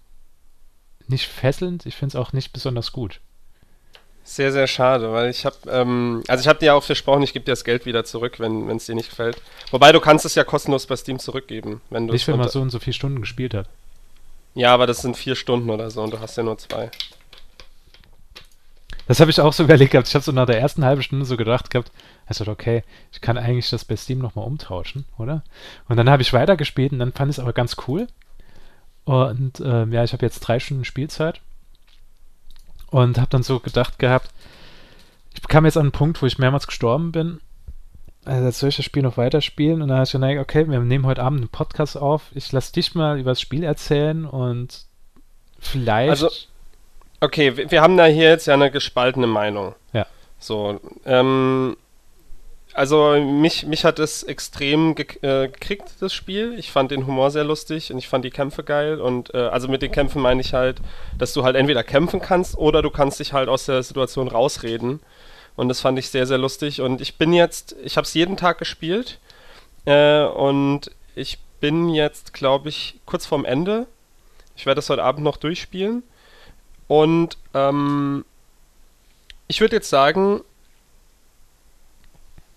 [1.08, 3.20] nicht fesselnd, ich finde es auch nicht besonders gut.
[4.24, 7.32] Sehr, sehr schade, weil ich habe, ähm, also ich habe dir ja auch versprochen, ich
[7.32, 9.40] gebe dir das Geld wieder zurück, wenn es dir nicht gefällt.
[9.70, 12.60] Wobei du kannst es ja kostenlos bei Steam zurückgeben, wenn du Nicht, wenn man so
[12.60, 13.70] und so viele Stunden gespielt hat.
[14.56, 16.90] Ja, aber das sind vier Stunden oder so und du hast ja nur zwei.
[19.08, 20.08] Das habe ich auch so überlegt gehabt.
[20.08, 21.92] Ich habe so nach der ersten halben Stunde so gedacht gehabt,
[22.26, 25.44] also okay, ich kann eigentlich das bei Steam nochmal umtauschen, oder?
[25.88, 28.08] Und dann habe ich weitergespielt und dann fand ich es aber ganz cool.
[29.06, 31.42] Und ähm, ja, ich habe jetzt drei Stunden Spielzeit
[32.90, 34.30] und habe dann so gedacht gehabt,
[35.34, 37.40] ich kam jetzt an einen Punkt, wo ich mehrmals gestorben bin.
[38.24, 40.80] Also jetzt soll ich das Spiel noch weiterspielen und dann habe ich gedacht, okay, wir
[40.80, 42.24] nehmen heute Abend einen Podcast auf.
[42.34, 44.86] Ich lasse dich mal über das Spiel erzählen und
[45.60, 46.10] vielleicht.
[46.10, 46.30] Also,
[47.26, 49.74] Okay, wir, wir haben da hier jetzt ja eine gespaltene Meinung.
[49.94, 50.06] Ja.
[50.38, 51.78] So, ähm,
[52.76, 56.56] also mich, mich hat es extrem ge äh, gekriegt, das Spiel.
[56.60, 59.00] Ich fand den Humor sehr lustig und ich fand die Kämpfe geil.
[59.00, 60.82] Und äh, also mit den Kämpfen meine ich halt,
[61.18, 65.00] dass du halt entweder kämpfen kannst oder du kannst dich halt aus der Situation rausreden.
[65.56, 66.82] Und das fand ich sehr, sehr lustig.
[66.82, 69.20] Und ich bin jetzt, ich habe es jeden Tag gespielt.
[69.86, 73.88] Äh, und ich bin jetzt, glaube ich, kurz vorm Ende.
[74.58, 76.04] Ich werde das heute Abend noch durchspielen.
[76.90, 78.26] Und ähm,
[79.48, 80.42] ich würde jetzt sagen,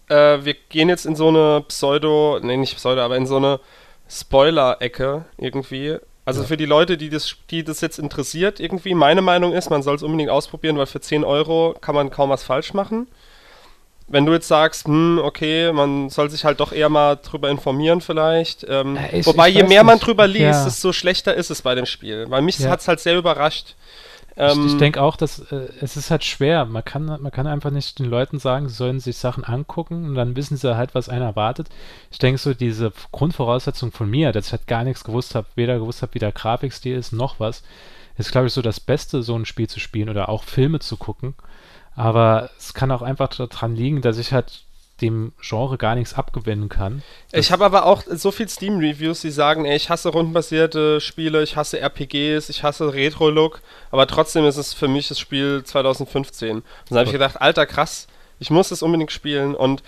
[0.08, 3.60] äh, wir gehen jetzt in so eine Pseudo, nee, nicht Pseudo, aber in so eine
[4.08, 5.96] Spoiler-Ecke irgendwie.
[6.24, 9.82] Also für die Leute, die das, die das jetzt interessiert, irgendwie, meine Meinung ist, man
[9.82, 13.08] soll es unbedingt ausprobieren, weil für 10 Euro kann man kaum was falsch machen.
[14.08, 18.00] Wenn du jetzt sagst, hm, okay, man soll sich halt doch eher mal drüber informieren
[18.02, 18.64] vielleicht.
[18.68, 20.06] Ähm, Ja, ich- wobei, ich je mehr man nicht.
[20.06, 20.64] drüber liest, Ja.
[20.64, 22.26] desto schlechter ist es bei dem Spiel.
[22.28, 22.70] Weil mich Ja.
[22.70, 23.74] hat es halt sehr überrascht.
[24.40, 26.64] Ich, Ähm, ich denke auch, dass äh, es ist halt schwer.
[26.64, 30.14] Man kann, man kann einfach nicht den Leuten sagen, sie sollen sich Sachen angucken und
[30.14, 31.68] dann wissen sie halt, was einen erwartet.
[32.10, 35.78] Ich denke so, diese Grundvoraussetzung von mir, dass ich halt gar nichts gewusst habe, weder
[35.78, 37.62] gewusst habe, wie der Grafikstil ist, noch was,
[38.16, 40.96] ist, glaube ich, so das Beste, so ein Spiel zu spielen oder auch Filme zu
[40.96, 41.34] gucken.
[41.94, 44.62] Aber es kann auch einfach daran liegen, dass ich halt
[45.00, 47.02] dem Genre gar nichts abgewinnen kann.
[47.32, 51.56] Ich habe aber auch so viel Steam-Reviews, die sagen, ey, ich hasse rundenbasierte Spiele, ich
[51.56, 56.56] hasse RPGs, ich hasse Retro-Look, aber trotzdem ist es für mich das Spiel 2015.
[56.58, 58.08] Und dann habe ich gedacht, alter krass,
[58.40, 59.82] ich muss es unbedingt spielen und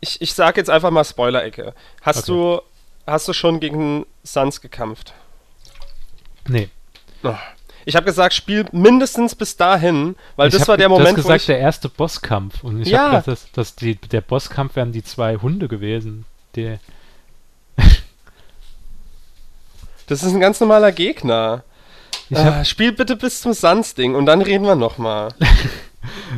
[0.00, 1.74] ich, ich sage jetzt einfach mal Spoiler-Ecke.
[2.02, 2.32] Hast Okay.
[2.32, 2.60] du
[3.06, 5.12] hast du schon gegen Sans gekämpft?
[6.46, 6.68] Nee.
[7.24, 7.34] Oh.
[7.84, 11.16] Ich habe gesagt, spiel mindestens bis dahin, weil ich das war der Moment, Du hast
[11.16, 12.62] gesagt, wo ich, der erste Bosskampf.
[12.62, 12.98] Und ich Ja.
[12.98, 16.24] habe gedacht, dass, dass die, der Bosskampf wären die zwei Hunde gewesen.
[16.54, 16.78] Die,
[20.06, 21.64] das ist ein ganz normaler Gegner.
[22.30, 25.28] ich hab, Ah, spiel bitte bis zum Sans-Ding und dann reden wir nochmal.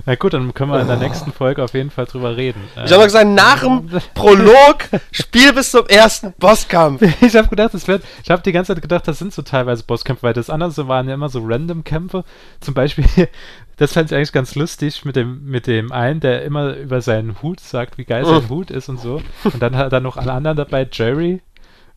[0.07, 2.63] na gut, dann können wir in der nächsten Folge auf jeden Fall drüber reden.
[2.85, 4.79] Ich habe gesagt, nach dem Prolog,
[5.13, 7.03] spiel bis zum ersten Bosskampf.
[7.21, 8.05] ich habe gedacht, das wird.
[8.23, 10.89] Ich habe die ganze Zeit gedacht, das sind so teilweise Bosskämpfe, weil das andere so
[10.89, 12.25] waren ja immer so Random-Kämpfe.
[12.61, 13.07] Zum Beispiel,
[13.77, 17.43] das fand ich eigentlich ganz lustig mit dem, mit dem einen, der immer über seinen
[17.43, 18.49] Hut sagt, wie geil sein Oh.
[18.49, 19.23] Hut ist und so.
[19.45, 21.41] Und dann hat er noch alle anderen dabei, Jerry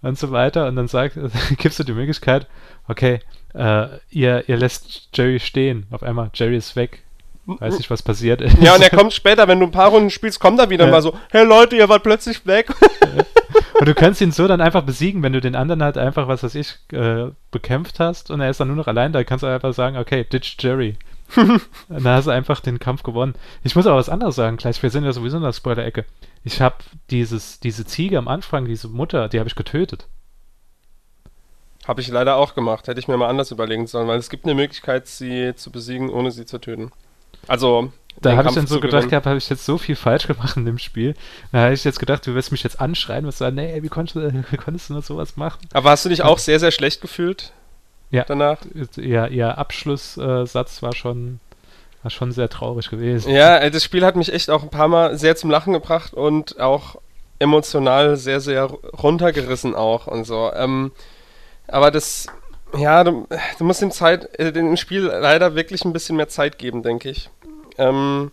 [0.02, 0.68] und so weiter.
[0.68, 1.18] Und dann sagt,
[1.58, 2.48] gibst du die Möglichkeit,
[2.88, 3.20] okay,
[3.54, 5.88] äh, ihr, ihr lässt Jerry stehen.
[5.92, 7.04] Auf einmal, Jerry ist weg.
[7.48, 8.58] Weiß nicht, was passiert ist.
[8.62, 10.92] Ja, und er kommt später, wenn du ein paar Runden spielst, kommt er wieder Ja.
[10.92, 12.68] mal so, hey Leute, ihr wart plötzlich weg.
[13.80, 16.42] Und du kannst ihn so dann einfach besiegen, wenn du den anderen halt einfach, was
[16.42, 19.48] weiß ich, äh, bekämpft hast und er ist dann nur noch allein, da kannst du
[19.48, 20.98] einfach sagen, okay, ditch Jerry.
[21.36, 23.36] und dann hast du einfach den Kampf gewonnen.
[23.64, 26.06] Ich muss aber was anderes sagen, gleich, wir sind ja sowieso in der Spoiler-Ecke.
[26.44, 26.78] Ich habe
[27.12, 30.08] dieses, diese Ziege am Anfang, diese Mutter, die habe ich getötet.
[31.88, 32.88] Habe ich leider auch gemacht.
[32.88, 36.10] Hätte ich mir mal anders überlegen sollen, weil es gibt eine Möglichkeit, sie zu besiegen,
[36.10, 36.92] ohne sie zu töten.
[37.48, 37.92] Also.
[38.20, 40.66] Da habe ich dann so gedacht gehabt, habe ich jetzt so viel falsch gemacht in
[40.66, 41.14] dem Spiel.
[41.52, 44.16] Da habe ich jetzt gedacht, du wirst mich jetzt anschreien, was sagen, nee, wie konntest
[44.16, 45.60] du, wie konntest du nur sowas machen?
[45.72, 47.54] Aber hast du dich auch sehr, sehr schlecht gefühlt?
[48.10, 48.24] Ja.
[48.24, 48.58] Danach?
[48.96, 51.40] Ja, ihr Abschlusssatz war schon,
[52.02, 53.32] war schon sehr traurig gewesen.
[53.32, 56.60] Ja, das Spiel hat mich echt auch ein paar Mal sehr zum Lachen gebracht und
[56.60, 56.96] auch
[57.40, 60.52] emotional sehr, sehr runtergerissen auch und so.
[60.54, 60.92] Ähm,
[61.68, 62.28] aber das,
[62.76, 63.28] ja, du,
[63.58, 67.10] du musst dem Zeit, äh, dem Spiel leider wirklich ein bisschen mehr Zeit geben, denke
[67.10, 67.30] ich.
[67.78, 68.32] Ähm,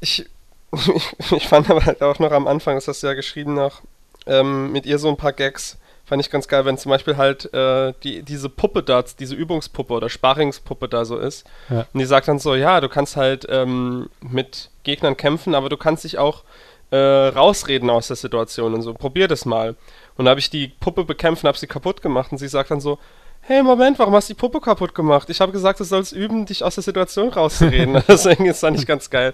[0.00, 0.26] ich,
[1.30, 3.82] ich, fand aber halt auch noch am Anfang, das hast du ja geschrieben noch,
[4.26, 5.78] ähm, mit ihr so ein paar Gags.
[6.04, 9.92] Fand ich ganz geil, wenn zum Beispiel halt äh, die, diese Puppe da, diese Übungspuppe
[9.92, 11.46] oder Sparingspuppe da so ist.
[11.68, 11.86] Ja.
[11.92, 15.76] Und die sagt dann so, ja, du kannst halt ähm, mit Gegnern kämpfen, aber du
[15.76, 16.44] kannst dich auch
[16.90, 18.94] äh, rausreden aus der Situation und so.
[18.94, 19.76] Probier das mal.
[20.18, 22.32] Und da habe ich die Puppe bekämpft und habe sie kaputt gemacht.
[22.32, 22.98] Und sie sagt dann so,
[23.40, 25.30] hey, Moment, warum hast du die Puppe kaputt gemacht?
[25.30, 28.02] Ich habe gesagt, du sollst üben, dich aus der Situation rauszureden.
[28.08, 29.32] Deswegen ist das nicht ganz geil.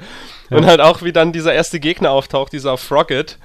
[0.51, 0.59] Ja.
[0.59, 3.39] Und halt auch, wie dann dieser erste Gegner auftaucht, dieser Frogget.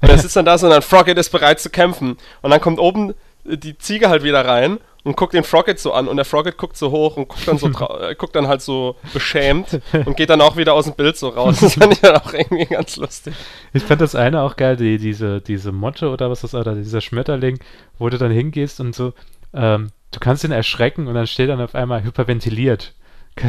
[0.00, 2.16] Und er sitzt dann da so und dann Frogget ist bereit zu kämpfen.
[2.42, 3.14] Und dann kommt oben
[3.44, 6.76] die Ziege halt wieder rein und guckt den Frogget so an und der Frogget guckt
[6.76, 10.40] so hoch und guckt dann so äh, guckt dann halt so beschämt und geht dann
[10.40, 11.60] auch wieder aus dem Bild so raus.
[11.60, 13.34] Das fand ich dann auch irgendwie ganz lustig.
[13.72, 17.02] Ich fand das eine auch geil, die, diese, diese Motte oder was das oder dieser
[17.02, 17.60] Schmetterling,
[17.98, 19.12] wo du dann hingehst und so,
[19.52, 22.94] ähm, du kannst ihn erschrecken und dann steht dann auf einmal hyperventiliert.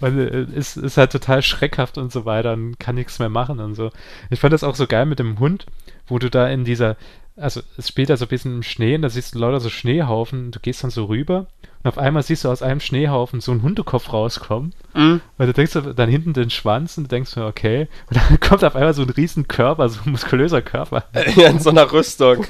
[0.00, 3.58] und äh, ist, ist halt total schreckhaft und so weiter und kann nichts mehr machen
[3.58, 3.90] und so.
[4.30, 5.66] Ich fand das auch so geil mit dem Hund,
[6.06, 6.96] wo du da in dieser,
[7.40, 9.68] also es spielt da so ein bisschen im Schnee und da siehst du lauter so
[9.70, 11.46] Schneehaufen, du gehst dann so rüber
[11.82, 15.20] und auf einmal siehst du aus einem Schneehaufen so einen Hundekopf rauskommen Mhm.
[15.38, 17.88] und du denkst dann hinten den Schwanz und du denkst mir, okay.
[18.08, 21.04] Und dann kommt auf einmal so ein riesen Körper, so ein muskulöser Körper.
[21.36, 22.44] Ja, in so einer Rüstung.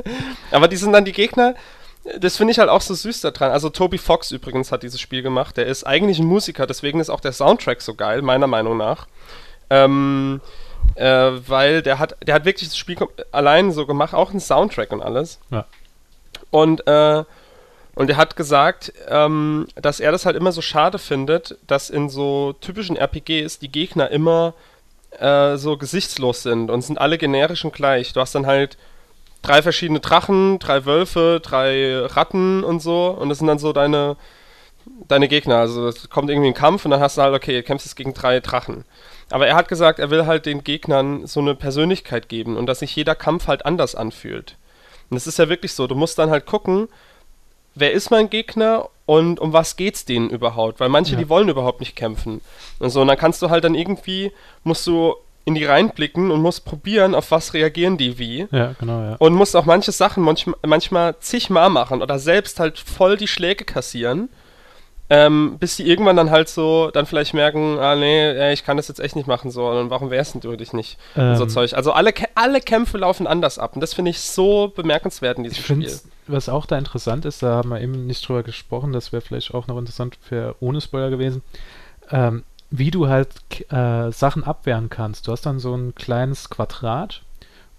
[0.50, 1.54] Aber die sind dann die Gegner.
[2.20, 3.50] Das finde ich halt auch so süß daran.
[3.50, 5.56] Also Toby Fox übrigens hat dieses Spiel gemacht.
[5.56, 9.08] Der ist eigentlich ein Musiker, deswegen ist auch der Soundtrack so geil, meiner Meinung nach.
[9.70, 10.40] Ähm,
[10.94, 12.96] äh, weil der hat, der hat wirklich das Spiel
[13.32, 15.38] allein so gemacht, auch einen Soundtrack und alles.
[15.50, 15.66] Ja.
[16.50, 17.24] Und, äh,
[17.94, 22.08] und er hat gesagt, ähm, dass er das halt immer so schade findet, dass in
[22.08, 24.54] so typischen RPGs die Gegner immer
[25.18, 28.12] äh, so gesichtslos sind und sind alle generisch und gleich.
[28.12, 28.76] Du hast dann halt
[29.42, 34.16] drei verschiedene Drachen, drei Wölfe, drei Ratten und so und das sind dann so deine
[35.08, 35.58] deine Gegner.
[35.58, 37.96] Also es kommt irgendwie ein Kampf und dann hast du halt, okay, du kämpfst jetzt
[37.96, 38.84] gegen drei Drachen.
[39.30, 42.78] Aber er hat gesagt, er will halt den Gegnern so eine Persönlichkeit geben und dass
[42.80, 44.56] sich jeder Kampf halt anders anfühlt.
[45.10, 46.88] Und es ist ja wirklich so, du musst dann halt gucken,
[47.74, 50.80] wer ist mein Gegner und um was geht's denen überhaupt?
[50.80, 51.18] Weil manche, Ja.
[51.18, 52.40] die wollen überhaupt nicht kämpfen.
[52.78, 54.32] Und so, und dann kannst du halt dann irgendwie,
[54.64, 58.48] musst du in die reinblicken und musst probieren, auf was reagieren die wie.
[58.50, 59.16] Ja, genau, ja.
[59.20, 63.64] Und musst auch manche Sachen manchmal, manchmal zigmal machen oder selbst halt voll die Schläge
[63.64, 64.28] kassieren.
[65.08, 68.76] Ähm, bis die irgendwann dann halt so, dann vielleicht merken, ah nee, ey, ich kann
[68.76, 70.98] das jetzt echt nicht machen, so, und warum wehrst denn du dich nicht?
[71.14, 71.74] Und so Ähm, Zeug.
[71.74, 75.58] Also alle, alle Kämpfe laufen anders ab und das finde ich so bemerkenswert in diesem
[75.80, 76.00] Ich Spiel.
[76.26, 79.54] was auch da interessant ist, da haben wir eben nicht drüber gesprochen, das wäre vielleicht
[79.54, 81.42] auch noch interessant für ohne Spoiler gewesen,
[82.10, 83.28] ähm, wie du halt
[83.70, 85.28] äh, Sachen abwehren kannst.
[85.28, 87.22] Du hast dann so ein kleines Quadrat,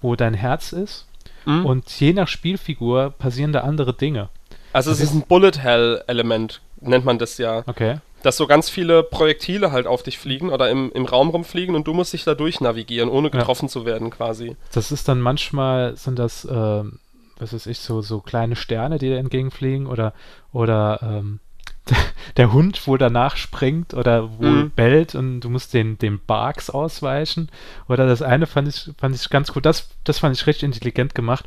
[0.02, 1.06] wo dein Herz ist
[1.46, 1.66] Mhm.
[1.66, 4.28] und je nach Spielfigur passieren da andere Dinge.
[4.74, 7.64] also es ist ein Bullet Hell Element, nennt man das ja.
[7.68, 8.00] Okay.
[8.24, 11.88] Dass so ganz viele Projektile halt auf dich fliegen oder im, im Raum rumfliegen und
[11.88, 13.32] du musst dich da durchnavigieren, ohne Ja.
[13.40, 14.56] getroffen zu werden quasi.
[14.74, 17.00] Das ist dann manchmal, sind das, ähm,
[17.38, 20.14] was weiß ich, so, so kleine Sterne, die dir entgegenfliegen oder,
[20.52, 21.40] oder ähm,
[22.38, 24.72] der Hund, wo danach springt oder wo Mhm.
[24.76, 27.50] bellt und du musst den, den Barks ausweichen.
[27.88, 31.14] Oder das eine fand ich, fand ich ganz gut, das, das fand ich richtig intelligent
[31.16, 31.46] gemacht.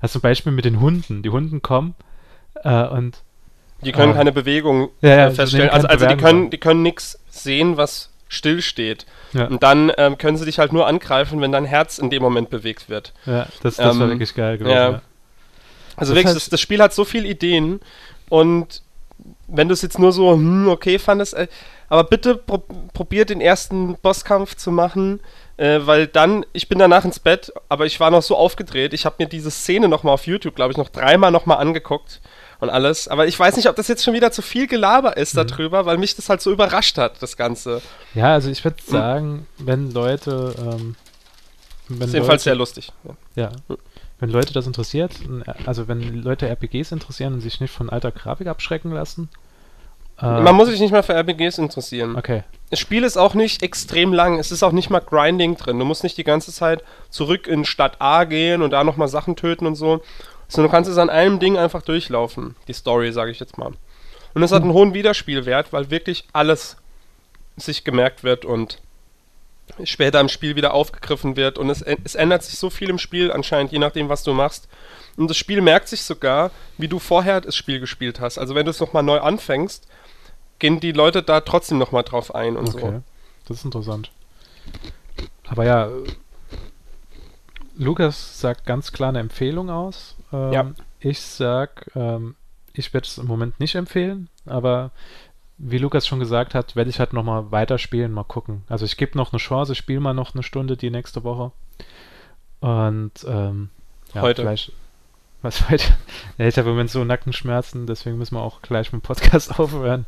[0.00, 1.22] Also zum Beispiel mit den Hunden.
[1.22, 1.94] Die Hunden kommen
[2.62, 3.18] äh, und
[3.84, 4.16] Die können Ah.
[4.16, 5.70] keine Bewegung Ja, äh, feststellen.
[5.70, 9.04] Also, also die können, die können nichts sehen, was still steht.
[9.32, 12.22] ja, Und dann ähm, können sie dich halt nur angreifen, wenn dein Herz in dem
[12.22, 13.12] Moment bewegt wird.
[13.26, 14.74] ja das, das war Ähm, wirklich geil gewesen.
[14.74, 14.90] ja.
[14.92, 15.02] Ja.
[15.96, 17.80] Also Das wirklich, heißt- das, das Spiel hat so viele Ideen
[18.30, 18.82] und
[19.46, 21.46] wenn du es jetzt nur so, hm, okay fandest, äh,
[21.88, 22.62] aber bitte pro
[22.94, 25.20] probier den ersten Bosskampf zu machen,
[25.58, 29.04] äh, weil dann, ich bin danach ins Bett, aber ich war noch so aufgedreht, ich
[29.04, 32.20] habe mir diese Szene nochmal auf YouTube, glaube ich, noch dreimal nochmal angeguckt
[32.62, 35.34] und alles, aber ich weiß nicht, ob das jetzt schon wieder zu viel Gelaber ist
[35.34, 35.46] Mhm.
[35.48, 37.82] darüber, weil mich das halt so überrascht hat, das Ganze.
[38.14, 40.94] ja, also ich würde sagen, wenn Leute, ähm,
[41.88, 42.92] wenn ist jedenfalls Leute- sehr lustig.
[43.34, 43.50] Ja.
[43.68, 43.76] Ja.
[44.20, 45.12] Wenn Leute das interessiert,
[45.66, 49.28] also wenn Leute RPGs interessieren und sich nicht von alter Grafik abschrecken lassen.
[50.20, 52.14] äh, Man muss sich nicht mal für RPGs interessieren.
[52.16, 52.44] Okay.
[52.70, 54.38] das Spiel ist auch nicht extrem lang.
[54.38, 55.78] Es ist auch nicht mal Grinding drin.
[55.78, 59.34] Du musst nicht die ganze Zeit zurück in Stadt A gehen und da nochmal Sachen
[59.36, 60.00] töten und so.
[60.52, 62.56] Sondern du kannst es an einem Ding einfach durchlaufen.
[62.68, 63.72] Die Story, sage ich jetzt mal.
[64.34, 66.76] Und es hat einen hohen Wiederspielwert, weil wirklich alles
[67.56, 68.78] sich gemerkt wird und
[69.84, 71.56] später im Spiel wieder aufgegriffen wird.
[71.56, 74.68] Und es, es ändert sich so viel im Spiel anscheinend, je nachdem, was du machst.
[75.16, 78.36] Und das Spiel merkt sich sogar, wie du vorher das Spiel gespielt hast.
[78.36, 79.86] Also wenn du es nochmal neu anfängst,
[80.58, 83.02] gehen die Leute da trotzdem nochmal drauf ein und Okay, so.
[83.48, 84.10] das ist interessant.
[85.48, 85.88] Aber ja,
[87.76, 90.16] Lukas sagt ganz klar eine Empfehlung aus.
[90.32, 90.70] Ähm, Ja.
[91.00, 92.36] Ich sag, ähm,
[92.72, 94.90] ich werde es im Moment nicht empfehlen, aber
[95.58, 98.62] wie Lukas schon gesagt hat, werde ich halt nochmal weiterspielen, mal gucken.
[98.68, 101.52] Also ich gebe noch eine Chance, spiele mal noch eine Stunde die nächste Woche.
[102.60, 103.70] Und ähm,
[104.14, 104.42] ja, Heute.
[104.42, 104.72] Vielleicht,
[105.42, 105.84] was heute?
[106.38, 109.58] Ja, ich habe im Moment so Nackenschmerzen, deswegen müssen wir auch gleich mit dem Podcast
[109.58, 110.06] aufhören.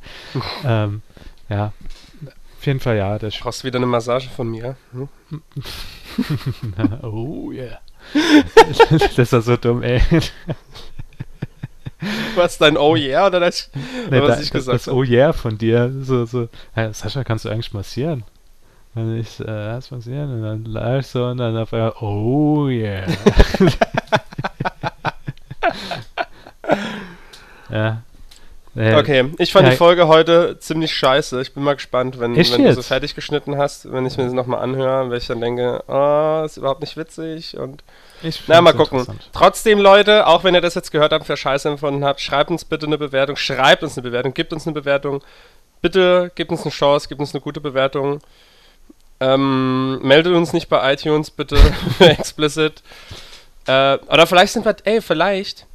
[0.65, 1.03] ähm,
[1.49, 1.73] ja,
[2.65, 3.31] auf jeden Fall ja, Spiel.
[3.43, 4.77] Brauchst du wieder eine Massage von mir?
[4.93, 5.09] Hm?
[7.03, 7.79] oh yeah.
[9.17, 10.01] das war so dumm, ey.
[12.37, 13.71] Was dein Oh yeah oder das,
[14.11, 14.97] Nee, was da, ich das, gesagt das habe?
[14.97, 15.93] Oh yeah von dir.
[16.01, 16.49] So, so.
[16.73, 18.25] Hey, Sascha, kannst du eigentlich massieren?
[18.95, 20.33] Und ich, äh, was massieren?
[20.33, 23.05] Und dann live so und dann auf einmal, oh yeah.
[27.69, 28.03] ja.
[28.77, 29.71] Äh, Okay, ich fand Ja.
[29.71, 31.41] die Folge heute ziemlich scheiße.
[31.41, 32.87] Ich bin mal gespannt, wenn, wenn du jetzt?
[32.87, 36.57] fertig geschnitten hast, wenn ich mir das nochmal anhöre, weil ich dann denke, oh, ist
[36.57, 37.85] überhaupt nicht witzig und
[38.23, 39.07] Ich Na, mal gucken.
[39.33, 42.65] Trotzdem, Leute, auch wenn ihr das jetzt gehört habt, für Scheiße empfunden habt, schreibt uns
[42.65, 45.23] bitte eine Bewertung, schreibt uns eine Bewertung, gebt uns eine Bewertung.
[45.81, 48.21] Bitte gebt uns eine Chance, gebt uns eine gute Bewertung.
[49.21, 51.57] Ähm, meldet uns nicht bei iTunes, bitte,
[52.01, 52.83] explicit.
[53.67, 55.67] Äh, oder vielleicht sind wir, ey, vielleicht,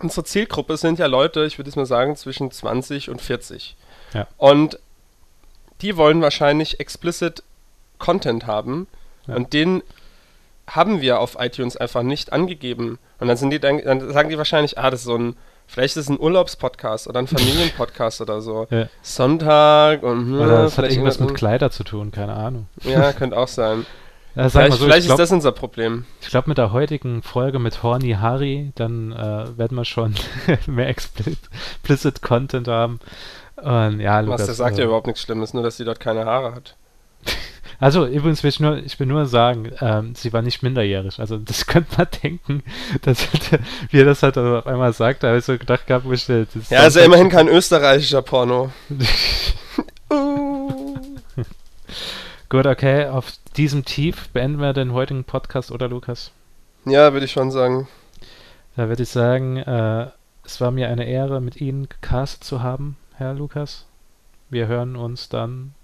[0.00, 3.76] unsere Zielgruppe sind ja Leute, ich würde jetzt mal sagen, zwischen 20 und 40.
[4.14, 4.26] Ja.
[4.36, 4.78] Und
[5.80, 7.42] die wollen wahrscheinlich explicit
[7.98, 8.86] Content haben.
[9.26, 9.36] Ja.
[9.36, 9.82] Und den
[10.66, 12.98] haben wir auf iTunes einfach nicht angegeben.
[13.20, 15.36] Und dann sind die dann, dann sagen die wahrscheinlich, ah, das ist so ein,
[15.66, 18.66] vielleicht ist es ein Urlaubspodcast oder ein Familienpodcast oder so.
[18.70, 18.88] Ja.
[19.02, 22.66] Sonntag und hm, Oder es hat vielleicht irgendwas mit Kleider zu tun, keine Ahnung.
[22.82, 23.86] Ja, könnte auch sein.
[24.36, 26.04] Sag Vielleicht, so, vielleicht ich glaube, ist das unser Problem.
[26.28, 30.14] glaub, mit der heutigen Folge mit Horny Harry, dann äh, werden wir schon
[30.66, 33.00] mehr explicit, Content haben.
[33.56, 34.40] Und ja, Lukas.
[34.40, 36.76] Was, der sagt also, ja überhaupt nichts Schlimmes, nur dass sie dort keine Haare hat.
[37.78, 41.20] Also übrigens will ich nur, ich will nur sagen, ähm, sie war nicht minderjährig.
[41.20, 42.62] Also das könnte man denken,
[43.02, 43.28] dass
[43.90, 46.26] wie er das halt auf einmal sagt, da habe ich so gedacht gehabt, wo ich
[46.30, 48.72] äh, das Ja, ja immerhin kein österreichischer Porno.
[52.48, 56.30] Gut, okay, auf diesem Tief beenden wir den heutigen Podcast, oder Lukas?
[56.84, 57.88] Ja, würde ich schon sagen.
[58.76, 60.10] Da würde ich sagen, äh,
[60.44, 63.84] es war mir eine Ehre, mit Ihnen gecastet zu haben, Herr Lukas.
[64.48, 65.74] Wir hören uns dann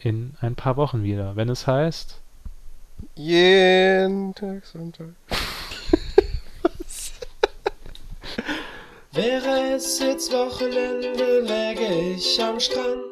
[0.00, 2.18] in ein paar Wochen wieder, wenn es heißt.
[3.14, 5.10] Jeden Tag Sonntag.
[9.12, 13.09] Wäre es jetzt Wochenende, läge ich am Strand.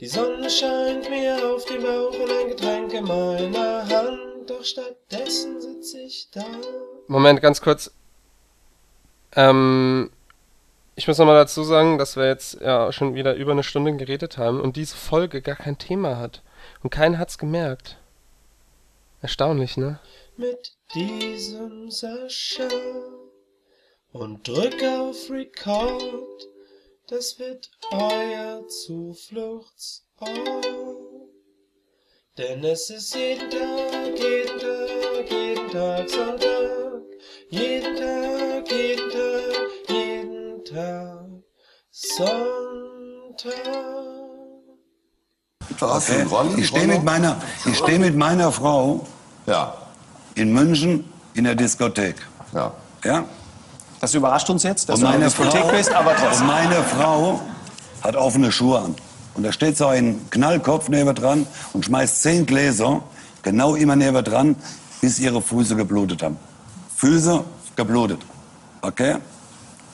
[0.00, 4.48] Die Sonne scheint mir auf den Bauch und ein Getränk in meiner Hand.
[4.48, 6.44] Doch stattdessen sitz ich da.
[7.06, 7.92] Moment, ganz kurz.
[9.36, 10.10] Ähm,
[10.96, 14.38] ich muss nochmal dazu sagen, dass wir jetzt ja schon wieder über eine Stunde geredet
[14.38, 16.42] haben und diese Folge gar kein Thema hat.
[16.82, 17.98] Und keiner hat's gemerkt.
[19.20, 20.00] Erstaunlich, ne?
[20.40, 22.66] mit diesem Sascha
[24.12, 26.49] und drück auf Record.
[27.10, 30.06] Das wird euer Zufluchtsort.
[32.38, 37.02] Denn es ist jeden Tag, jeden Tag, jeden Tag Sonntag.
[37.48, 41.26] Jeden Tag, jeden Tag, jeden Tag
[41.90, 43.54] Sonntag.
[45.80, 46.26] Okay.
[46.58, 49.04] Ich stehe mit meiner, ich stehe mit meiner Frau
[49.46, 49.74] Ja,
[50.36, 52.24] in München in der Diskothek.
[52.54, 52.72] ja.
[53.02, 53.24] Ja?
[54.00, 56.46] Das überrascht uns jetzt, dass Und du in der Diskothek Frau, bist, aber und trotzdem.
[56.46, 57.40] meine Frau
[58.02, 58.94] hat offene Schuhe an.
[59.34, 63.02] Und da steht so ein Knallkopf neben dran und schmeißt zehn Gläser
[63.42, 64.56] genau immer neben dran,
[65.00, 66.36] bis ihre Füße geblutet haben.
[66.96, 67.44] Füße
[67.76, 68.20] geblutet.
[68.80, 69.16] Okay?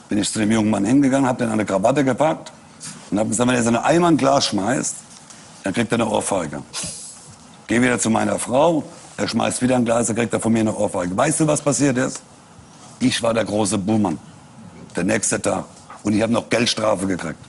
[0.09, 2.51] Bin ich zu dem jungen Mann hingegangen, hab den an der Krawatte gepackt
[3.11, 4.95] und hab gesagt, wenn er so eine Eimer ein Glas schmeißt,
[5.63, 6.61] dann kriegt er eine Ohrfeige.
[7.67, 8.83] Geh wieder zu meiner Frau,
[9.17, 11.15] er schmeißt wieder ein Glas, dann kriegt er von mir eine Ohrfeige.
[11.15, 12.21] Weißt du, was passiert ist?
[12.99, 14.17] Ich war der große Buhmann.
[14.95, 15.65] Der nächste Tag.
[16.03, 17.39] Und ich habe noch Geldstrafe gekriegt.